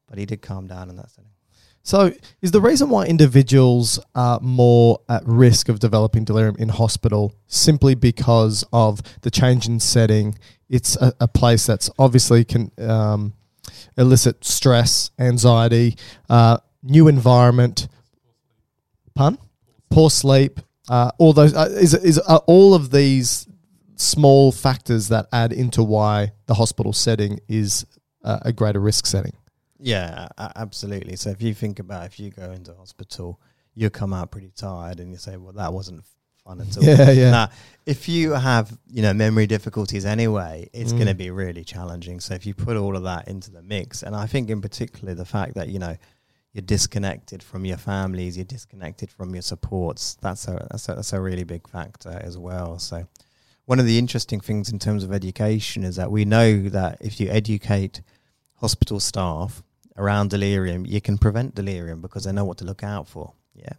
but 0.07 0.17
he 0.17 0.25
did 0.25 0.41
calm 0.41 0.67
down 0.67 0.89
in 0.89 0.95
that 0.97 1.11
setting. 1.11 1.31
So, 1.83 2.13
is 2.41 2.51
the 2.51 2.61
reason 2.61 2.89
why 2.89 3.05
individuals 3.05 3.99
are 4.13 4.39
more 4.39 4.99
at 5.09 5.23
risk 5.25 5.67
of 5.67 5.79
developing 5.79 6.23
delirium 6.23 6.55
in 6.59 6.69
hospital 6.69 7.33
simply 7.47 7.95
because 7.95 8.63
of 8.71 9.01
the 9.21 9.31
change 9.31 9.67
in 9.67 9.79
setting? 9.79 10.37
It's 10.69 10.95
a, 10.97 11.13
a 11.19 11.27
place 11.27 11.65
that's 11.65 11.89
obviously 11.97 12.45
can 12.45 12.71
um, 12.77 13.33
elicit 13.97 14.45
stress, 14.45 15.09
anxiety, 15.17 15.97
uh, 16.29 16.57
new 16.83 17.07
environment, 17.07 17.87
pun, 19.15 19.39
poor 19.89 20.11
sleep, 20.11 20.59
uh, 20.87 21.11
all 21.17 21.33
those. 21.33 21.55
Uh, 21.55 21.67
is 21.71 21.95
is 21.95 22.19
all 22.19 22.75
of 22.75 22.91
these 22.91 23.47
small 23.95 24.51
factors 24.51 25.07
that 25.07 25.25
add 25.33 25.51
into 25.51 25.83
why 25.83 26.31
the 26.45 26.53
hospital 26.53 26.93
setting 26.93 27.39
is 27.47 27.85
a 28.23 28.53
greater 28.53 28.79
risk 28.79 29.07
setting? 29.07 29.33
Yeah, 29.81 30.27
absolutely. 30.37 31.15
So 31.15 31.29
if 31.31 31.41
you 31.41 31.53
think 31.53 31.79
about 31.79 32.05
if 32.05 32.19
you 32.19 32.29
go 32.29 32.51
into 32.51 32.73
hospital, 32.75 33.39
you 33.73 33.89
come 33.89 34.13
out 34.13 34.31
pretty 34.31 34.51
tired, 34.55 34.99
and 34.99 35.11
you 35.11 35.17
say, 35.17 35.37
"Well, 35.37 35.53
that 35.53 35.73
wasn't 35.73 36.03
fun 36.45 36.61
at 36.61 36.77
all." 36.77 36.83
Yeah, 36.91 37.09
yeah. 37.11 37.31
Now, 37.31 37.49
if 37.85 38.07
you 38.09 38.31
have 38.33 38.77
you 38.87 39.01
know 39.01 39.13
memory 39.13 39.47
difficulties 39.47 40.05
anyway, 40.05 40.69
it's 40.73 40.91
Mm. 40.93 40.97
going 40.97 41.07
to 41.07 41.15
be 41.15 41.31
really 41.31 41.63
challenging. 41.63 42.19
So 42.19 42.33
if 42.35 42.45
you 42.45 42.53
put 42.53 42.77
all 42.77 42.95
of 42.95 43.03
that 43.03 43.27
into 43.27 43.49
the 43.51 43.61
mix, 43.61 44.03
and 44.03 44.15
I 44.15 44.27
think 44.27 44.49
in 44.49 44.61
particular 44.61 45.13
the 45.15 45.25
fact 45.25 45.55
that 45.55 45.69
you 45.69 45.79
know 45.79 45.97
you're 46.53 46.61
disconnected 46.61 47.41
from 47.41 47.63
your 47.65 47.77
families, 47.77 48.35
you're 48.37 48.43
disconnected 48.45 49.09
from 49.09 49.33
your 49.33 49.41
supports. 49.41 50.15
That's 50.21 50.47
a 50.47 50.67
that's 50.69 50.89
a, 50.89 50.95
that's 50.95 51.13
a 51.13 51.21
really 51.21 51.43
big 51.45 51.67
factor 51.67 52.19
as 52.21 52.37
well. 52.37 52.77
So 52.77 53.07
one 53.65 53.79
of 53.79 53.85
the 53.85 53.97
interesting 53.97 54.41
things 54.41 54.69
in 54.69 54.77
terms 54.79 55.03
of 55.05 55.13
education 55.13 55.83
is 55.85 55.95
that 55.95 56.11
we 56.11 56.25
know 56.25 56.61
that 56.69 56.97
if 56.99 57.19
you 57.21 57.29
educate 57.29 58.01
hospital 58.55 58.99
staff 58.99 59.63
around 59.97 60.29
delirium, 60.29 60.85
you 60.85 61.01
can 61.01 61.17
prevent 61.17 61.55
delirium 61.55 62.01
because 62.01 62.23
they 62.23 62.31
know 62.31 62.45
what 62.45 62.57
to 62.59 62.65
look 62.65 62.83
out 62.83 63.07
for. 63.07 63.33
Yeah. 63.53 63.73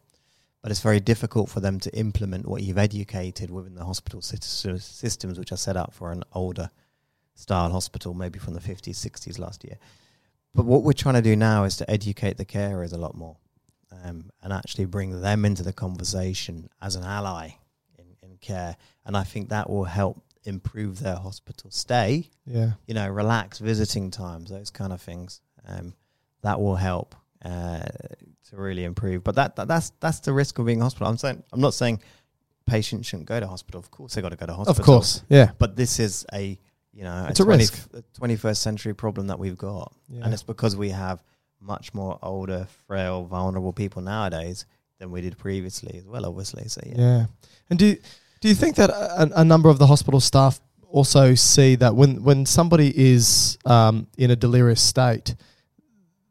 But 0.63 0.71
it's 0.71 0.81
very 0.81 1.01
difficult 1.01 1.49
for 1.51 1.61
them 1.61 1.81
to 1.81 1.91
implement 1.97 2.47
what 2.47 2.63
you've 2.63 2.79
educated 2.79 3.51
within 3.51 3.75
the 3.75 3.85
hospital 3.85 4.23
systems, 4.23 5.39
which 5.39 5.51
are 5.51 5.57
set 5.57 5.77
up 5.77 5.93
for 5.93 6.13
an 6.13 6.23
older 6.33 6.71
style 7.35 7.71
hospital, 7.71 8.15
maybe 8.15 8.39
from 8.39 8.55
the 8.55 8.61
50s, 8.61 8.91
60s 8.95 9.39
last 9.39 9.65
year. 9.65 9.79
But 10.55 10.67
what 10.67 10.83
we're 10.85 10.93
trying 10.93 11.15
to 11.17 11.23
do 11.23 11.35
now 11.35 11.65
is 11.65 11.77
to 11.79 11.91
educate 11.91 12.37
the 12.37 12.45
carers 12.45 12.93
a 12.93 12.99
lot 12.99 13.17
more 13.17 13.39
um, 14.05 14.31
and 14.43 14.53
actually 14.53 14.85
bring 14.85 15.21
them 15.21 15.45
into 15.45 15.63
the 15.63 15.73
conversation 15.73 16.69
as 16.81 16.95
an 16.95 17.05
ally 17.05 17.51
in, 17.99 18.05
in 18.23 18.37
care. 18.37 18.77
And 19.05 19.17
I 19.17 19.25
think 19.25 19.49
that 19.49 19.69
will 19.69 19.85
help 19.85 20.23
improve 20.45 21.01
their 21.01 21.17
hospital 21.17 21.71
stay 21.71 22.29
Yeah. 22.47 22.73
you 22.87 22.95
know, 22.95 23.09
relax 23.09 23.59
visiting 23.59 24.11
times, 24.11 24.51
those 24.51 24.71
kind 24.71 24.93
of 24.93 25.01
things. 25.01 25.41
Um, 25.67 25.95
that 26.43 26.61
will 26.61 26.77
help 26.77 27.15
uh, 27.45 27.79
to 28.51 28.57
really 28.57 28.85
improve. 28.85 29.25
But 29.25 29.35
that, 29.37 29.57
that 29.57 29.69
that's 29.69 29.91
that's 30.01 30.21
the 30.21 30.33
risk 30.33 30.59
of 30.59 30.67
being 30.67 30.79
in 30.79 30.83
hospital. 30.83 31.09
I'm 31.09 31.17
saying 31.19 31.43
I'm 31.53 31.61
not 31.61 31.75
saying 31.75 32.01
patients 32.67 33.07
shouldn't 33.09 33.29
go 33.29 33.41
to 33.41 33.47
hospital. 33.47 33.79
Of 33.81 33.91
course, 33.91 34.15
they 34.15 34.23
got 34.23 34.31
to 34.31 34.37
go 34.37 34.47
to 34.47 34.55
hospital. 34.55 34.81
Of 34.81 34.85
course, 34.87 35.23
yeah. 35.29 35.51
But 35.59 35.77
this 35.77 35.99
is 35.99 36.27
a 36.33 36.59
you 36.93 37.05
know 37.05 37.27
It's 37.29 37.41
a 37.41 37.45
risk. 37.45 37.89
21st 38.21 38.57
century 38.57 38.95
problem 38.95 39.29
that 39.29 39.39
we've 39.39 39.57
got, 39.59 39.93
Yeah. 40.09 40.25
and 40.25 40.33
it's 40.35 40.43
because 40.43 40.77
we 40.77 40.91
have 40.91 41.23
much 41.61 41.95
more 41.95 42.19
older, 42.23 42.67
frail, 42.87 43.25
vulnerable 43.25 43.73
people 43.73 44.03
nowadays 44.03 44.67
than 44.99 45.11
we 45.11 45.21
did 45.21 45.39
previously 45.39 45.97
as 45.99 46.07
well. 46.07 46.27
Obviously, 46.27 46.69
so 46.69 46.81
yeah. 46.85 46.95
Yeah. 46.97 47.27
And 47.71 47.79
do 47.79 47.97
do 48.41 48.49
you 48.49 48.55
think 48.55 48.77
that 48.77 48.91
a, 48.91 49.41
a 49.41 49.45
number 49.45 49.69
of 49.71 49.79
the 49.79 49.87
hospital 49.87 50.21
staff 50.21 50.61
also 50.89 51.35
see 51.35 51.77
that 51.77 51.95
when 51.95 52.23
when 52.23 52.45
somebody 52.47 52.93
is 52.95 53.57
um, 53.65 54.07
in 54.19 54.31
a 54.31 54.37
delirious 54.37 54.83
state, 54.83 55.35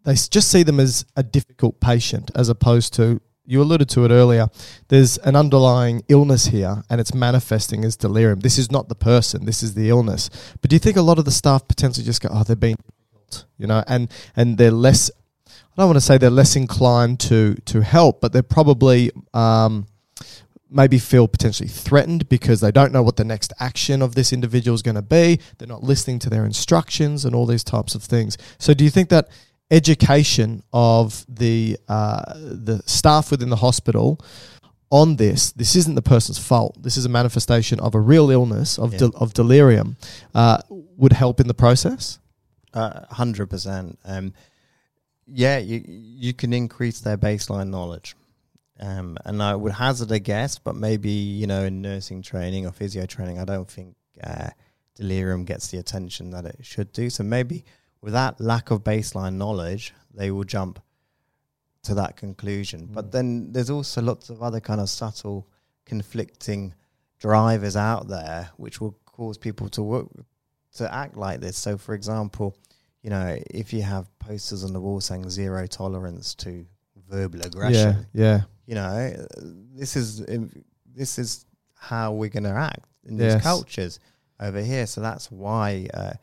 they 0.03 0.13
just 0.13 0.49
see 0.49 0.63
them 0.63 0.79
as 0.79 1.05
a 1.15 1.23
difficult 1.23 1.79
patient 1.79 2.31
as 2.35 2.49
opposed 2.49 2.93
to 2.95 3.21
you 3.45 3.61
alluded 3.61 3.89
to 3.89 4.05
it 4.05 4.11
earlier. 4.11 4.47
There's 4.87 5.17
an 5.19 5.35
underlying 5.35 6.03
illness 6.07 6.45
here, 6.45 6.83
and 6.89 7.01
it's 7.01 7.13
manifesting 7.13 7.83
as 7.83 7.97
delirium. 7.97 8.39
This 8.39 8.57
is 8.57 8.71
not 8.71 8.87
the 8.87 8.95
person. 8.95 9.45
This 9.45 9.61
is 9.61 9.73
the 9.73 9.89
illness. 9.89 10.29
But 10.61 10.69
do 10.69 10.75
you 10.75 10.79
think 10.79 10.95
a 10.95 11.01
lot 11.01 11.19
of 11.19 11.25
the 11.25 11.31
staff 11.31 11.67
potentially 11.67 12.05
just 12.05 12.21
go, 12.21 12.29
"Oh, 12.31 12.43
they're 12.43 12.55
being 12.55 12.77
difficult," 12.77 13.45
you 13.57 13.67
know, 13.67 13.83
and 13.87 14.09
and 14.35 14.57
they're 14.57 14.71
less 14.71 15.11
I 15.47 15.81
don't 15.81 15.87
want 15.87 15.97
to 15.97 16.01
say 16.01 16.17
they're 16.17 16.29
less 16.29 16.55
inclined 16.55 17.19
to 17.21 17.55
to 17.65 17.81
help, 17.81 18.21
but 18.21 18.33
they're 18.33 18.43
probably 18.43 19.11
um, 19.33 19.87
maybe 20.69 20.97
feel 20.99 21.27
potentially 21.27 21.69
threatened 21.69 22.27
because 22.29 22.59
they 22.59 22.71
don't 22.71 22.91
know 22.91 23.03
what 23.03 23.15
the 23.15 23.23
next 23.23 23.53
action 23.59 24.01
of 24.01 24.15
this 24.15 24.33
individual 24.33 24.75
is 24.75 24.81
going 24.81 24.95
to 24.95 25.01
be. 25.01 25.39
They're 25.57 25.67
not 25.67 25.83
listening 25.83 26.19
to 26.19 26.29
their 26.29 26.45
instructions 26.45 27.25
and 27.25 27.33
all 27.33 27.45
these 27.45 27.63
types 27.63 27.95
of 27.95 28.03
things. 28.03 28.37
So, 28.57 28.73
do 28.73 28.83
you 28.83 28.89
think 28.89 29.09
that 29.09 29.29
education 29.71 30.61
of 30.73 31.25
the 31.27 31.77
uh, 31.87 32.33
the 32.35 32.83
staff 32.85 33.31
within 33.31 33.49
the 33.49 33.55
hospital 33.55 34.19
on 34.89 35.15
this, 35.15 35.53
this 35.53 35.75
isn't 35.77 35.95
the 35.95 36.01
person's 36.01 36.37
fault. 36.37 36.83
This 36.83 36.97
is 36.97 37.05
a 37.05 37.09
manifestation 37.09 37.79
of 37.79 37.95
a 37.95 37.99
real 37.99 38.29
illness 38.29 38.77
of 38.77 38.91
Yeah. 38.91 38.99
del- 38.99 39.15
of 39.15 39.33
delirium, 39.33 39.95
uh, 40.35 40.57
would 40.69 41.13
help 41.13 41.39
in 41.39 41.47
the 41.47 41.53
process. 41.53 42.19
Uh, 42.73 43.05
Hundred 43.09 43.49
percent. 43.49 43.97
Um, 44.05 44.33
yeah, 45.25 45.57
you 45.59 45.81
you 45.87 46.33
can 46.33 46.51
increase 46.53 46.99
their 46.99 47.17
baseline 47.17 47.69
knowledge, 47.69 48.15
um, 48.81 49.17
and 49.25 49.41
I 49.41 49.55
would 49.55 49.71
hazard 49.73 50.11
a 50.11 50.19
guess, 50.19 50.57
but 50.59 50.75
maybe 50.75 51.09
you 51.11 51.47
know 51.47 51.63
in 51.63 51.81
nursing 51.81 52.21
training 52.21 52.65
or 52.67 52.71
physio 52.73 53.05
training, 53.05 53.39
I 53.39 53.45
don't 53.45 53.69
think 53.69 53.95
uh, 54.21 54.49
delirium 54.95 55.45
gets 55.45 55.67
the 55.69 55.77
attention 55.77 56.31
that 56.31 56.45
it 56.45 56.57
should 56.61 56.91
do. 56.91 57.09
So 57.09 57.23
maybe 57.23 57.63
with 58.01 58.13
that 58.13 58.39
lack 58.41 58.71
of 58.71 58.83
baseline 58.83 59.35
knowledge, 59.35 59.93
they 60.13 60.31
will 60.31 60.43
jump 60.43 60.79
to 61.83 61.95
that 61.95 62.17
conclusion. 62.17 62.87
Mm. 62.87 62.93
But 62.93 63.11
then 63.11 63.51
there's 63.51 63.69
also 63.69 64.01
lots 64.01 64.29
of 64.29 64.41
other 64.41 64.59
kind 64.59 64.81
of 64.81 64.89
subtle, 64.89 65.47
conflicting 65.85 66.73
drivers 67.19 67.75
out 67.75 68.07
there 68.07 68.49
which 68.57 68.81
will 68.81 68.97
cause 69.05 69.37
people 69.37 69.69
to 69.69 69.83
work 69.83 70.07
to 70.75 70.93
act 70.93 71.15
like 71.17 71.39
this. 71.39 71.57
So, 71.57 71.77
for 71.77 71.93
example, 71.93 72.55
you 73.03 73.09
know, 73.09 73.37
if 73.51 73.73
you 73.73 73.81
have 73.81 74.07
posters 74.19 74.63
on 74.63 74.73
the 74.73 74.79
wall 74.79 75.01
saying 75.01 75.29
zero 75.29 75.67
tolerance 75.67 76.33
to 76.35 76.65
verbal 77.09 77.41
aggression, 77.41 78.05
Yeah, 78.13 78.23
yeah, 78.23 78.41
you 78.65 78.75
know, 78.75 79.27
this 79.75 79.95
is 79.95 80.25
this 80.95 81.19
is 81.19 81.45
how 81.77 82.13
we're 82.13 82.29
going 82.29 82.43
to 82.43 82.51
act 82.51 82.85
in 83.05 83.17
these 83.17 83.41
cultures 83.41 83.99
over 84.39 84.61
here. 84.61 84.85
So 84.85 85.01
that's 85.01 85.31
why 85.31 85.87
uh, 85.93 86.13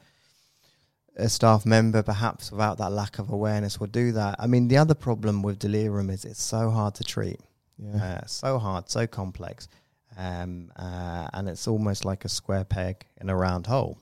a 1.19 1.29
staff 1.29 1.66
member, 1.66 2.03
perhaps 2.03 2.53
without 2.53 2.79
that 2.79 2.93
lack 2.93 3.19
of 3.19 3.31
awareness, 3.31 3.81
would 3.81 3.93
do 3.93 4.12
that. 4.12 4.37
I 4.39 4.47
mean, 4.47 4.69
the 4.69 4.77
other 4.77 4.95
problem 4.95 5.43
with 5.43 5.59
delirium 5.59 6.11
is 6.11 6.25
it's 6.25 6.43
so 6.43 6.71
hard 6.71 6.95
to 6.97 7.05
treat, 7.05 7.41
yeah. 7.79 8.21
uh, 8.23 8.27
so 8.27 8.59
hard, 8.59 8.89
so 8.89 9.07
complex, 9.07 9.69
um, 10.16 10.71
uh, 10.77 11.29
and 11.33 11.49
it's 11.49 11.66
almost 11.66 12.05
like 12.05 12.25
a 12.25 12.29
square 12.29 12.64
peg 12.64 13.05
in 13.21 13.29
a 13.29 13.37
round 13.37 13.66
hole. 13.66 13.99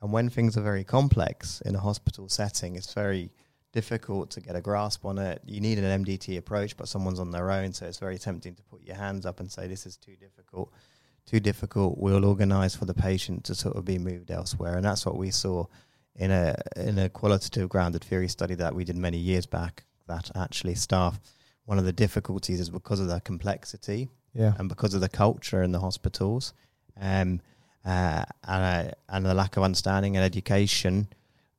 And 0.00 0.12
when 0.12 0.28
things 0.28 0.56
are 0.56 0.62
very 0.62 0.84
complex 0.84 1.60
in 1.62 1.74
a 1.74 1.80
hospital 1.80 2.28
setting, 2.28 2.76
it's 2.76 2.92
very 2.92 3.30
difficult 3.72 4.30
to 4.30 4.40
get 4.40 4.56
a 4.56 4.60
grasp 4.60 5.04
on 5.04 5.18
it. 5.18 5.42
You 5.44 5.60
need 5.60 5.78
an 5.78 6.04
MDT 6.04 6.38
approach, 6.38 6.76
but 6.76 6.88
someone's 6.88 7.20
on 7.20 7.30
their 7.30 7.50
own, 7.50 7.72
so 7.72 7.86
it's 7.86 7.98
very 7.98 8.18
tempting 8.18 8.54
to 8.54 8.62
put 8.62 8.82
your 8.82 8.96
hands 8.96 9.26
up 9.26 9.40
and 9.40 9.50
say, 9.50 9.66
"This 9.66 9.84
is 9.84 9.96
too 9.96 10.16
difficult, 10.16 10.72
too 11.26 11.40
difficult." 11.40 11.98
We'll 11.98 12.24
organise 12.24 12.76
for 12.76 12.84
the 12.84 12.94
patient 12.94 13.44
to 13.44 13.54
sort 13.54 13.76
of 13.76 13.84
be 13.84 13.98
moved 13.98 14.30
elsewhere, 14.30 14.76
and 14.76 14.84
that's 14.84 15.04
what 15.04 15.16
we 15.16 15.30
saw 15.30 15.66
in 16.16 16.30
a 16.30 16.56
in 16.76 16.98
a 16.98 17.08
qualitative 17.08 17.68
grounded 17.68 18.04
theory 18.04 18.28
study 18.28 18.54
that 18.54 18.74
we 18.74 18.84
did 18.84 18.96
many 18.96 19.18
years 19.18 19.46
back. 19.46 19.84
That 20.06 20.30
actually 20.34 20.74
staff, 20.74 21.18
one 21.64 21.78
of 21.78 21.84
the 21.84 21.92
difficulties 21.92 22.60
is 22.60 22.70
because 22.70 23.00
of 23.00 23.08
the 23.08 23.20
complexity 23.20 24.10
yeah. 24.34 24.52
and 24.58 24.68
because 24.68 24.94
of 24.94 25.00
the 25.00 25.08
culture 25.08 25.62
in 25.62 25.72
the 25.72 25.80
hospitals, 25.80 26.52
um, 27.00 27.40
uh, 27.84 28.24
and, 28.46 28.88
uh, 28.88 28.90
and 29.08 29.24
the 29.24 29.34
lack 29.34 29.56
of 29.56 29.62
understanding 29.62 30.16
and 30.16 30.24
education, 30.24 31.08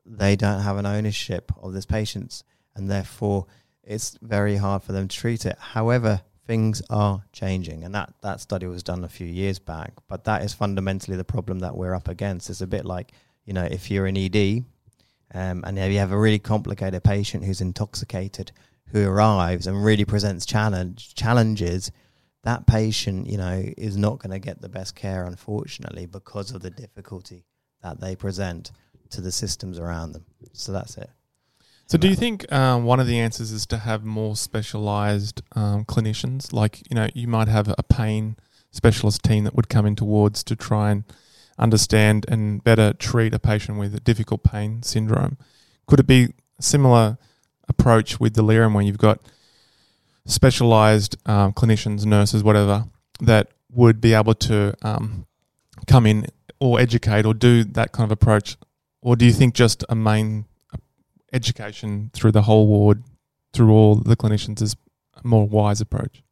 they 0.06 0.36
don't 0.36 0.62
have 0.62 0.78
an 0.78 0.86
ownership 0.86 1.52
of 1.62 1.74
this 1.74 1.86
patients, 1.86 2.44
and 2.76 2.90
therefore 2.90 3.48
it's 3.84 4.18
very 4.22 4.58
hard 4.58 4.84
for 4.84 4.92
them 4.92 5.08
to 5.08 5.18
treat 5.18 5.46
it. 5.46 5.58
However, 5.60 6.22
things 6.46 6.82
are 6.90 7.24
changing, 7.32 7.84
and 7.84 7.96
that 7.96 8.14
that 8.22 8.40
study 8.40 8.68
was 8.68 8.84
done 8.84 9.04
a 9.04 9.10
few 9.10 9.28
years 9.28 9.60
back. 9.60 9.94
But 10.08 10.26
that 10.26 10.44
is 10.44 10.54
fundamentally 10.54 11.18
the 11.18 11.24
problem 11.24 11.60
that 11.60 11.76
we're 11.76 11.96
up 11.96 12.08
against. 12.08 12.50
It's 12.50 12.62
a 12.62 12.68
bit 12.68 12.86
like 12.86 13.14
you 13.46 13.54
know 13.54 13.64
if 13.64 13.90
you're 13.90 14.06
an 14.06 14.18
ED, 14.18 14.64
um, 15.34 15.64
and 15.66 15.78
you 15.78 16.00
have 16.00 16.12
a 16.12 16.18
really 16.18 16.40
complicated 16.40 17.04
patient 17.04 17.44
who's 17.44 17.62
intoxicated 17.62 18.52
who 18.90 19.08
arrives 19.08 19.68
and 19.68 19.84
really 19.84 20.06
presents 20.06 20.46
challenge 20.46 21.16
challenges 21.16 21.92
that 22.46 22.68
patient, 22.68 23.28
you 23.28 23.38
know, 23.38 23.64
is 23.76 23.98
not 23.98 24.20
going 24.20 24.32
to 24.32 24.40
get 24.40 24.62
the 24.62 24.70
best 24.70 24.96
care, 24.96 25.26
unfortunately, 25.26 26.06
because 26.06 26.52
of 26.52 26.62
the 26.62 26.70
difficulty 26.70 27.44
that 27.82 28.00
they 28.00 28.16
present 28.16 28.72
to 29.10 29.20
the 29.20 29.32
systems 29.32 29.80
around 29.80 30.14
them. 30.14 30.26
So 30.54 30.72
that's 30.72 30.96
it. 30.98 31.10
So, 31.88 31.98
do 31.98 32.08
you 32.08 32.16
think 32.16 32.52
um, 32.52 32.86
one 32.86 33.00
of 33.00 33.08
the 33.08 33.20
answers 33.20 33.52
is 33.52 33.66
to 33.68 33.78
have 33.78 34.04
more 34.04 34.36
specialized 34.36 35.42
um, 35.56 35.86
clinicians? 35.86 36.54
Like, 36.54 36.82
you 36.90 36.96
know, 36.96 37.10
you 37.14 37.28
might 37.28 37.48
have 37.48 37.68
a 37.68 37.84
pain 37.84 38.38
specialist 38.72 39.24
team 39.24 39.44
that 39.44 39.56
would 39.56 39.70
come 39.70 39.86
in 39.86 39.96
towards 39.96 40.44
to 40.46 40.56
try 40.56 40.92
and 40.92 41.04
understand 41.58 42.26
and 42.28 42.64
better 42.64 42.94
treat 42.94 43.34
a 43.34 43.40
patient 43.40 43.78
with 43.78 43.96
a 43.96 44.00
difficult 44.00 44.44
pain 44.44 44.84
syndrome. 44.84 45.38
Could 45.88 46.00
it 46.00 46.08
be 46.08 46.34
a 46.60 46.62
similar 46.62 47.18
approach 47.68 48.20
with 48.20 48.34
delirium 48.34 48.74
where 48.74 48.84
you've 48.84 48.98
got 48.98 49.22
specialized 50.26 51.18
um, 51.26 51.54
clinicians, 51.54 52.06
nurses, 52.06 52.44
whatever, 52.44 52.86
that 53.22 53.50
would 53.72 54.02
be 54.02 54.14
able 54.14 54.34
to 54.34 54.74
um, 54.82 55.26
come 55.88 56.06
in 56.06 56.28
or 56.60 56.80
educate 56.80 57.26
or 57.26 57.34
do 57.34 57.64
that 57.64 57.92
kind 57.92 58.06
of 58.06 58.12
approach? 58.12 58.58
Or 59.02 59.16
do 59.16 59.26
you 59.26 59.34
think 59.34 59.54
just 59.54 59.84
a 59.88 59.96
main 59.96 60.46
education 61.32 62.10
through 62.14 62.32
the 62.32 62.44
whole 62.44 62.68
ward, 62.68 63.04
through 63.54 63.72
all 63.72 63.96
the 63.96 64.16
clinicians, 64.16 64.62
is 64.62 64.76
a 65.16 65.28
more 65.28 65.48
wise 65.48 65.80
approach? 65.82 66.24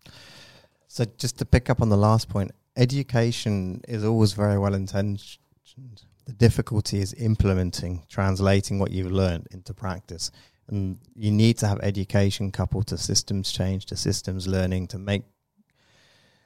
So 0.88 1.06
just 1.18 1.38
to 1.40 1.46
pick 1.46 1.70
up 1.70 1.82
on 1.82 1.90
the 1.90 1.98
last 1.98 2.30
point, 2.30 2.52
education 2.76 3.82
is 3.88 4.04
always 4.04 4.34
very 4.34 4.58
well 4.58 4.74
intentioned. 4.74 5.38
The 6.26 6.34
difficulty 6.34 7.00
is 7.00 7.14
implementing, 7.16 8.04
translating 8.10 8.80
what 8.80 8.92
you've 8.92 9.12
learned 9.12 9.48
into 9.52 9.74
practice. 9.74 10.32
And 10.68 10.98
you 11.16 11.32
need 11.32 11.58
to 11.58 11.68
have 11.68 11.80
education 11.82 12.52
coupled 12.52 12.88
to 12.88 12.98
systems 12.98 13.52
change, 13.52 13.86
to 13.88 13.98
systems 13.98 14.48
learning, 14.48 14.88
to 14.88 14.98
make 14.98 15.24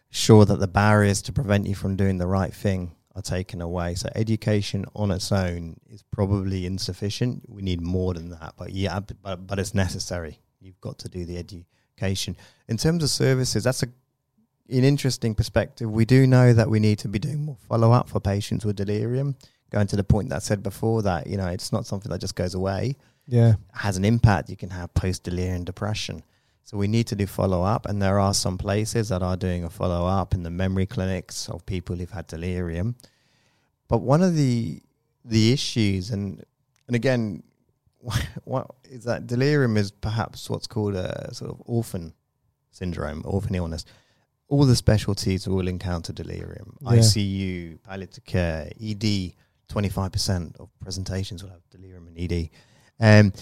sure 0.09 0.45
that 0.45 0.59
the 0.59 0.67
barriers 0.67 1.21
to 1.23 1.34
prevent 1.34 1.67
you 1.67 1.75
from 1.75 1.95
doing 1.95 2.17
the 2.17 2.28
right 2.28 2.53
thing 2.53 2.95
are 3.15 3.21
taken 3.21 3.61
away. 3.61 3.95
So 3.95 4.09
education 4.15 4.86
on 4.95 5.11
its 5.11 5.32
own 5.32 5.78
is 5.89 6.03
probably 6.11 6.65
insufficient. 6.65 7.43
We 7.47 7.61
need 7.61 7.82
more 7.82 8.13
than 8.13 8.30
that. 8.30 8.53
But 8.57 8.71
yeah, 8.71 8.99
but, 9.21 9.45
but 9.45 9.59
it's 9.59 9.73
necessary. 9.73 10.39
You've 10.59 10.82
got 10.82 10.97
to 10.99 11.09
do 11.09 11.25
the 11.25 11.38
education. 11.38 12.38
In 12.67 12.78
terms 12.78 13.03
of 13.03 13.09
services, 13.09 13.63
that's 13.63 13.84
a 13.84 13.88
an 14.70 14.84
interesting 14.84 15.34
perspective. 15.36 15.89
We 15.91 16.05
do 16.05 16.28
know 16.28 16.53
that 16.53 16.70
we 16.70 16.80
need 16.80 16.99
to 16.99 17.07
be 17.07 17.20
doing 17.20 17.43
more 17.45 17.57
follow 17.68 17.91
up 17.91 18.09
for 18.09 18.20
patients 18.20 18.65
with 18.65 18.76
delirium. 18.76 19.36
Going 19.70 19.88
to 19.88 19.95
the 19.95 20.03
point 20.03 20.30
that 20.30 20.38
I 20.38 20.39
said 20.39 20.63
before 20.63 21.01
that, 21.03 21.28
you 21.28 21.38
know, 21.38 21.47
it's 21.47 21.72
not 21.72 21.86
something 21.86 22.09
that 22.11 22.22
just 22.22 22.36
goes 22.36 22.53
away 22.53 22.95
Yeah. 23.28 23.55
has 23.74 23.97
an 23.97 24.05
impact. 24.05 24.49
You 24.49 24.55
can 24.57 24.70
have 24.70 24.93
post 24.93 25.24
delirium 25.24 25.63
depression. 25.65 26.24
So 26.63 26.78
we 26.78 26.88
need 26.88 27.07
to 27.07 27.15
do 27.15 27.26
follow 27.28 27.63
up, 27.63 27.86
and 27.86 28.01
there 28.01 28.20
are 28.20 28.34
some 28.34 28.57
places 28.57 29.07
that 29.09 29.22
are 29.24 29.38
doing 29.38 29.63
a 29.63 29.70
follow 29.70 30.05
up 30.05 30.34
in 30.34 30.43
the 30.43 30.49
memory 30.49 30.86
clinics 30.86 31.47
of 31.49 31.65
people 31.65 31.95
who've 31.95 32.11
had 32.11 32.28
delirium. 32.28 32.95
But 33.88 33.99
one 33.99 34.22
of 34.22 34.36
the 34.36 34.82
the 35.24 35.51
issues, 35.53 36.11
and 36.11 36.43
and 36.88 36.95
again, 36.95 37.43
what 38.43 38.70
is 38.84 39.03
that 39.05 39.28
delirium 39.28 39.78
is 39.78 39.91
perhaps 39.91 40.49
what's 40.49 40.68
called 40.68 40.95
a 40.95 41.34
sort 41.34 41.51
of 41.51 41.61
orphan 41.65 42.13
syndrome, 42.72 43.22
orphan 43.26 43.55
illness. 43.55 43.86
All 44.49 44.65
the 44.65 44.75
specialties 44.75 45.47
will 45.47 45.67
encounter 45.67 46.13
delirium. 46.13 46.77
Yeah. 46.81 46.91
ICU, 46.91 47.83
palliative 47.83 48.25
care, 48.25 48.71
ED. 48.81 49.33
Twenty 49.67 49.89
five 49.89 50.13
percent 50.13 50.55
of 50.61 50.69
presentations 50.79 51.43
will 51.43 51.49
have 51.49 51.59
delirium 51.69 52.07
and 52.07 52.17
ED. 52.17 52.49
Um, 53.01 53.33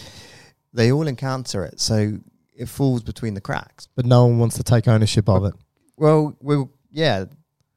they 0.73 0.91
all 0.91 1.07
encounter 1.07 1.63
it. 1.63 1.79
So 1.79 2.17
it 2.55 2.67
falls 2.67 3.03
between 3.03 3.35
the 3.35 3.41
cracks. 3.41 3.87
But 3.95 4.05
no 4.07 4.25
one 4.25 4.39
wants 4.39 4.55
to 4.55 4.63
take 4.63 4.87
ownership 4.87 5.29
of 5.29 5.45
it. 5.45 5.53
Well, 5.97 6.35
well, 6.41 6.71
yeah, 6.89 7.25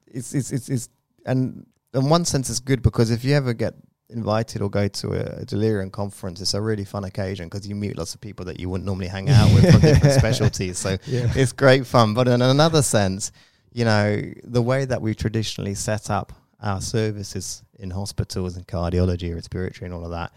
it's 0.07 0.35
it's 0.35 0.51
it's, 0.51 0.69
it's 0.71 0.89
and 1.27 1.67
in 1.95 2.09
one 2.09 2.25
sense 2.25 2.49
it's 2.49 2.61
good 2.61 2.83
because 2.83 3.11
if 3.11 3.25
you 3.25 3.35
ever 3.35 3.53
get 3.53 3.75
invited 4.11 4.63
or 4.63 4.71
go 4.71 4.89
to 4.89 5.13
a, 5.13 5.43
a 5.43 5.45
delirium 5.45 5.91
conference, 5.91 6.41
it's 6.41 6.55
a 6.55 6.61
really 6.61 6.85
fun 6.85 7.05
occasion 7.05 7.47
because 7.49 7.67
you 7.67 7.75
meet 7.75 7.97
lots 7.99 8.15
of 8.15 8.21
people 8.21 8.45
that 8.47 8.59
you 8.59 8.69
wouldn't 8.69 8.87
normally 8.87 9.09
hang 9.09 9.29
out 9.29 9.53
with 9.55 9.71
from 9.71 9.81
different 9.81 10.15
specialties. 10.19 10.79
So 10.79 10.91
Yeah. 11.07 11.31
it's 11.35 11.53
great 11.53 11.87
fun. 11.87 12.15
But 12.15 12.29
in 12.29 12.41
another 12.41 12.83
sense, 12.83 13.33
you 13.73 13.85
know, 13.85 14.23
the 14.45 14.63
way 14.63 14.85
that 14.87 15.03
we 15.03 15.15
traditionally 15.15 15.75
set 15.75 16.11
up 16.11 16.33
our 16.61 16.81
services 16.81 17.63
in 17.79 17.91
hospitals 17.91 18.57
and 18.57 18.67
cardiology, 18.67 19.35
respiratory, 19.35 19.87
and 19.87 19.95
all 19.95 20.05
of 20.05 20.11
that, 20.11 20.33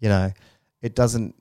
you 0.00 0.08
know, 0.08 0.32
it 0.82 0.94
doesn't 0.94 1.34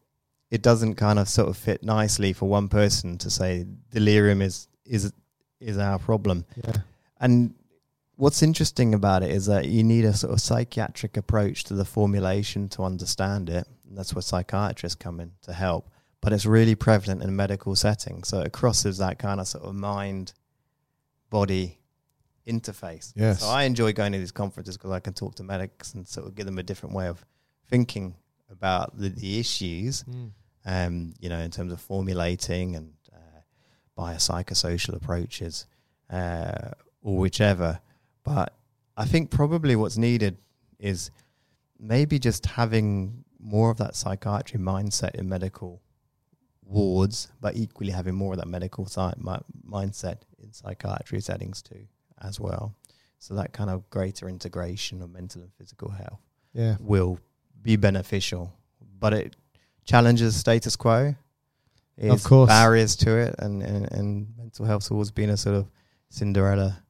it 0.52 0.62
doesn't 0.62 0.96
kind 0.96 1.20
of 1.20 1.28
sort 1.28 1.50
of 1.50 1.58
fit 1.58 1.84
nicely 1.84 2.32
for 2.32 2.48
one 2.48 2.68
person 2.68 3.18
to 3.18 3.30
say 3.30 3.66
delirium 3.92 4.42
is 4.42 4.68
is 4.86 5.12
is 5.60 5.78
our 5.78 6.00
problem. 6.00 6.46
Yeah. 6.64 6.74
And 7.20 7.54
what's 8.16 8.42
interesting 8.42 8.94
about 8.94 9.24
it 9.24 9.32
is 9.32 9.46
that 9.48 9.66
you 9.66 9.84
need 9.84 10.06
a 10.06 10.14
sort 10.14 10.34
of 10.34 10.42
psychiatric 10.42 11.18
approach 11.18 11.64
to 11.66 11.74
the 11.74 11.86
formulation 11.86 12.70
to 12.70 12.84
understand 12.84 13.50
it. 13.50 13.68
And 13.88 13.98
that's 13.98 14.14
where 14.14 14.22
psychiatrists 14.22 14.96
come 14.96 15.20
in 15.20 15.32
to 15.44 15.54
help. 15.54 15.90
But 16.22 16.34
it's 16.34 16.46
really 16.46 16.76
prevalent 16.76 17.22
in 17.22 17.36
medical 17.36 17.76
settings. 17.76 18.28
So 18.30 18.40
it 18.40 18.52
crosses 18.52 18.98
that 18.98 19.20
kind 19.20 19.40
of 19.40 19.48
sort 19.48 19.64
of 19.64 19.76
mind 19.76 20.34
body 21.30 21.80
interface. 22.48 23.14
Yes. 23.16 23.42
So 23.42 23.48
I 23.48 23.64
enjoy 23.64 23.94
going 23.94 24.12
to 24.14 24.18
these 24.18 24.32
conferences 24.32 24.78
because 24.78 24.92
I 24.92 25.00
can 25.00 25.14
talk 25.14 25.36
to 25.36 25.44
medics 25.44 25.94
and 25.94 26.08
sort 26.08 26.28
of 26.28 26.36
give 26.36 26.46
them 26.46 26.58
a 26.58 26.64
different 26.64 26.96
way 26.96 27.08
of 27.08 27.24
thinking 27.70 28.16
about 28.50 28.98
the, 28.98 29.10
the 29.10 29.40
issues 29.40 30.04
um, 30.66 31.14
you 31.20 31.30
know, 31.30 31.40
in 31.40 31.52
terms 31.52 31.72
of 31.72 31.80
formulating 31.80 32.76
and 32.76 32.94
uh, 33.14 33.42
biopsychosocial 33.98 34.96
approaches 34.96 35.68
uh, 36.10 36.70
or 37.02 37.18
whichever. 37.18 37.80
But 38.26 38.54
I 38.98 39.06
think 39.06 39.30
probably 39.32 39.76
what's 39.78 39.98
needed 39.98 40.38
is 40.80 41.12
maybe 41.80 42.20
just 42.20 42.46
having 42.46 43.24
more 43.40 43.70
of 43.72 43.78
that 43.78 43.96
psychiatry 43.96 44.60
mindset 44.60 45.16
in 45.16 45.30
medical 45.30 45.82
wards, 46.64 47.30
but 47.40 47.56
equally 47.56 47.92
having 47.92 48.16
more 48.16 48.34
of 48.34 48.40
that 48.40 48.48
medical 48.48 48.86
sci- 48.86 49.14
mi- 49.20 49.38
mindset 49.70 50.18
in 50.42 50.52
psychiatry 50.52 51.22
settings 51.22 51.62
too, 51.62 51.86
as 52.22 52.40
well. 52.40 52.74
So 53.20 53.36
that 53.36 53.54
kind 53.54 53.70
of 53.70 53.90
greater 53.90 54.28
integration 54.28 55.02
of 55.02 55.12
mental 55.12 55.42
and 55.44 55.54
physical 55.54 55.90
health 55.92 56.20
Yeah. 56.54 56.78
will 56.80 57.20
be 57.62 57.76
beneficial, 57.76 58.54
but 59.00 59.14
it 59.14 59.36
challenges 59.86 60.36
status 60.36 60.76
quo. 60.76 61.16
Of 61.98 62.24
course. 62.24 62.50
barriers 62.50 62.96
to 62.98 63.16
it, 63.18 63.36
and, 63.40 63.64
and, 63.64 63.90
and 63.92 64.28
mental 64.38 64.66
health's 64.66 64.92
always 64.92 65.12
been 65.12 65.30
a 65.30 65.38
sort 65.38 65.56
of 65.56 65.70
Cinderella, 66.10 66.84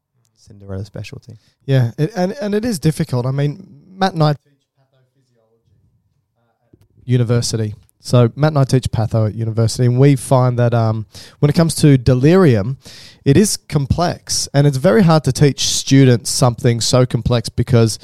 Cinderella 0.45 0.85
specialty. 0.85 1.37
Yeah, 1.65 1.91
it, 1.97 2.11
and 2.15 2.33
and 2.33 2.53
it 2.53 2.63
is 2.63 2.77
difficult. 2.79 3.25
I 3.25 3.31
mean, 3.31 3.83
Matt 3.87 4.13
and 4.13 4.21
I 4.21 4.33
teach 4.33 4.67
pathophysiology 4.79 5.79
uh, 6.37 6.67
at 6.71 7.07
university. 7.07 7.73
So 7.99 8.31
Matt 8.35 8.49
and 8.49 8.59
I 8.59 8.63
teach 8.65 8.83
patho 8.91 9.27
at 9.27 9.33
university, 9.33 9.85
and 9.85 9.99
we 9.99 10.15
find 10.15 10.59
that 10.59 10.75
um, 10.75 11.07
when 11.39 11.49
it 11.49 11.55
comes 11.55 11.73
to 11.75 11.97
delirium, 11.97 12.77
it 13.25 13.37
is 13.37 13.57
complex, 13.57 14.47
and 14.53 14.67
it's 14.67 14.77
very 14.77 15.01
hard 15.01 15.23
to 15.23 15.31
teach 15.31 15.61
students 15.61 16.29
something 16.29 16.79
so 16.81 17.07
complex 17.07 17.49
because 17.49 17.97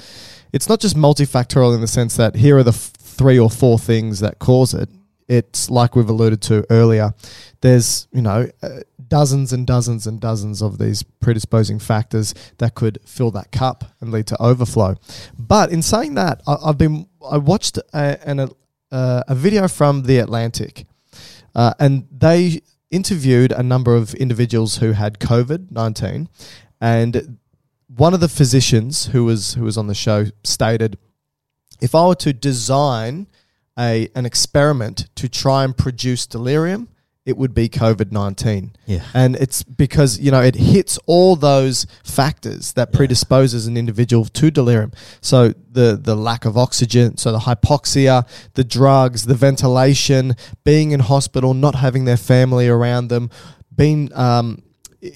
it's 0.51 0.67
not 0.67 0.79
just 0.79 0.95
multifactorial 0.95 1.75
in 1.75 1.81
the 1.81 1.87
sense 1.87 2.17
that 2.17 2.35
here 2.35 2.57
are 2.57 2.63
the 2.63 2.71
f- 2.71 2.91
three 2.97 3.37
or 3.37 3.51
four 3.51 3.77
things 3.77 4.19
that 4.21 4.39
cause 4.39 4.73
it. 4.73 4.89
It's 5.27 5.69
like 5.69 5.95
we've 5.95 6.09
alluded 6.09 6.41
to 6.43 6.65
earlier. 6.71 7.13
There's 7.61 8.07
you 8.11 8.23
know 8.23 8.49
uh, 8.63 8.79
dozens 9.11 9.51
and 9.51 9.67
dozens 9.67 10.07
and 10.07 10.21
dozens 10.21 10.61
of 10.61 10.77
these 10.77 11.03
predisposing 11.03 11.79
factors 11.79 12.33
that 12.59 12.73
could 12.73 12.97
fill 13.05 13.29
that 13.31 13.51
cup 13.51 13.83
and 13.99 14.09
lead 14.11 14.25
to 14.25 14.41
overflow. 14.41 14.95
But 15.37 15.69
in 15.69 15.81
saying 15.81 16.15
that, 16.15 16.41
I, 16.47 16.55
I've 16.65 16.77
been 16.77 17.07
I 17.29 17.37
watched 17.37 17.77
a, 17.77 18.17
an, 18.25 18.39
uh, 18.39 19.23
a 19.27 19.35
video 19.35 19.67
from 19.67 20.03
the 20.03 20.17
Atlantic, 20.19 20.85
uh, 21.53 21.73
and 21.77 22.07
they 22.09 22.61
interviewed 22.89 23.51
a 23.51 23.61
number 23.61 23.95
of 23.95 24.13
individuals 24.15 24.77
who 24.77 24.93
had 24.93 25.19
COVID 25.19 25.71
nineteen, 25.71 26.29
and 26.79 27.37
one 27.87 28.13
of 28.13 28.21
the 28.21 28.29
physicians 28.29 29.07
who 29.07 29.25
was 29.25 29.55
who 29.55 29.63
was 29.65 29.77
on 29.77 29.87
the 29.87 29.95
show 30.05 30.27
stated, 30.43 30.97
if 31.81 31.93
I 31.93 32.07
were 32.07 32.15
to 32.15 32.31
design 32.31 33.27
a 33.77 34.07
an 34.15 34.25
experiment 34.25 35.09
to 35.15 35.27
try 35.27 35.65
and 35.65 35.75
produce 35.75 36.25
delirium, 36.25 36.87
it 37.25 37.37
would 37.37 37.53
be 37.53 37.69
COVID 37.69 38.11
nineteen. 38.11 38.71
Yeah. 38.87 39.03
And 39.13 39.35
it's 39.35 39.61
because, 39.63 40.19
you 40.19 40.31
know, 40.31 40.41
it 40.41 40.55
hits 40.55 40.97
all 41.05 41.35
those 41.35 41.85
factors 42.03 42.73
that 42.73 42.89
Yeah. 42.91 42.97
predisposes 42.97 43.67
an 43.67 43.77
individual 43.77 44.25
to 44.25 44.49
delirium. 44.51 44.91
So 45.21 45.53
the 45.71 45.99
the 46.01 46.15
lack 46.15 46.45
of 46.45 46.57
oxygen, 46.57 47.17
so 47.17 47.31
the 47.31 47.39
hypoxia, 47.39 48.25
the 48.55 48.63
drugs, 48.63 49.25
the 49.25 49.35
ventilation, 49.35 50.35
being 50.63 50.91
in 50.91 50.99
hospital, 51.01 51.53
not 51.53 51.75
having 51.75 52.05
their 52.05 52.17
family 52.17 52.67
around 52.67 53.09
them, 53.09 53.29
being 53.75 54.11
um, 54.15 54.63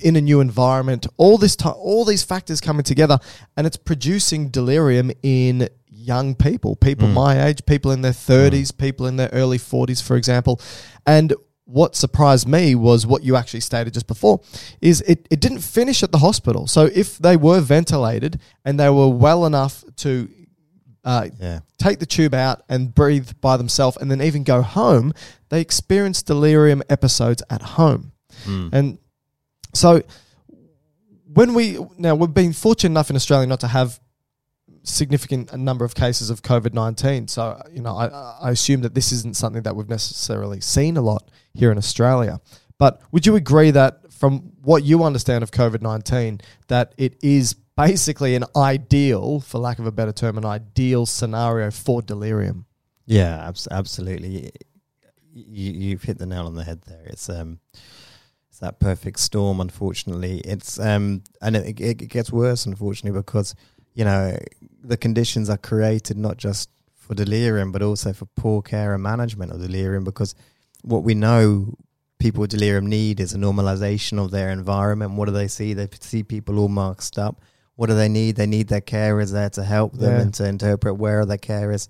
in 0.02 0.16
a 0.16 0.22
new 0.22 0.40
environment, 0.42 1.08
all 1.18 1.38
this 1.38 1.56
time, 1.56 1.74
all 1.78 2.06
these 2.06 2.24
factors 2.24 2.62
coming 2.62 2.84
together, 2.84 3.20
and 3.58 3.66
it's 3.68 3.78
producing 3.78 4.50
delirium 4.50 5.12
in 5.24 5.70
young 5.90 6.36
people, 6.36 6.76
people 6.76 7.08
my 7.08 7.48
age, 7.48 7.66
people 7.66 7.92
in 7.92 8.02
their 8.02 8.12
30s, 8.12 8.76
people 8.78 9.08
in 9.08 9.16
their 9.18 9.30
early 9.34 9.58
40s, 9.58 10.02
for 10.04 10.16
example. 10.16 10.62
And 11.06 11.34
what 11.66 11.96
surprised 11.96 12.48
me 12.48 12.76
was 12.76 13.08
what 13.08 13.24
you 13.24 13.36
actually 13.36 13.60
stated 13.60 13.94
just 13.94 14.06
before 14.08 14.40
is 14.82 15.02
it, 15.02 15.28
it 15.32 15.40
didn't 15.40 15.62
finish 15.62 16.04
at 16.04 16.12
the 16.12 16.20
hospital. 16.20 16.68
So 16.68 16.90
if 16.94 17.18
they 17.18 17.36
were 17.38 17.60
ventilated 17.60 18.40
and 18.64 18.80
they 18.80 18.90
were 18.90 19.10
well 19.10 19.46
enough 19.46 19.84
to 19.98 20.30
uh, 21.04 21.28
Yeah. 21.40 21.60
take 21.78 22.00
the 22.00 22.06
tube 22.06 22.34
out 22.34 22.62
and 22.70 22.94
breathe 22.94 23.32
by 23.42 23.58
themselves 23.58 23.98
and 23.98 24.10
then 24.12 24.22
even 24.22 24.44
go 24.44 24.62
home, 24.62 25.12
they 25.50 25.60
experienced 25.62 26.28
delirium 26.28 26.84
episodes 26.90 27.42
at 27.50 27.62
home. 27.62 28.12
And 28.46 28.98
so 29.74 30.04
when 31.34 31.54
we 31.54 31.80
now 31.98 32.14
we've 32.16 32.34
been 32.34 32.54
fortunate 32.54 32.92
enough 32.92 33.10
in 33.10 33.16
Australia 33.16 33.48
not 33.48 33.60
to 33.62 33.68
have 33.68 34.00
significant 34.86 35.54
number 35.58 35.84
of 35.84 35.94
cases 35.96 36.30
of 36.30 36.42
COVID 36.42 36.74
nineteen. 36.74 37.28
So 37.28 37.62
you 37.72 37.82
know, 37.82 37.96
I, 37.96 38.08
I 38.42 38.52
assume 38.52 38.82
that 38.82 38.94
this 38.94 39.12
isn't 39.12 39.36
something 39.36 39.64
that 39.64 39.76
we've 39.76 39.90
necessarily 39.90 40.62
seen 40.62 40.98
a 40.98 41.02
lot 41.02 41.30
here 41.54 41.72
in 41.72 41.78
Australia. 41.78 42.40
But 42.78 43.02
would 43.12 43.26
you 43.26 43.36
agree 43.36 43.72
that 43.72 44.12
from 44.12 44.52
what 44.62 44.84
you 44.84 45.04
understand 45.04 45.44
of 45.44 45.52
COVID 45.52 45.82
nineteen, 45.82 46.40
that 46.68 46.94
it 46.98 47.18
is 47.22 47.56
basically 47.78 48.36
an 48.36 48.46
ideal, 48.56 49.42
for 49.42 49.60
lack 49.60 49.80
of 49.80 49.86
a 49.86 49.92
better 49.92 50.14
term, 50.14 50.38
an 50.38 50.46
ideal 50.46 51.06
scenario 51.06 51.72
for 51.72 52.02
delirium? 52.02 52.66
Yeah, 53.06 53.48
abs- 53.48 53.68
absolutely. 53.70 54.52
You, 55.34 55.72
you've 55.74 56.04
hit 56.04 56.18
the 56.18 56.26
nail 56.26 56.46
on 56.46 56.56
the 56.56 56.64
head 56.64 56.82
there. 56.88 57.04
It's 57.06 57.30
um, 57.30 57.60
it's 58.50 58.60
that 58.60 58.80
perfect 58.80 59.20
storm. 59.20 59.60
Unfortunately, 59.60 60.40
it's 60.40 60.80
um, 60.80 61.24
and 61.42 61.56
it, 61.56 61.80
it 61.80 61.94
gets 62.10 62.32
worse. 62.32 62.66
Unfortunately, 62.66 63.20
because 63.20 63.54
you 63.96 64.06
know 64.06 64.38
the 64.84 64.98
conditions 64.98 65.50
are 65.50 65.58
created 65.58 66.18
not 66.18 66.38
just 66.38 66.70
for 66.96 67.16
delirium, 67.16 67.72
but 67.72 67.82
also 67.82 68.14
for 68.14 68.26
poor 68.36 68.62
care 68.62 68.94
and 68.94 69.02
management 69.04 69.52
of 69.52 69.62
delirium. 69.62 70.04
Because 70.04 70.36
what 70.84 71.04
we 71.04 71.16
know 71.16 71.74
people 72.20 72.42
with 72.42 72.52
delirium 72.52 72.88
need 72.88 73.20
is 73.20 73.34
a 73.34 73.38
normalization 73.38 74.24
of 74.24 74.32
their 74.32 74.50
environment. 74.52 75.12
What 75.14 75.26
do 75.26 75.32
they 75.32 75.48
see? 75.48 75.74
They 75.74 75.88
see 76.00 76.24
people 76.24 76.60
all 76.60 76.68
masked 76.70 77.18
up. 77.18 77.42
What 77.76 77.88
do 77.88 77.96
they 77.96 78.08
need? 78.10 78.36
They 78.38 78.46
need 78.48 78.68
their 78.70 78.82
carers 78.82 79.32
there 79.34 79.50
to 79.52 79.64
help 79.64 79.94
them 79.94 80.14
Yeah. 80.16 80.22
and 80.22 80.34
to 80.36 80.48
interpret 80.48 80.98
where 80.98 81.20
are 81.22 81.26
their 81.26 81.38
carers. 81.38 81.88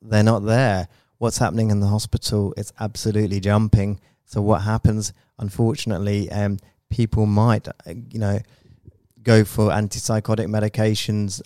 They're 0.00 0.22
not 0.22 0.44
there. 0.44 0.88
What's 1.18 1.38
happening 1.38 1.70
in 1.70 1.80
the 1.80 1.88
hospital? 1.88 2.54
It's 2.56 2.72
absolutely 2.80 3.40
jumping. 3.40 4.00
So 4.24 4.40
what 4.40 4.62
happens? 4.62 5.12
Unfortunately, 5.38 6.30
um, 6.30 6.58
people 6.88 7.26
might, 7.26 7.68
uh, 7.68 7.72
you 7.86 8.18
know, 8.18 8.38
go 9.28 9.44
for 9.44 9.68
antipsychotic 9.70 10.46
medications 10.48 11.40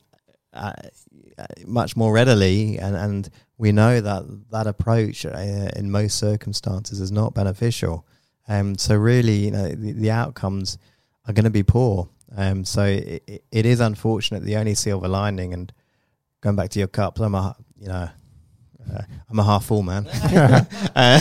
uh, 0.55 0.73
uh, 1.39 1.47
much 1.67 1.97
more 1.97 2.13
readily, 2.13 2.79
and, 2.79 2.95
and 2.97 3.29
we 3.59 3.73
know 3.73 4.01
that 4.01 4.23
that 4.51 4.67
approach 4.67 5.27
uh, 5.27 5.71
in 5.77 5.91
most 5.91 6.19
circumstances 6.19 7.01
is 7.01 7.11
not 7.11 7.35
beneficial. 7.35 8.07
Um, 8.49 8.77
so 8.79 8.95
really, 8.97 9.37
you 9.47 9.51
know, 9.51 9.69
the, 9.69 9.93
the 9.93 10.11
outcomes 10.11 10.79
are 11.27 11.33
going 11.33 11.45
to 11.45 11.51
be 11.51 11.63
poor. 11.63 12.09
Um, 12.37 12.65
so 12.65 12.85
it, 12.85 13.23
it- 13.27 13.45
it 13.51 13.67
is 13.67 13.81
unfortunate. 13.81 14.43
The 14.45 14.57
only 14.57 14.75
silver 14.75 15.09
lining, 15.09 15.53
and 15.55 15.73
going 16.41 16.57
back 16.57 16.71
to 16.71 16.79
your 16.79 16.89
cups, 16.89 17.21
I'm 17.21 17.35
a 17.35 17.57
you 17.79 17.89
know. 17.89 18.09
Uh, 18.93 19.03
I'm 19.31 19.39
a 19.39 19.45
half 19.45 19.65
full 19.67 19.83
man. 19.85 20.07
uh, 20.97 21.21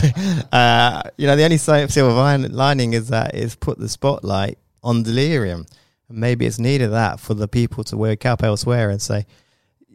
uh, 0.51 1.03
you 1.17 1.27
know, 1.27 1.35
the 1.35 1.43
only 1.43 1.57
silver 1.59 2.37
lining 2.49 2.93
is 2.93 3.09
that 3.09 3.35
it's 3.35 3.55
put 3.55 3.77
the 3.77 3.87
spotlight 3.87 4.57
on 4.83 5.03
delirium. 5.03 5.65
And 6.11 6.19
maybe 6.19 6.45
it's 6.45 6.59
needed 6.59 6.89
that 6.89 7.19
for 7.19 7.33
the 7.33 7.47
people 7.47 7.83
to 7.85 7.97
wake 7.97 8.25
up 8.25 8.43
elsewhere 8.43 8.89
and 8.89 9.01
say, 9.01 9.25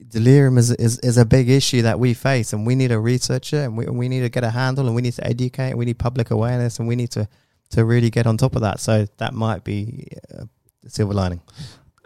delirium 0.09 0.59
is, 0.59 0.71
is 0.73 0.99
is 1.01 1.17
a 1.19 1.25
big 1.25 1.49
issue 1.49 1.83
that 1.83 1.99
we 1.99 2.15
face, 2.15 2.53
and 2.53 2.67
we 2.67 2.75
need 2.75 2.89
to 2.89 3.01
research 3.01 3.53
it, 3.53 3.65
and 3.65 3.77
we 3.77 3.87
we 3.87 4.09
need 4.09 4.21
to 4.21 4.29
get 4.29 4.45
a 4.45 4.51
handle, 4.51 4.87
and 4.87 4.95
we 4.95 5.03
need 5.03 5.15
to 5.15 5.27
educate, 5.27 5.71
and 5.71 5.79
we 5.79 5.85
need 5.85 5.99
public 5.99 6.31
awareness, 6.31 6.79
and 6.79 6.89
we 6.89 6.97
need 6.97 7.11
to 7.11 7.29
to 7.71 7.85
really 7.85 8.11
get 8.11 8.27
on 8.27 8.37
top 8.37 8.55
of 8.57 8.63
that. 8.63 8.81
So 8.81 9.07
that 9.17 9.35
might 9.35 9.65
be 9.65 10.09
a 10.31 10.47
silver 10.89 11.15
lining. 11.15 11.41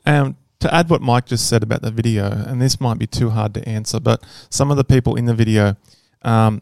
Um, 0.07 0.37
to 0.61 0.75
add 0.75 0.91
what 0.91 1.03
Mike 1.03 1.27
just 1.27 1.49
said 1.49 1.63
about 1.63 1.83
the 1.83 1.91
video, 1.91 2.31
and 2.31 2.61
this 2.61 2.81
might 2.81 2.99
be 2.99 3.07
too 3.07 3.31
hard 3.31 3.55
to 3.55 3.69
answer, 3.69 4.01
but 4.01 4.23
some 4.51 4.71
of 4.71 4.77
the 4.77 4.85
people 4.85 5.17
in 5.17 5.25
the 5.25 5.35
video 5.35 5.77
um, 6.23 6.61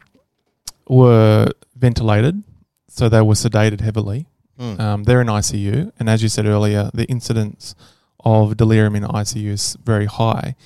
were 0.88 1.48
ventilated, 1.76 2.42
so 2.88 3.08
they 3.08 3.20
were 3.20 3.34
sedated 3.34 3.80
heavily. 3.80 4.26
Mm. 4.58 4.80
Um, 4.80 5.04
they're 5.04 5.20
in 5.20 5.28
ICU, 5.28 5.92
and 5.98 6.08
as 6.08 6.22
you 6.22 6.28
said 6.28 6.46
earlier, 6.46 6.90
the 6.92 7.04
incidence 7.04 7.74
of 8.20 8.56
delirium 8.56 8.96
in 8.96 9.04
ICU 9.04 9.50
is 9.50 9.76
very 9.84 10.06
high. 10.06 10.56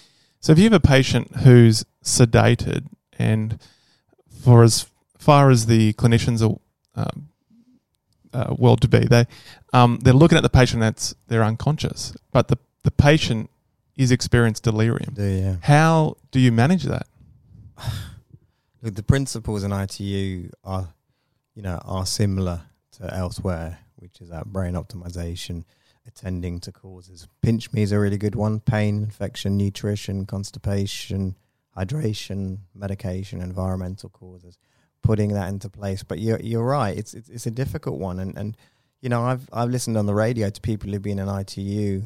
So 0.41 0.53
if 0.53 0.59
you 0.59 0.65
have 0.65 0.73
a 0.73 0.81
patient 0.81 1.37
who's 1.37 1.85
sedated, 2.03 2.87
and 3.19 3.59
for 4.43 4.63
as 4.63 4.87
far 5.19 5.51
as 5.51 5.67
the 5.67 5.93
clinicians 5.93 6.43
are 6.43 6.59
um, 7.01 7.29
uh, 8.33 8.55
well 8.59 8.77
to 8.77 8.89
be, 8.89 9.01
they 9.01 9.27
um, 9.73 9.99
they're 10.03 10.13
looking 10.13 10.37
at 10.37 10.43
the 10.43 10.51
patient 10.51 10.81
that's 10.81 11.15
they're 11.29 11.45
unconscious, 11.45 12.15
but 12.33 12.49
the 12.49 12.59
the 12.83 12.91
patient 12.91 13.51
is 13.97 14.11
experienced 14.11 14.63
delirium. 14.65 15.15
Do 15.15 15.25
you? 15.25 15.59
How 15.63 16.17
do 16.31 16.41
you 16.41 16.51
manage 16.51 16.85
that? 16.85 17.07
Look, 18.83 18.95
the 18.95 19.03
principles 19.03 19.63
in 19.63 19.73
ITU 19.73 20.51
are, 20.65 20.89
you 21.55 21.63
know, 21.63 21.81
are 21.85 22.05
similar 22.05 22.63
to 22.99 23.15
elsewhere, 23.15 23.79
which 24.03 24.21
is 24.21 24.29
that 24.29 24.47
brain 24.47 24.75
optimization, 24.75 25.65
attending 26.07 26.59
to 26.61 26.73
causes. 26.73 27.29
Pinch 27.41 27.73
me 27.73 27.83
is 27.83 27.93
a 27.93 27.99
really 28.01 28.19
good 28.19 28.35
one. 28.35 28.59
Pain, 28.59 28.97
infection, 29.05 29.57
nutrition, 29.57 30.27
constipation, 30.27 31.37
hydration, 31.77 32.59
medication, 32.75 33.41
environmental 33.41 34.11
causes. 34.11 34.59
Putting 35.03 35.33
that 35.35 35.49
into 35.49 35.69
place. 35.69 36.03
But 36.03 36.19
you're 36.19 36.41
you're 36.41 36.65
right. 36.65 36.97
It's 36.97 37.15
it's, 37.15 37.29
it's 37.29 37.47
a 37.47 37.51
difficult 37.51 37.99
one, 37.99 38.19
and 38.21 38.37
and 38.37 38.57
you 39.01 39.09
know 39.09 39.23
I've 39.23 39.49
I've 39.53 39.71
listened 39.71 39.97
on 39.97 40.07
the 40.07 40.15
radio 40.15 40.51
to 40.51 40.61
people 40.61 40.91
who've 40.91 41.03
been 41.03 41.19
in 41.19 41.29
ITU 41.29 42.03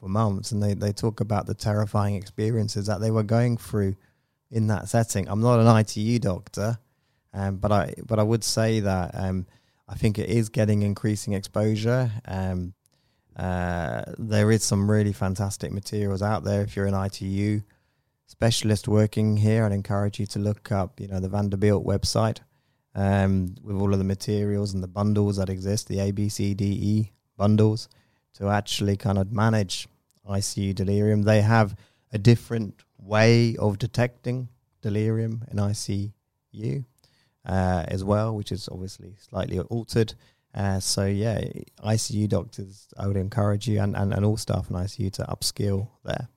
for 0.00 0.08
months, 0.08 0.52
and 0.52 0.62
they 0.62 0.74
they 0.74 0.92
talk 0.92 1.20
about 1.20 1.46
the 1.46 1.54
terrifying 1.54 2.16
experiences 2.16 2.86
that 2.86 3.00
they 3.00 3.10
were 3.10 3.22
going 3.22 3.56
through 3.56 3.96
in 4.50 4.66
that 4.68 4.88
setting. 4.88 5.28
I'm 5.28 5.40
not 5.40 5.60
an 5.60 5.76
ITU 5.78 6.18
doctor, 6.18 6.78
um, 7.32 7.56
but 7.56 7.72
I 7.72 7.94
but 8.06 8.18
I 8.18 8.22
would 8.22 8.44
say 8.44 8.80
that 8.80 9.10
um, 9.14 9.46
I 9.88 9.94
think 9.94 10.18
it 10.18 10.28
is 10.28 10.48
getting 10.48 10.82
increasing 10.82 11.32
exposure. 11.32 12.10
Um, 12.26 12.74
uh, 13.36 14.02
there 14.18 14.50
is 14.50 14.64
some 14.64 14.90
really 14.90 15.12
fantastic 15.12 15.72
materials 15.72 16.22
out 16.22 16.44
there. 16.44 16.62
If 16.62 16.76
you're 16.76 16.86
an 16.86 16.94
ITU 16.94 17.62
specialist 18.26 18.88
working 18.88 19.36
here, 19.36 19.64
I'd 19.64 19.72
encourage 19.72 20.20
you 20.20 20.26
to 20.26 20.38
look 20.38 20.70
up, 20.70 21.00
you 21.00 21.08
know, 21.08 21.20
the 21.20 21.28
Vanderbilt 21.28 21.86
website 21.86 22.40
um, 22.94 23.54
with 23.62 23.76
all 23.76 23.92
of 23.92 23.98
the 23.98 24.04
materials 24.04 24.74
and 24.74 24.82
the 24.82 24.88
bundles 24.88 25.36
that 25.36 25.48
exist, 25.48 25.88
the 25.88 25.98
ABCDE 25.98 27.10
bundles, 27.36 27.88
to 28.34 28.48
actually 28.48 28.96
kind 28.96 29.18
of 29.18 29.32
manage 29.32 29.88
ICU 30.28 30.74
delirium. 30.74 31.22
They 31.22 31.40
have 31.40 31.74
a 32.12 32.18
different 32.18 32.82
way 32.98 33.56
of 33.56 33.78
detecting 33.78 34.48
delirium 34.82 35.44
in 35.50 35.58
ICU 35.58 36.84
uh, 37.48 37.84
as 37.88 38.04
well, 38.04 38.36
which 38.36 38.52
is 38.52 38.68
obviously 38.70 39.14
slightly 39.18 39.58
altered. 39.58 40.14
Uh, 40.54 40.80
so 40.80 41.06
yeah, 41.06 41.40
ICU 41.84 42.28
doctors, 42.28 42.88
I 42.98 43.06
would 43.06 43.16
encourage 43.16 43.68
you 43.68 43.80
and, 43.80 43.96
and, 43.96 44.12
and 44.12 44.24
all 44.24 44.36
staff 44.36 44.70
in 44.70 44.76
ICU 44.76 45.12
to 45.14 45.24
upskill 45.24 45.88
there. 46.04 46.28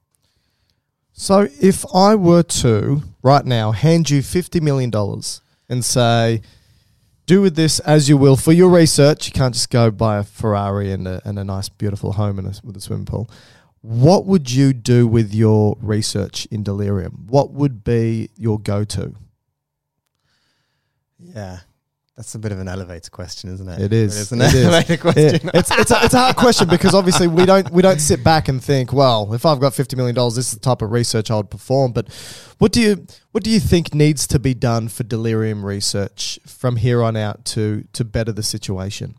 So 1.14 1.47
if 1.62 1.86
I 1.93 2.16
were 2.16 2.43
to 2.43 3.01
right 3.22 3.45
now 3.45 3.72
hand 3.72 4.09
you 4.09 4.22
fifty 4.22 4.59
million 4.59 4.89
dollars 4.89 5.41
and 5.68 5.84
say, 5.84 6.41
do 7.26 7.41
with 7.41 7.55
this 7.55 7.80
as 7.82 8.09
you 8.09 8.18
will 8.18 8.36
for 8.36 8.53
your 8.53 8.70
research, 8.70 9.28
you 9.28 9.34
can't 9.34 9.53
just 9.53 9.70
go 9.70 9.91
buy 9.91 10.18
a 10.18 10.24
Ferrari 10.24 10.91
and 10.91 11.07
a, 11.07 11.22
and 11.26 11.38
a 11.38 11.43
nice 11.43 11.70
beautiful 11.70 12.14
home 12.14 12.39
and 12.39 12.47
a, 12.47 12.53
with 12.64 12.76
a 12.78 12.82
swimming 12.82 13.05
pool. 13.05 13.30
What 13.82 14.26
would 14.26 14.51
you 14.51 14.74
do 14.74 15.07
with 15.07 15.34
your 15.34 15.78
research 15.82 16.45
in 16.51 16.64
delirium? 16.64 17.26
What 17.28 17.51
would 17.51 17.84
be 17.84 18.30
your 18.38 18.59
go-to? 18.59 19.16
Yeah, 21.22 21.59
that's 22.17 22.36
a 22.36 22.39
bit 22.39 22.51
of 22.51 22.59
an 22.59 22.67
elevator 22.67 23.09
question, 23.09 23.53
isn't 23.53 23.67
it? 23.67 23.82
It 23.82 23.93
is. 23.93 24.19
It's 24.19 24.32
an 24.32 24.41
It 24.41 24.45
is. 24.53 24.65
elevator 24.65 24.97
question. 24.97 25.39
Yeah, 25.43 25.51
it's 25.53 25.72
it's 25.72 25.91
a, 25.91 26.03
it's 26.05 26.13
a 26.13 26.19
hard 26.19 26.36
question 26.36 26.67
because 26.67 26.93
obviously 26.93 27.28
we 27.28 27.45
don't 27.45 27.69
we 27.72 27.82
don't 27.82 27.99
sit 27.99 28.24
back 28.24 28.47
and 28.47 28.63
think, 28.63 28.91
well, 28.93 29.34
if 29.34 29.45
I've 29.45 29.59
got 29.59 29.74
fifty 29.74 29.95
million 29.95 30.15
dollars, 30.15 30.36
this 30.36 30.47
is 30.49 30.53
the 30.55 30.59
type 30.59 30.82
of 30.82 30.91
research 30.91 31.32
I 31.32 31.36
would 31.38 31.49
perform. 31.49 31.91
But 31.93 32.07
what 32.57 32.72
do 32.72 32.82
you 32.82 33.05
what 33.32 33.43
do 33.43 33.49
you 33.49 33.59
think 33.59 33.93
needs 33.93 34.28
to 34.28 34.39
be 34.39 34.53
done 34.53 34.88
for 34.89 35.03
delirium 35.03 35.65
research 35.65 36.39
from 36.45 36.76
here 36.78 37.01
on 37.03 37.15
out 37.15 37.45
to 37.45 37.86
to 37.93 38.03
better 38.03 38.32
the 38.32 38.43
situation? 38.43 39.15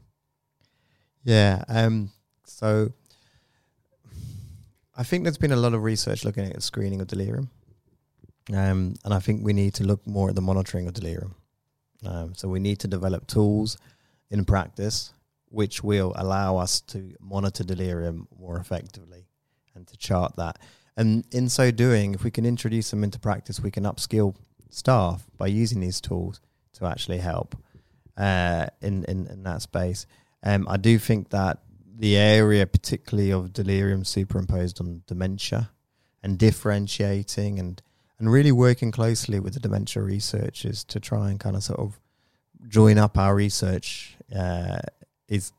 Yeah. 1.24 1.64
Um, 1.68 2.10
so 2.44 2.92
I 4.96 5.04
think 5.04 5.24
there's 5.24 5.38
been 5.38 5.52
a 5.52 5.56
lot 5.56 5.72
of 5.72 5.82
research 5.82 6.24
looking 6.24 6.44
at 6.44 6.62
screening 6.62 7.00
of 7.00 7.06
delirium. 7.06 7.50
Um, 8.52 8.94
and 9.04 9.14
I 9.14 9.20
think 9.20 9.42
we 9.44 9.52
need 9.52 9.74
to 9.74 9.84
look 9.84 10.06
more 10.06 10.28
at 10.28 10.34
the 10.34 10.42
monitoring 10.42 10.86
of 10.88 10.94
delirium. 10.94 11.36
Um, 12.04 12.34
so 12.34 12.48
we 12.48 12.60
need 12.60 12.80
to 12.80 12.88
develop 12.88 13.26
tools 13.26 13.78
in 14.30 14.44
practice 14.44 15.12
which 15.52 15.84
will 15.84 16.14
allow 16.16 16.56
us 16.56 16.80
to 16.80 17.14
monitor 17.20 17.62
delirium 17.62 18.26
more 18.38 18.56
effectively 18.56 19.26
and 19.74 19.86
to 19.86 19.96
chart 19.98 20.34
that. 20.36 20.58
And 20.96 21.24
in 21.30 21.48
so 21.50 21.70
doing, 21.70 22.14
if 22.14 22.24
we 22.24 22.30
can 22.30 22.46
introduce 22.46 22.90
them 22.90 23.04
into 23.04 23.18
practice, 23.18 23.60
we 23.60 23.70
can 23.70 23.84
upskill 23.84 24.34
staff 24.70 25.24
by 25.36 25.46
using 25.48 25.80
these 25.80 26.00
tools 26.00 26.40
to 26.74 26.86
actually 26.86 27.18
help 27.18 27.54
uh, 28.16 28.66
in, 28.80 29.04
in, 29.04 29.26
in 29.26 29.42
that 29.42 29.60
space. 29.60 30.06
Um, 30.42 30.66
I 30.68 30.78
do 30.78 30.98
think 30.98 31.30
that 31.30 31.58
the 31.98 32.16
area, 32.16 32.66
particularly 32.66 33.30
of 33.30 33.52
delirium 33.52 34.04
superimposed 34.04 34.80
on 34.80 35.02
dementia, 35.06 35.70
and 36.22 36.38
differentiating 36.38 37.58
and 37.58 37.82
and 38.22 38.30
really 38.30 38.52
working 38.52 38.92
closely 38.92 39.40
with 39.40 39.52
the 39.52 39.58
dementia 39.58 40.00
researchers 40.00 40.84
to 40.84 41.00
try 41.00 41.28
and 41.28 41.40
kind 41.40 41.56
of 41.56 41.64
sort 41.64 41.80
of 41.80 41.98
join 42.68 42.96
up 42.96 43.18
our 43.18 43.34
research 43.34 44.16
uh, 44.32 44.78
is 45.26 45.50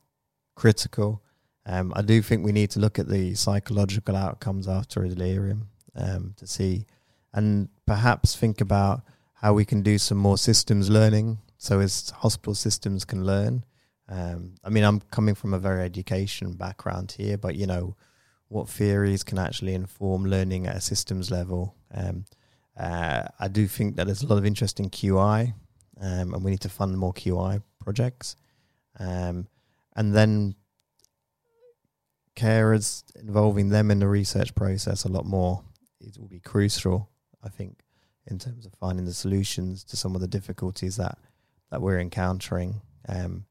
critical. 0.54 1.22
Um, 1.66 1.92
I 1.94 2.00
do 2.00 2.22
think 2.22 2.42
we 2.42 2.52
need 2.52 2.70
to 2.70 2.80
look 2.80 2.98
at 2.98 3.06
the 3.06 3.34
psychological 3.34 4.16
outcomes 4.16 4.66
after 4.66 5.04
a 5.04 5.10
delirium 5.10 5.68
um, 5.94 6.32
to 6.38 6.46
see, 6.46 6.86
and 7.34 7.68
perhaps 7.84 8.34
think 8.34 8.62
about 8.62 9.02
how 9.34 9.52
we 9.52 9.66
can 9.66 9.82
do 9.82 9.98
some 9.98 10.16
more 10.16 10.38
systems 10.38 10.88
learning, 10.88 11.40
so 11.58 11.80
as 11.80 12.14
hospital 12.16 12.54
systems 12.54 13.04
can 13.04 13.26
learn. 13.26 13.62
Um, 14.08 14.54
I 14.64 14.70
mean, 14.70 14.84
I'm 14.84 15.00
coming 15.10 15.34
from 15.34 15.52
a 15.52 15.58
very 15.58 15.82
education 15.82 16.54
background 16.54 17.12
here, 17.18 17.36
but 17.36 17.56
you 17.56 17.66
know, 17.66 17.94
what 18.48 18.70
theories 18.70 19.22
can 19.22 19.38
actually 19.38 19.74
inform 19.74 20.24
learning 20.24 20.66
at 20.66 20.76
a 20.76 20.80
systems 20.80 21.30
level. 21.30 21.74
Um, 21.92 22.24
uh, 22.76 23.24
I 23.38 23.48
do 23.48 23.66
think 23.66 23.96
that 23.96 24.06
there's 24.06 24.22
a 24.22 24.26
lot 24.26 24.38
of 24.38 24.46
interest 24.46 24.80
in 24.80 24.90
QI, 24.90 25.54
um, 26.00 26.34
and 26.34 26.44
we 26.44 26.50
need 26.50 26.60
to 26.62 26.68
fund 26.68 26.98
more 26.98 27.12
QI 27.12 27.62
projects. 27.80 28.36
Um, 28.98 29.48
and 29.96 30.14
then 30.14 30.56
carers 32.36 33.04
involving 33.16 33.68
them 33.68 33.90
in 33.90 34.00
the 34.00 34.08
research 34.08 34.54
process 34.54 35.04
a 35.04 35.08
lot 35.08 35.24
more. 35.24 35.62
It 36.00 36.18
will 36.18 36.28
be 36.28 36.40
crucial, 36.40 37.08
I 37.42 37.48
think, 37.48 37.80
in 38.26 38.38
terms 38.38 38.66
of 38.66 38.74
finding 38.74 39.04
the 39.04 39.14
solutions 39.14 39.84
to 39.84 39.96
some 39.96 40.14
of 40.14 40.20
the 40.20 40.28
difficulties 40.28 40.96
that 40.96 41.18
that 41.70 41.80
we're 41.80 41.98
encountering. 41.98 42.80
Um, 43.08 43.46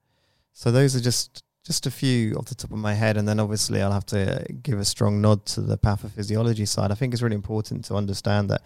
so 0.54 0.72
those 0.72 0.96
are 0.96 1.00
just 1.00 1.44
just 1.66 1.88
a 1.88 1.92
few 1.92 2.36
off 2.36 2.46
the 2.46 2.56
top 2.56 2.72
of 2.72 2.78
my 2.78 2.94
head, 2.94 3.16
and 3.16 3.28
then 3.28 3.40
obviously 3.40 3.82
I'll 3.82 3.92
have 3.92 4.06
to 4.08 4.46
give 4.62 4.80
a 4.80 4.86
strong 4.86 5.22
nod 5.22 5.46
to 5.48 5.62
the 5.62 5.78
pathophysiology 5.78 6.68
side. 6.68 6.92
I 6.92 6.96
think 6.96 7.14
it's 7.14 7.24
really 7.24 7.36
important 7.36 7.86
to 7.86 7.96
understand 7.96 8.50
that 8.50 8.62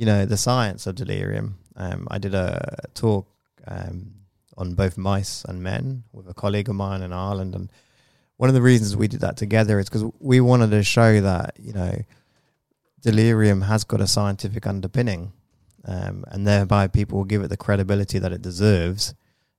you 0.00 0.06
know 0.06 0.24
the 0.24 0.38
science 0.38 0.86
of 0.86 0.94
delirium. 0.94 1.58
Um, 1.76 2.08
I 2.10 2.16
did 2.16 2.34
a 2.34 2.84
talk 2.94 3.28
um, 3.68 4.14
on 4.56 4.72
both 4.72 4.96
mice 4.96 5.44
and 5.44 5.62
men 5.62 6.04
with 6.10 6.26
a 6.26 6.32
colleague 6.32 6.70
of 6.70 6.74
mine 6.74 7.02
in 7.02 7.12
Ireland, 7.12 7.54
and 7.54 7.70
one 8.38 8.48
of 8.48 8.54
the 8.54 8.62
reasons 8.62 8.96
we 8.96 9.08
did 9.08 9.20
that 9.20 9.36
together 9.36 9.78
is 9.78 9.90
because 9.90 10.10
we 10.18 10.40
wanted 10.40 10.70
to 10.70 10.82
show 10.82 11.20
that 11.20 11.52
you 11.60 11.74
know 11.74 11.94
delirium 13.02 13.60
has 13.60 13.84
got 13.84 14.00
a 14.00 14.06
scientific 14.06 14.66
underpinning, 14.66 15.34
um, 15.84 16.24
and 16.28 16.46
thereby 16.46 16.86
people 16.86 17.18
will 17.18 17.26
give 17.26 17.42
it 17.42 17.48
the 17.48 17.58
credibility 17.58 18.18
that 18.18 18.32
it 18.32 18.40
deserves, 18.40 19.14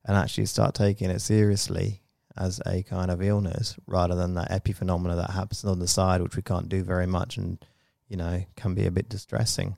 and 0.06 0.18
actually 0.18 0.48
start 0.48 0.74
taking 0.74 1.12
it 1.12 1.22
seriously 1.22 2.02
as 2.36 2.60
a 2.66 2.82
kind 2.82 3.12
of 3.12 3.22
illness 3.22 3.76
rather 3.86 4.16
than 4.16 4.34
that 4.34 4.50
epiphenomena 4.50 5.16
that 5.16 5.30
happens 5.30 5.64
on 5.66 5.78
the 5.78 5.88
side, 5.88 6.20
which 6.20 6.36
we 6.36 6.42
can't 6.42 6.68
do 6.68 6.82
very 6.82 7.06
much, 7.06 7.38
and 7.38 7.64
you 8.08 8.18
know 8.18 8.44
can 8.56 8.74
be 8.74 8.88
a 8.88 8.92
bit 8.92 9.08
distressing. 9.08 9.78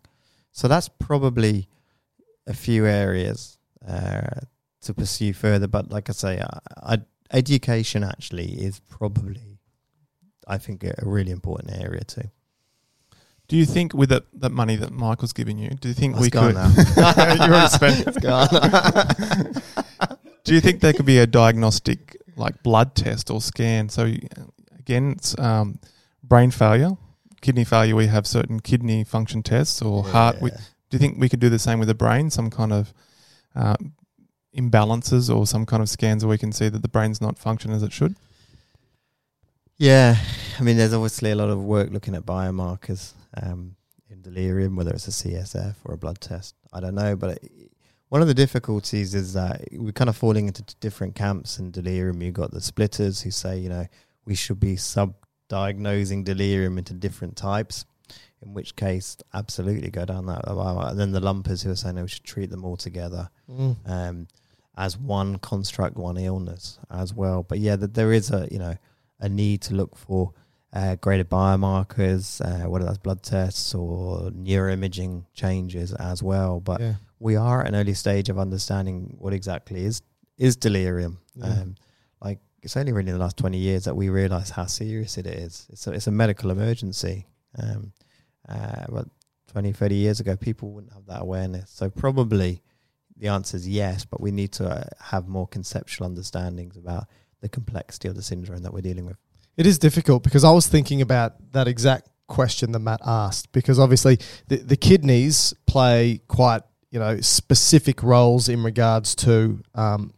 So 0.54 0.68
that's 0.68 0.88
probably 0.88 1.68
a 2.48 2.54
few 2.54 2.86
areas 2.86 3.58
uh, 3.88 4.42
to 4.82 4.94
pursue 4.94 5.34
further. 5.34 5.68
But 5.68 5.92
like 5.92 6.10
I 6.10 6.14
say, 6.14 6.42
I, 6.42 6.60
I, 6.94 6.98
education 7.32 8.04
actually 8.04 8.54
is 8.54 8.80
probably, 8.80 9.60
I 10.48 10.58
think, 10.60 10.84
a 10.84 10.94
really 11.02 11.32
important 11.32 11.76
area 11.78 12.04
too. 12.06 12.30
Do 13.48 13.58
you 13.58 13.66
think 13.66 13.94
with 13.94 14.10
that, 14.10 14.24
that 14.40 14.52
money 14.52 14.76
that 14.78 14.92
Michael's 14.92 15.34
giving 15.34 15.58
you, 15.58 15.72
do 15.72 15.90
you 15.90 15.94
think 15.94 16.14
That's 16.14 16.24
we 16.24 16.30
gone 16.30 16.54
could? 16.54 16.56
now. 16.56 16.70
you 17.34 17.42
already 17.54 17.70
spent 17.70 18.00
it. 18.00 18.08
It's 18.16 18.18
gone. 18.18 18.48
Do 20.44 20.54
you 20.54 20.60
think 20.60 20.82
there 20.82 20.92
could 20.92 21.06
be 21.06 21.20
a 21.20 21.28
diagnostic 21.28 22.18
like 22.36 22.62
blood 22.64 22.96
test 22.96 23.30
or 23.32 23.40
scan? 23.42 23.88
So 23.90 24.12
again, 24.78 25.12
it's 25.12 25.38
um, 25.40 25.80
brain 26.22 26.52
failure, 26.52 26.98
kidney 27.44 27.64
failure. 27.64 27.96
We 27.96 28.08
have 28.08 28.26
certain 28.26 28.60
kidney 28.60 29.04
function 29.04 29.44
tests 29.44 29.82
or 29.82 30.04
heart. 30.04 30.42
We, 30.42 30.50
do 30.50 30.58
you 30.92 31.00
think 31.00 31.20
we 31.20 31.30
could 31.30 31.40
do 31.40 31.50
the 31.50 31.60
same 31.60 31.78
with 31.78 31.88
the 31.88 31.94
brain? 31.94 32.32
Some 32.32 32.50
kind 32.50 32.74
of 32.74 32.94
uh, 33.56 33.76
imbalances 34.58 35.34
or 35.34 35.46
some 35.46 35.66
kind 35.66 35.84
of 35.84 35.90
scans 35.90 36.26
where 36.26 36.32
we 36.32 36.38
can 36.40 36.52
see 36.52 36.70
that 36.70 36.82
the 36.82 36.88
brain's 36.88 37.22
not 37.22 37.38
functioning 37.38 37.76
as 37.76 37.84
it 37.84 37.92
should? 37.92 38.16
Yeah, 39.78 40.16
I 40.60 40.64
mean, 40.64 40.78
there's 40.78 40.94
obviously 40.94 41.32
a 41.32 41.36
lot 41.36 41.50
of 41.50 41.64
work 41.64 41.92
looking 41.92 42.16
at 42.16 42.26
biomarkers 42.26 43.14
um, 43.42 43.76
in 44.10 44.22
delirium, 44.22 44.76
whether 44.76 44.92
it's 44.92 45.08
a 45.08 45.12
CSF 45.12 45.76
or 45.84 45.96
a 45.96 45.98
blood 45.98 46.22
test. 46.22 46.56
I 46.72 46.80
don't 46.80 46.96
know, 46.96 47.16
but 47.16 47.38
it, 47.44 47.72
one 48.10 48.22
of 48.22 48.28
the 48.28 48.36
difficulties 48.36 49.16
is 49.16 49.34
that 49.34 49.68
we're 49.72 49.92
kind 49.92 50.10
of 50.10 50.16
falling 50.16 50.46
into 50.46 50.64
different 50.80 51.16
camps 51.16 51.58
in 51.58 51.72
delirium. 51.72 52.22
You've 52.22 52.36
got 52.36 52.52
the 52.52 52.62
splitters 52.62 53.22
who 53.22 53.32
say, 53.32 53.58
you 53.58 53.70
know, 53.70 53.88
we 54.26 54.36
should 54.36 54.60
be 54.60 54.76
sub-diagnosing 55.54 56.24
delirium 56.24 56.78
into 56.78 56.94
different 56.94 57.36
types, 57.36 57.86
in 58.42 58.54
which 58.54 58.76
case, 58.76 59.18
absolutely 59.34 59.90
go 59.90 60.06
down 60.06 60.26
that. 60.26 60.42
And 60.48 61.00
then 61.00 61.12
the 61.12 61.20
lumpers 61.20 61.62
who 61.62 61.72
are 61.72 61.76
saying, 61.76 61.96
no, 61.96 62.04
we 62.04 62.08
should 62.08 62.24
treat 62.24 62.50
them 62.50 62.66
all 62.66 62.78
together 62.78 63.30
Mm. 63.50 63.76
um, 63.86 64.28
as 64.76 64.98
one 64.98 65.38
construct, 65.38 65.96
one 65.98 66.18
illness 66.18 66.80
as 66.90 67.14
well. 67.14 67.44
But 67.44 67.60
yeah, 67.60 67.76
that 67.76 67.94
there 67.94 68.12
is 68.14 68.32
a 68.32 68.48
you 68.50 68.58
know 68.58 68.76
a 69.20 69.30
need 69.30 69.62
to 69.64 69.76
look 69.76 69.96
for 69.96 70.32
uh, 70.74 70.96
greater 70.96 71.24
biomarkers, 71.26 72.42
uh, 72.42 72.68
whether 72.70 72.86
that's 72.86 72.98
blood 72.98 73.22
tests 73.22 73.76
or 73.76 74.32
neuroimaging 74.32 75.26
changes 75.34 75.94
as 75.94 76.24
well. 76.24 76.60
But 76.60 76.82
yeah. 76.82 76.96
we 77.20 77.36
are 77.36 77.62
at 77.62 77.68
an 77.68 77.76
early 77.76 77.94
stage 77.94 78.30
of 78.30 78.40
understanding 78.40 79.16
what 79.20 79.34
exactly 79.34 79.86
is 79.86 80.02
is 80.38 80.56
delirium. 80.56 81.20
Yeah. 81.36 81.46
Um, 81.46 81.76
like 82.22 82.40
it's 82.64 82.78
only 82.78 82.92
really 82.92 83.10
in 83.10 83.18
the 83.18 83.24
last 83.24 83.38
twenty 83.38 83.58
years 83.58 83.86
that 83.86 83.96
we 83.96 84.10
realise 84.10 84.50
how 84.50 84.66
serious 84.66 85.18
it 85.18 85.28
is. 85.28 85.68
It's 85.72 85.88
a, 85.88 85.92
it's 85.92 86.08
a 86.08 86.12
medical 86.12 86.52
emergency. 86.52 87.28
Um, 87.58 87.94
uh, 88.48 88.86
but 88.90 89.08
20, 89.54 89.72
30 89.72 89.96
years 89.96 90.20
ago, 90.20 90.36
people 90.36 90.72
wouldn't 90.72 90.94
have 90.94 91.06
that 91.06 91.22
awareness. 91.22 91.70
So 91.70 91.90
probably 91.90 92.62
the 93.18 93.28
answer 93.28 93.56
is 93.56 93.70
yes, 93.70 94.04
but 94.04 94.20
we 94.20 94.32
need 94.32 94.52
to 94.54 94.68
uh, 94.68 94.84
have 95.00 95.28
more 95.28 95.48
conceptual 95.48 96.08
understandings 96.08 96.76
about 96.76 97.06
the 97.42 97.50
complexity 97.50 98.08
of 98.08 98.16
the 98.16 98.22
syndrome 98.22 98.64
that 98.64 98.74
we're 98.74 98.82
dealing 98.82 99.06
with. 99.06 99.18
It 99.56 99.68
is 99.68 99.78
difficult 99.78 100.24
because 100.24 100.44
I 100.44 100.52
was 100.52 100.68
thinking 100.68 101.02
about 101.02 101.52
that 101.52 101.68
exact 101.68 102.10
question 102.28 102.72
that 102.72 102.80
Matt 102.80 103.02
asked 103.06 103.52
because 103.52 103.80
obviously 103.80 104.18
the, 104.48 104.58
the 104.58 104.78
kidneys 104.78 105.54
play 105.68 106.22
quite 106.28 106.64
you 106.90 106.98
know 106.98 107.20
specific 107.22 108.02
roles 108.02 108.50
in 108.50 108.64
regards 108.64 109.14
to 109.16 109.62
um, 109.76 110.14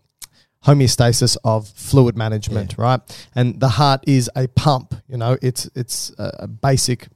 homeostasis 0.66 1.38
of 1.44 1.68
fluid 1.70 2.18
management, 2.18 2.78
right? 2.78 3.00
And 3.36 3.60
the 3.60 3.70
heart 3.70 4.04
is 4.08 4.30
a 4.36 4.48
pump. 4.48 4.96
You 5.08 5.18
know, 5.18 5.38
it's 5.42 5.70
it's 5.76 6.12
a, 6.18 6.48
basic 6.48 7.08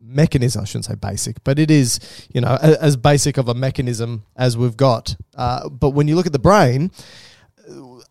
mechanism. 0.00 0.62
I 0.62 0.64
shouldn't 0.64 0.86
say 0.86 0.94
basic, 0.94 1.42
but 1.44 1.58
it 1.58 1.70
is 1.70 2.00
you 2.32 2.40
know 2.40 2.58
a, 2.60 2.82
as 2.82 2.96
basic 2.96 3.38
of 3.38 3.48
a 3.48 3.54
mechanism 3.54 4.24
as 4.36 4.56
we've 4.56 4.76
got. 4.76 5.16
Uh, 5.34 5.68
but 5.68 5.90
when 5.90 6.08
you 6.08 6.16
look 6.16 6.26
at 6.26 6.32
the 6.32 6.38
brain, 6.38 6.90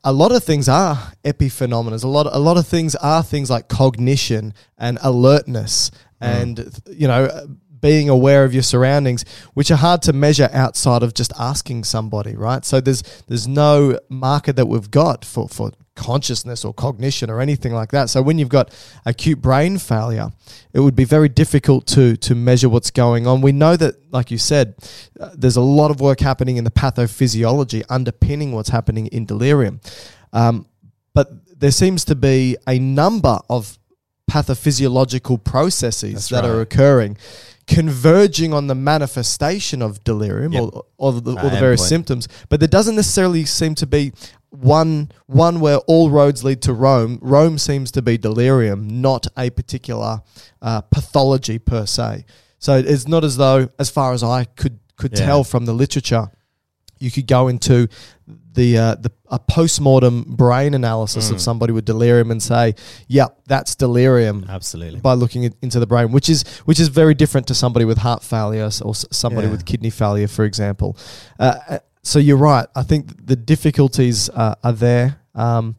a 0.03 0.13
lot 0.13 0.31
of 0.31 0.43
things 0.43 0.67
are 0.67 1.13
epiphenomena. 1.23 2.03
A 2.03 2.07
lot, 2.07 2.27
a 2.31 2.39
lot 2.39 2.57
of 2.57 2.67
things 2.67 2.95
are 2.95 3.23
things 3.23 3.49
like 3.49 3.67
cognition 3.67 4.53
and 4.77 4.97
alertness, 5.01 5.91
and 6.19 6.81
you 6.89 7.07
know, 7.07 7.47
being 7.81 8.09
aware 8.09 8.43
of 8.43 8.53
your 8.53 8.63
surroundings, 8.63 9.25
which 9.53 9.71
are 9.71 9.77
hard 9.77 10.01
to 10.03 10.13
measure 10.13 10.49
outside 10.51 11.03
of 11.03 11.13
just 11.13 11.31
asking 11.39 11.83
somebody, 11.83 12.35
right? 12.35 12.65
So 12.65 12.81
there's 12.81 13.01
there's 13.27 13.47
no 13.47 13.99
marker 14.09 14.53
that 14.53 14.65
we've 14.67 14.91
got 14.91 15.25
for 15.25 15.47
for 15.47 15.71
consciousness 15.95 16.63
or 16.63 16.73
cognition 16.73 17.29
or 17.29 17.41
anything 17.41 17.73
like 17.73 17.91
that. 17.91 18.09
So 18.09 18.21
when 18.21 18.39
you've 18.39 18.47
got 18.49 18.73
acute 19.05 19.41
brain 19.41 19.77
failure, 19.77 20.29
it 20.71 20.79
would 20.79 20.95
be 20.95 21.03
very 21.03 21.29
difficult 21.29 21.85
to 21.87 22.15
to 22.17 22.35
measure 22.35 22.69
what's 22.69 22.91
going 22.91 23.27
on. 23.27 23.41
We 23.41 23.51
know 23.51 23.75
that, 23.75 23.95
like 24.11 24.31
you 24.31 24.37
said, 24.37 24.75
uh, 25.19 25.31
there's 25.35 25.57
a 25.57 25.61
lot 25.61 25.91
of 25.91 25.99
work 25.99 26.19
happening 26.19 26.57
in 26.57 26.63
the 26.63 26.71
pathophysiology 26.71 27.83
underpinning 27.89 28.53
what's 28.53 28.69
happening 28.69 29.07
in 29.07 29.25
delirium. 29.25 29.81
Um, 30.31 30.65
but 31.13 31.29
there 31.59 31.71
seems 31.71 32.05
to 32.05 32.15
be 32.15 32.55
a 32.67 32.79
number 32.79 33.39
of 33.49 33.77
pathophysiological 34.29 35.43
processes 35.43 36.13
That's 36.13 36.29
that 36.29 36.45
are 36.45 36.61
occurring, 36.61 37.17
converging 37.69 38.51
on 38.53 38.67
the 38.67 38.75
manifestation 38.75 39.81
of 39.81 40.03
delirium 40.03 40.51
Yep. 40.53 40.63
or, 40.63 40.83
or, 40.97 41.13
the, 41.13 41.33
or 41.33 41.39
Uh, 41.39 41.43
the 41.43 41.59
various 41.59 41.81
endpoint. 41.83 41.87
symptoms. 41.87 42.27
But 42.49 42.59
there 42.59 42.67
doesn't 42.67 42.95
necessarily 42.95 43.45
seem 43.45 43.75
to 43.75 43.87
be 43.87 44.11
one 44.49 45.11
one 45.27 45.59
where 45.59 45.77
all 45.91 46.09
roads 46.09 46.43
lead 46.43 46.61
to 46.63 46.73
Rome. 46.73 47.19
Rome 47.21 47.57
seems 47.59 47.91
to 47.91 48.01
be 48.01 48.17
delirium, 48.17 49.01
not 49.01 49.27
a 49.37 49.51
particular 49.51 50.21
uh, 50.61 50.81
pathology 50.81 51.59
per 51.59 51.85
se. 51.85 52.25
So 52.57 52.75
it's 52.75 53.07
not 53.07 53.23
as 53.23 53.37
though, 53.37 53.69
as 53.77 53.89
far 53.91 54.13
as 54.13 54.23
I 54.23 54.45
could 54.45 54.79
could 54.97 55.11
Yeah. 55.17 55.25
tell 55.27 55.43
from 55.45 55.65
the 55.65 55.73
literature, 55.73 56.29
you 56.99 57.11
could 57.11 57.27
go 57.27 57.47
into 57.47 57.87
the 58.53 58.77
uh, 58.77 58.95
the 58.95 59.11
a 59.31 59.39
postmortem 59.39 60.23
brain 60.27 60.73
analysis 60.73 61.29
of 61.29 61.37
Mm. 61.37 61.41
somebody 61.41 61.73
with 61.73 61.85
delirium 61.85 62.31
and 62.31 62.41
say, 62.41 62.75
"Yep, 63.07 63.39
that's 63.47 63.75
delirium." 63.75 64.45
Absolutely. 64.49 64.99
by 64.99 65.13
looking 65.13 65.45
at, 65.45 65.53
into 65.61 65.79
the 65.79 65.87
brain, 65.87 66.11
which 66.11 66.29
is 66.29 66.43
which 66.65 66.79
is 66.79 66.87
very 66.89 67.13
different 67.13 67.47
to 67.47 67.53
somebody 67.53 67.85
with 67.85 67.99
heart 67.99 68.23
failure 68.23 68.69
or 68.83 68.93
somebody 68.95 69.47
Yeah. 69.47 69.51
with 69.51 69.65
kidney 69.65 69.89
failure, 69.91 70.27
for 70.27 70.45
example. 70.45 70.97
Uh, 71.39 71.55
Uh, 71.69 71.77
so 72.03 72.17
you're 72.19 72.37
right. 72.37 72.67
I 72.75 72.83
think 72.83 73.25
the 73.27 73.35
difficulties 73.35 74.29
uh, 74.29 74.55
are 74.63 74.73
there. 74.73 75.19
Um, 75.35 75.75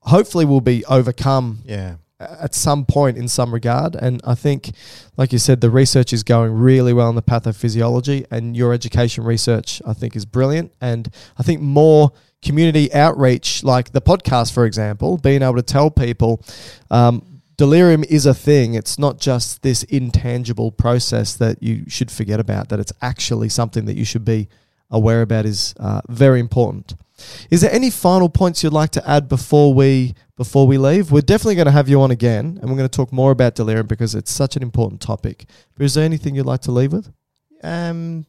hopefully, 0.00 0.44
will 0.44 0.60
be 0.60 0.84
overcome 0.86 1.60
yeah. 1.64 1.94
At 2.40 2.54
some 2.54 2.84
point 2.84 3.16
in 3.18 3.28
some 3.28 3.52
regard. 3.52 3.94
And 3.94 4.20
I 4.24 4.34
think, 4.34 4.72
like 5.16 5.32
you 5.32 5.38
said, 5.38 5.60
the 5.60 5.70
research 5.70 6.12
is 6.12 6.22
going 6.22 6.52
really 6.52 6.92
well 6.92 7.08
in 7.08 7.16
the 7.16 7.22
pathophysiology, 7.22 8.26
and 8.30 8.56
your 8.56 8.72
education 8.72 9.24
research, 9.24 9.82
I 9.86 9.92
think, 9.92 10.16
is 10.16 10.24
brilliant. 10.24 10.72
And 10.80 11.08
I 11.38 11.42
think 11.42 11.60
more 11.60 12.12
community 12.42 12.92
outreach, 12.92 13.62
like 13.62 13.92
the 13.92 14.00
podcast, 14.00 14.52
for 14.52 14.66
example, 14.66 15.18
being 15.18 15.42
able 15.42 15.56
to 15.56 15.62
tell 15.62 15.90
people. 15.90 16.42
Um, 16.90 17.40
Delirium 17.56 18.02
is 18.04 18.26
a 18.26 18.34
thing. 18.34 18.74
It's 18.74 18.98
not 18.98 19.20
just 19.20 19.62
this 19.62 19.82
intangible 19.84 20.72
process 20.72 21.34
that 21.36 21.62
you 21.62 21.84
should 21.86 22.10
forget 22.10 22.40
about, 22.40 22.70
that 22.70 22.80
it's 22.80 22.92
actually 23.00 23.50
something 23.50 23.84
that 23.84 23.96
you 23.96 24.04
should 24.04 24.24
be 24.24 24.48
aware 24.90 25.22
about 25.22 25.46
is 25.46 25.74
uh, 25.78 26.00
very 26.08 26.40
important. 26.40 26.94
Is 27.50 27.60
there 27.60 27.72
any 27.72 27.90
final 27.90 28.28
points 28.28 28.62
you'd 28.62 28.72
like 28.72 28.90
to 28.90 29.08
add 29.08 29.28
before 29.28 29.72
we 29.72 30.14
before 30.42 30.66
we 30.66 30.76
leave? 30.76 31.12
We're 31.12 31.20
definitely 31.20 31.54
going 31.54 31.66
to 31.66 31.72
have 31.72 31.88
you 31.88 32.00
on 32.02 32.10
again, 32.10 32.58
and 32.60 32.68
we're 32.68 32.76
going 32.76 32.88
to 32.88 32.96
talk 32.96 33.12
more 33.12 33.30
about 33.30 33.54
delirium 33.54 33.86
because 33.86 34.16
it's 34.16 34.32
such 34.32 34.56
an 34.56 34.62
important 34.62 35.00
topic. 35.00 35.44
But 35.76 35.84
is 35.84 35.94
there 35.94 36.04
anything 36.04 36.34
you'd 36.34 36.46
like 36.46 36.62
to 36.62 36.72
leave 36.72 36.92
with? 36.92 37.12
Um, 37.62 38.26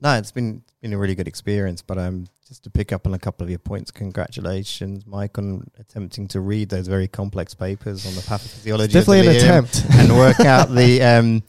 no, 0.00 0.14
it's 0.18 0.32
been 0.32 0.62
been 0.80 0.92
a 0.92 0.98
really 0.98 1.14
good 1.14 1.28
experience. 1.28 1.80
But 1.80 1.98
um, 1.98 2.26
just 2.48 2.64
to 2.64 2.70
pick 2.70 2.90
up 2.92 3.06
on 3.06 3.14
a 3.14 3.18
couple 3.18 3.44
of 3.44 3.50
your 3.50 3.60
points, 3.60 3.92
congratulations, 3.92 5.06
Mike, 5.06 5.38
on 5.38 5.70
attempting 5.78 6.26
to 6.28 6.40
read 6.40 6.68
those 6.68 6.88
very 6.88 7.06
complex 7.06 7.54
papers 7.54 8.04
on 8.06 8.14
the 8.16 8.22
pathophysiology. 8.22 8.86
It's 8.86 8.94
definitely 8.94 9.20
of 9.20 9.26
an 9.26 9.32
delirium 9.34 9.64
attempt. 9.64 9.84
and 9.94 10.18
work 10.18 10.40
out 10.40 10.68
the 10.74 11.00
um, 11.00 11.44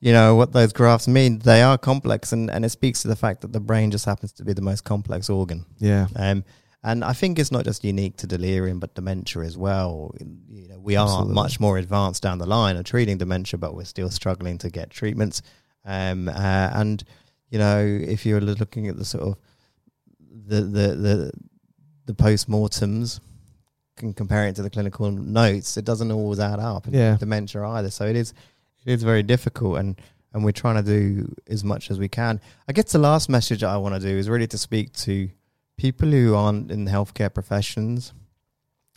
you 0.00 0.12
know 0.12 0.34
what 0.34 0.52
those 0.52 0.74
graphs 0.74 1.08
mean. 1.08 1.38
They 1.38 1.62
are 1.62 1.78
complex, 1.78 2.32
and 2.32 2.50
and 2.50 2.62
it 2.62 2.68
speaks 2.68 3.00
to 3.02 3.08
the 3.08 3.16
fact 3.16 3.40
that 3.40 3.54
the 3.54 3.60
brain 3.60 3.90
just 3.90 4.04
happens 4.04 4.32
to 4.32 4.44
be 4.44 4.52
the 4.52 4.60
most 4.60 4.84
complex 4.84 5.30
organ. 5.30 5.64
yeah, 5.78 6.08
Um, 6.14 6.44
and 6.86 7.04
I 7.04 7.12
think 7.12 7.38
it's 7.38 7.50
not 7.50 7.64
just 7.64 7.84
unique 7.84 8.16
to 8.18 8.26
delirium, 8.26 8.78
but 8.80 8.94
dementia 8.94 9.42
as 9.42 9.56
well. 9.58 10.14
You 10.48 10.68
know, 10.68 10.78
we 10.78 10.94
are 10.96 11.24
much 11.34 11.58
more 11.60 11.78
advanced 11.78 12.22
down 12.22 12.38
the 12.38 12.46
line 12.46 12.76
of 12.76 12.84
treating 12.84 13.18
dementia, 13.18 13.58
but 13.58 13.74
we're 13.74 13.84
still 13.84 14.08
struggling 14.10 14.56
to 14.58 14.70
get 14.70 14.88
treatments. 14.90 15.42
Um, 15.84 16.28
uh, 16.28 16.70
and 16.72 17.02
you 17.50 17.58
know, 17.58 17.78
if 17.84 18.24
you're 18.24 18.40
looking 18.40 18.88
at 18.88 18.96
the 18.96 19.04
sort 19.04 19.24
of 19.24 19.36
the 20.46 20.60
the 20.62 20.88
the, 21.06 21.32
the 22.06 22.14
post-mortems, 22.14 23.20
can 23.96 24.12
compare 24.12 24.46
it 24.46 24.54
to 24.56 24.62
the 24.62 24.70
clinical 24.70 25.10
notes, 25.10 25.76
it 25.76 25.84
doesn't 25.84 26.12
always 26.12 26.38
add 26.38 26.60
up. 26.60 26.86
in 26.86 26.94
Yeah. 26.94 27.16
dementia 27.16 27.62
either. 27.66 27.90
So 27.90 28.06
it 28.06 28.16
is 28.16 28.32
it 28.84 28.92
is 28.92 29.02
very 29.02 29.22
difficult, 29.24 29.78
and 29.78 30.00
and 30.32 30.44
we're 30.44 30.52
trying 30.52 30.76
to 30.76 30.82
do 30.82 31.34
as 31.48 31.64
much 31.64 31.90
as 31.90 31.98
we 31.98 32.08
can. 32.08 32.40
I 32.68 32.72
guess 32.72 32.92
the 32.92 32.98
last 32.98 33.28
message 33.28 33.64
I 33.64 33.76
want 33.76 33.94
to 33.94 34.00
do 34.00 34.16
is 34.16 34.28
really 34.28 34.46
to 34.48 34.58
speak 34.58 34.92
to 35.04 35.28
people 35.76 36.10
who 36.10 36.34
aren't 36.34 36.70
in 36.70 36.84
the 36.84 36.90
healthcare 36.90 37.32
professions, 37.32 38.12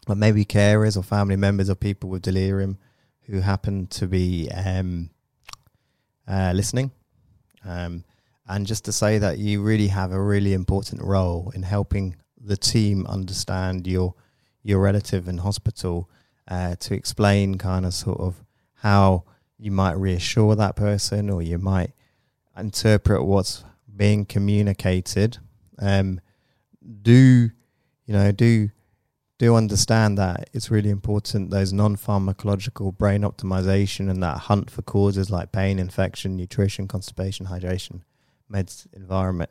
but 0.07 0.17
maybe 0.17 0.45
carers 0.45 0.97
or 0.97 1.03
family 1.03 1.36
members 1.36 1.69
of 1.69 1.80
people 1.80 2.09
with 2.09 2.21
delirium 2.21 2.77
who 3.23 3.41
happen 3.41 3.88
to 3.88 4.07
be 4.07 4.49
um, 4.51 5.09
uh, 6.27 6.51
listening. 6.55 6.91
Um, 7.65 8.03
and 8.47 8.65
just 8.65 8.86
to 8.86 8.91
say 8.91 9.19
that 9.19 9.38
you 9.38 9.61
really 9.61 9.88
have 9.88 10.11
a 10.11 10.21
really 10.21 10.53
important 10.53 11.01
role 11.03 11.51
in 11.53 11.63
helping 11.63 12.15
the 12.41 12.57
team 12.57 13.05
understand 13.05 13.86
your 13.86 14.15
your 14.63 14.80
relative 14.82 15.27
in 15.27 15.38
hospital 15.38 16.09
uh, 16.47 16.75
to 16.75 16.93
explain 16.93 17.57
kind 17.57 17.86
of 17.86 17.93
sort 17.93 18.19
of 18.19 18.43
how 18.73 19.23
you 19.57 19.71
might 19.71 19.93
reassure 19.93 20.55
that 20.55 20.75
person 20.75 21.30
or 21.30 21.41
you 21.41 21.57
might 21.57 21.91
interpret 22.57 23.23
what's 23.23 23.63
being 23.95 24.25
communicated. 24.25 25.38
Um, 25.77 26.19
do 27.01 27.49
you 28.05 28.13
know? 28.13 28.31
Do 28.31 28.69
do 29.37 29.55
understand 29.55 30.17
that 30.17 30.49
it's 30.53 30.69
really 30.69 30.89
important 30.89 31.49
those 31.49 31.71
non-pharmacological 31.71 32.97
brain 32.97 33.21
optimization 33.21 34.09
and 34.09 34.21
that 34.21 34.37
hunt 34.37 34.69
for 34.69 34.81
causes 34.81 35.29
like 35.29 35.51
pain, 35.51 35.79
infection, 35.79 36.35
nutrition, 36.35 36.87
constipation, 36.87 37.45
hydration, 37.45 38.01
meds, 38.51 38.85
environment 38.93 39.49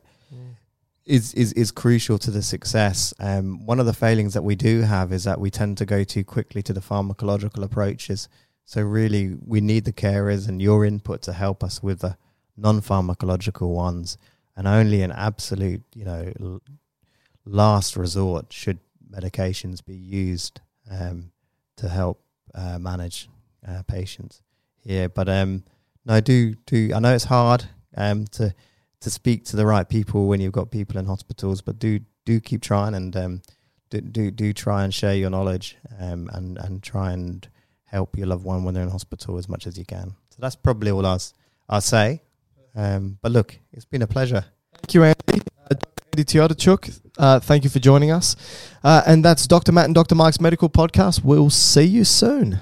is, 1.09 1.33
is 1.33 1.53
is 1.53 1.71
crucial 1.71 2.19
to 2.19 2.29
the 2.29 2.43
success. 2.43 3.13
Um, 3.19 3.65
one 3.65 3.79
of 3.79 3.87
the 3.87 3.93
failings 3.93 4.35
that 4.35 4.43
we 4.43 4.55
do 4.55 4.81
have 4.81 5.11
is 5.11 5.23
that 5.23 5.39
we 5.39 5.49
tend 5.49 5.77
to 5.79 5.85
go 5.85 6.03
too 6.03 6.23
quickly 6.23 6.61
to 6.61 6.71
the 6.71 6.81
pharmacological 6.81 7.63
approaches. 7.63 8.29
So 8.65 8.83
really, 8.83 9.35
we 9.43 9.59
need 9.59 9.85
the 9.85 9.91
carers 9.91 10.47
and 10.47 10.61
your 10.61 10.85
input 10.85 11.23
to 11.23 11.33
help 11.33 11.63
us 11.63 11.81
with 11.81 12.01
the 12.01 12.15
non-pharmacological 12.55 13.67
ones, 13.67 14.17
and 14.55 14.67
only 14.67 15.01
an 15.01 15.11
absolute, 15.11 15.81
you 15.95 16.05
know, 16.05 16.59
last 17.49 17.95
resort 17.95 18.53
should 18.53 18.79
medications 19.11 19.83
be 19.83 19.95
used 19.95 20.61
um, 20.89 21.31
to 21.77 21.89
help 21.89 22.21
uh, 22.53 22.77
manage 22.79 23.29
uh, 23.67 23.83
patients 23.83 24.41
here. 24.77 25.09
But 25.09 25.27
um, 25.29 25.63
no, 26.05 26.19
do 26.21 26.55
do 26.65 26.91
I 26.93 26.99
know 26.99 27.13
it's 27.13 27.25
hard 27.25 27.65
um, 27.97 28.25
to 28.27 28.53
to 29.01 29.09
speak 29.09 29.45
to 29.45 29.55
the 29.55 29.65
right 29.65 29.87
people 29.87 30.27
when 30.27 30.41
you've 30.41 30.51
got 30.53 30.71
people 30.71 30.99
in 30.99 31.05
hospitals, 31.05 31.61
but 31.61 31.79
do 31.79 31.99
do 32.25 32.39
keep 32.39 32.61
trying 32.61 32.93
and 32.93 33.15
um, 33.15 33.41
do, 33.89 34.01
do 34.01 34.31
do 34.31 34.53
try 34.53 34.83
and 34.83 34.93
share 34.93 35.15
your 35.15 35.29
knowledge 35.29 35.77
um, 35.99 36.29
and 36.33 36.57
and 36.57 36.83
try 36.83 37.11
and 37.11 37.47
help 37.85 38.17
your 38.17 38.27
loved 38.27 38.45
one 38.45 38.63
when 38.63 38.73
they're 38.73 38.83
in 38.83 38.89
hospital 38.89 39.37
as 39.37 39.49
much 39.49 39.65
as 39.65 39.77
you 39.77 39.85
can. 39.85 40.13
So 40.29 40.37
that's 40.39 40.55
probably 40.55 40.91
all 40.91 41.05
I'll, 41.05 41.21
I'll 41.67 41.81
say. 41.81 42.21
Um, 42.75 43.17
but 43.21 43.31
look, 43.31 43.57
it's 43.73 43.85
been 43.85 44.03
a 44.03 44.07
pleasure. 44.07 44.45
Thank 44.75 44.93
you, 44.93 45.03
Andy. 45.03 45.18
Andy 46.19 46.37
Teodorczuk, 46.37 46.99
uh, 47.17 47.39
thank 47.39 47.63
you 47.63 47.69
for 47.69 47.79
joining 47.79 48.11
us. 48.11 48.35
Uh, 48.83 49.01
and 49.05 49.23
that's 49.23 49.47
Dr. 49.47 49.71
Matt 49.71 49.85
and 49.85 49.95
Dr. 49.95 50.15
Mike's 50.15 50.41
Medical 50.41 50.69
Podcast. 50.69 51.23
We'll 51.23 51.49
see 51.49 51.85
you 51.85 52.03
soon. 52.03 52.59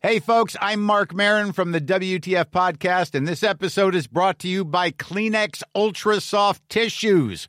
Hey, 0.00 0.18
folks, 0.18 0.56
I'm 0.60 0.82
Marc 0.82 1.14
Maron 1.14 1.52
from 1.52 1.72
the 1.72 1.80
WTF 1.80 2.46
Podcast, 2.46 3.14
and 3.14 3.28
this 3.28 3.42
episode 3.42 3.94
is 3.94 4.06
brought 4.06 4.38
to 4.40 4.48
you 4.48 4.64
by 4.64 4.90
Kleenex 4.90 5.62
Ultra 5.74 6.20
Soft 6.20 6.66
Tissues, 6.70 7.48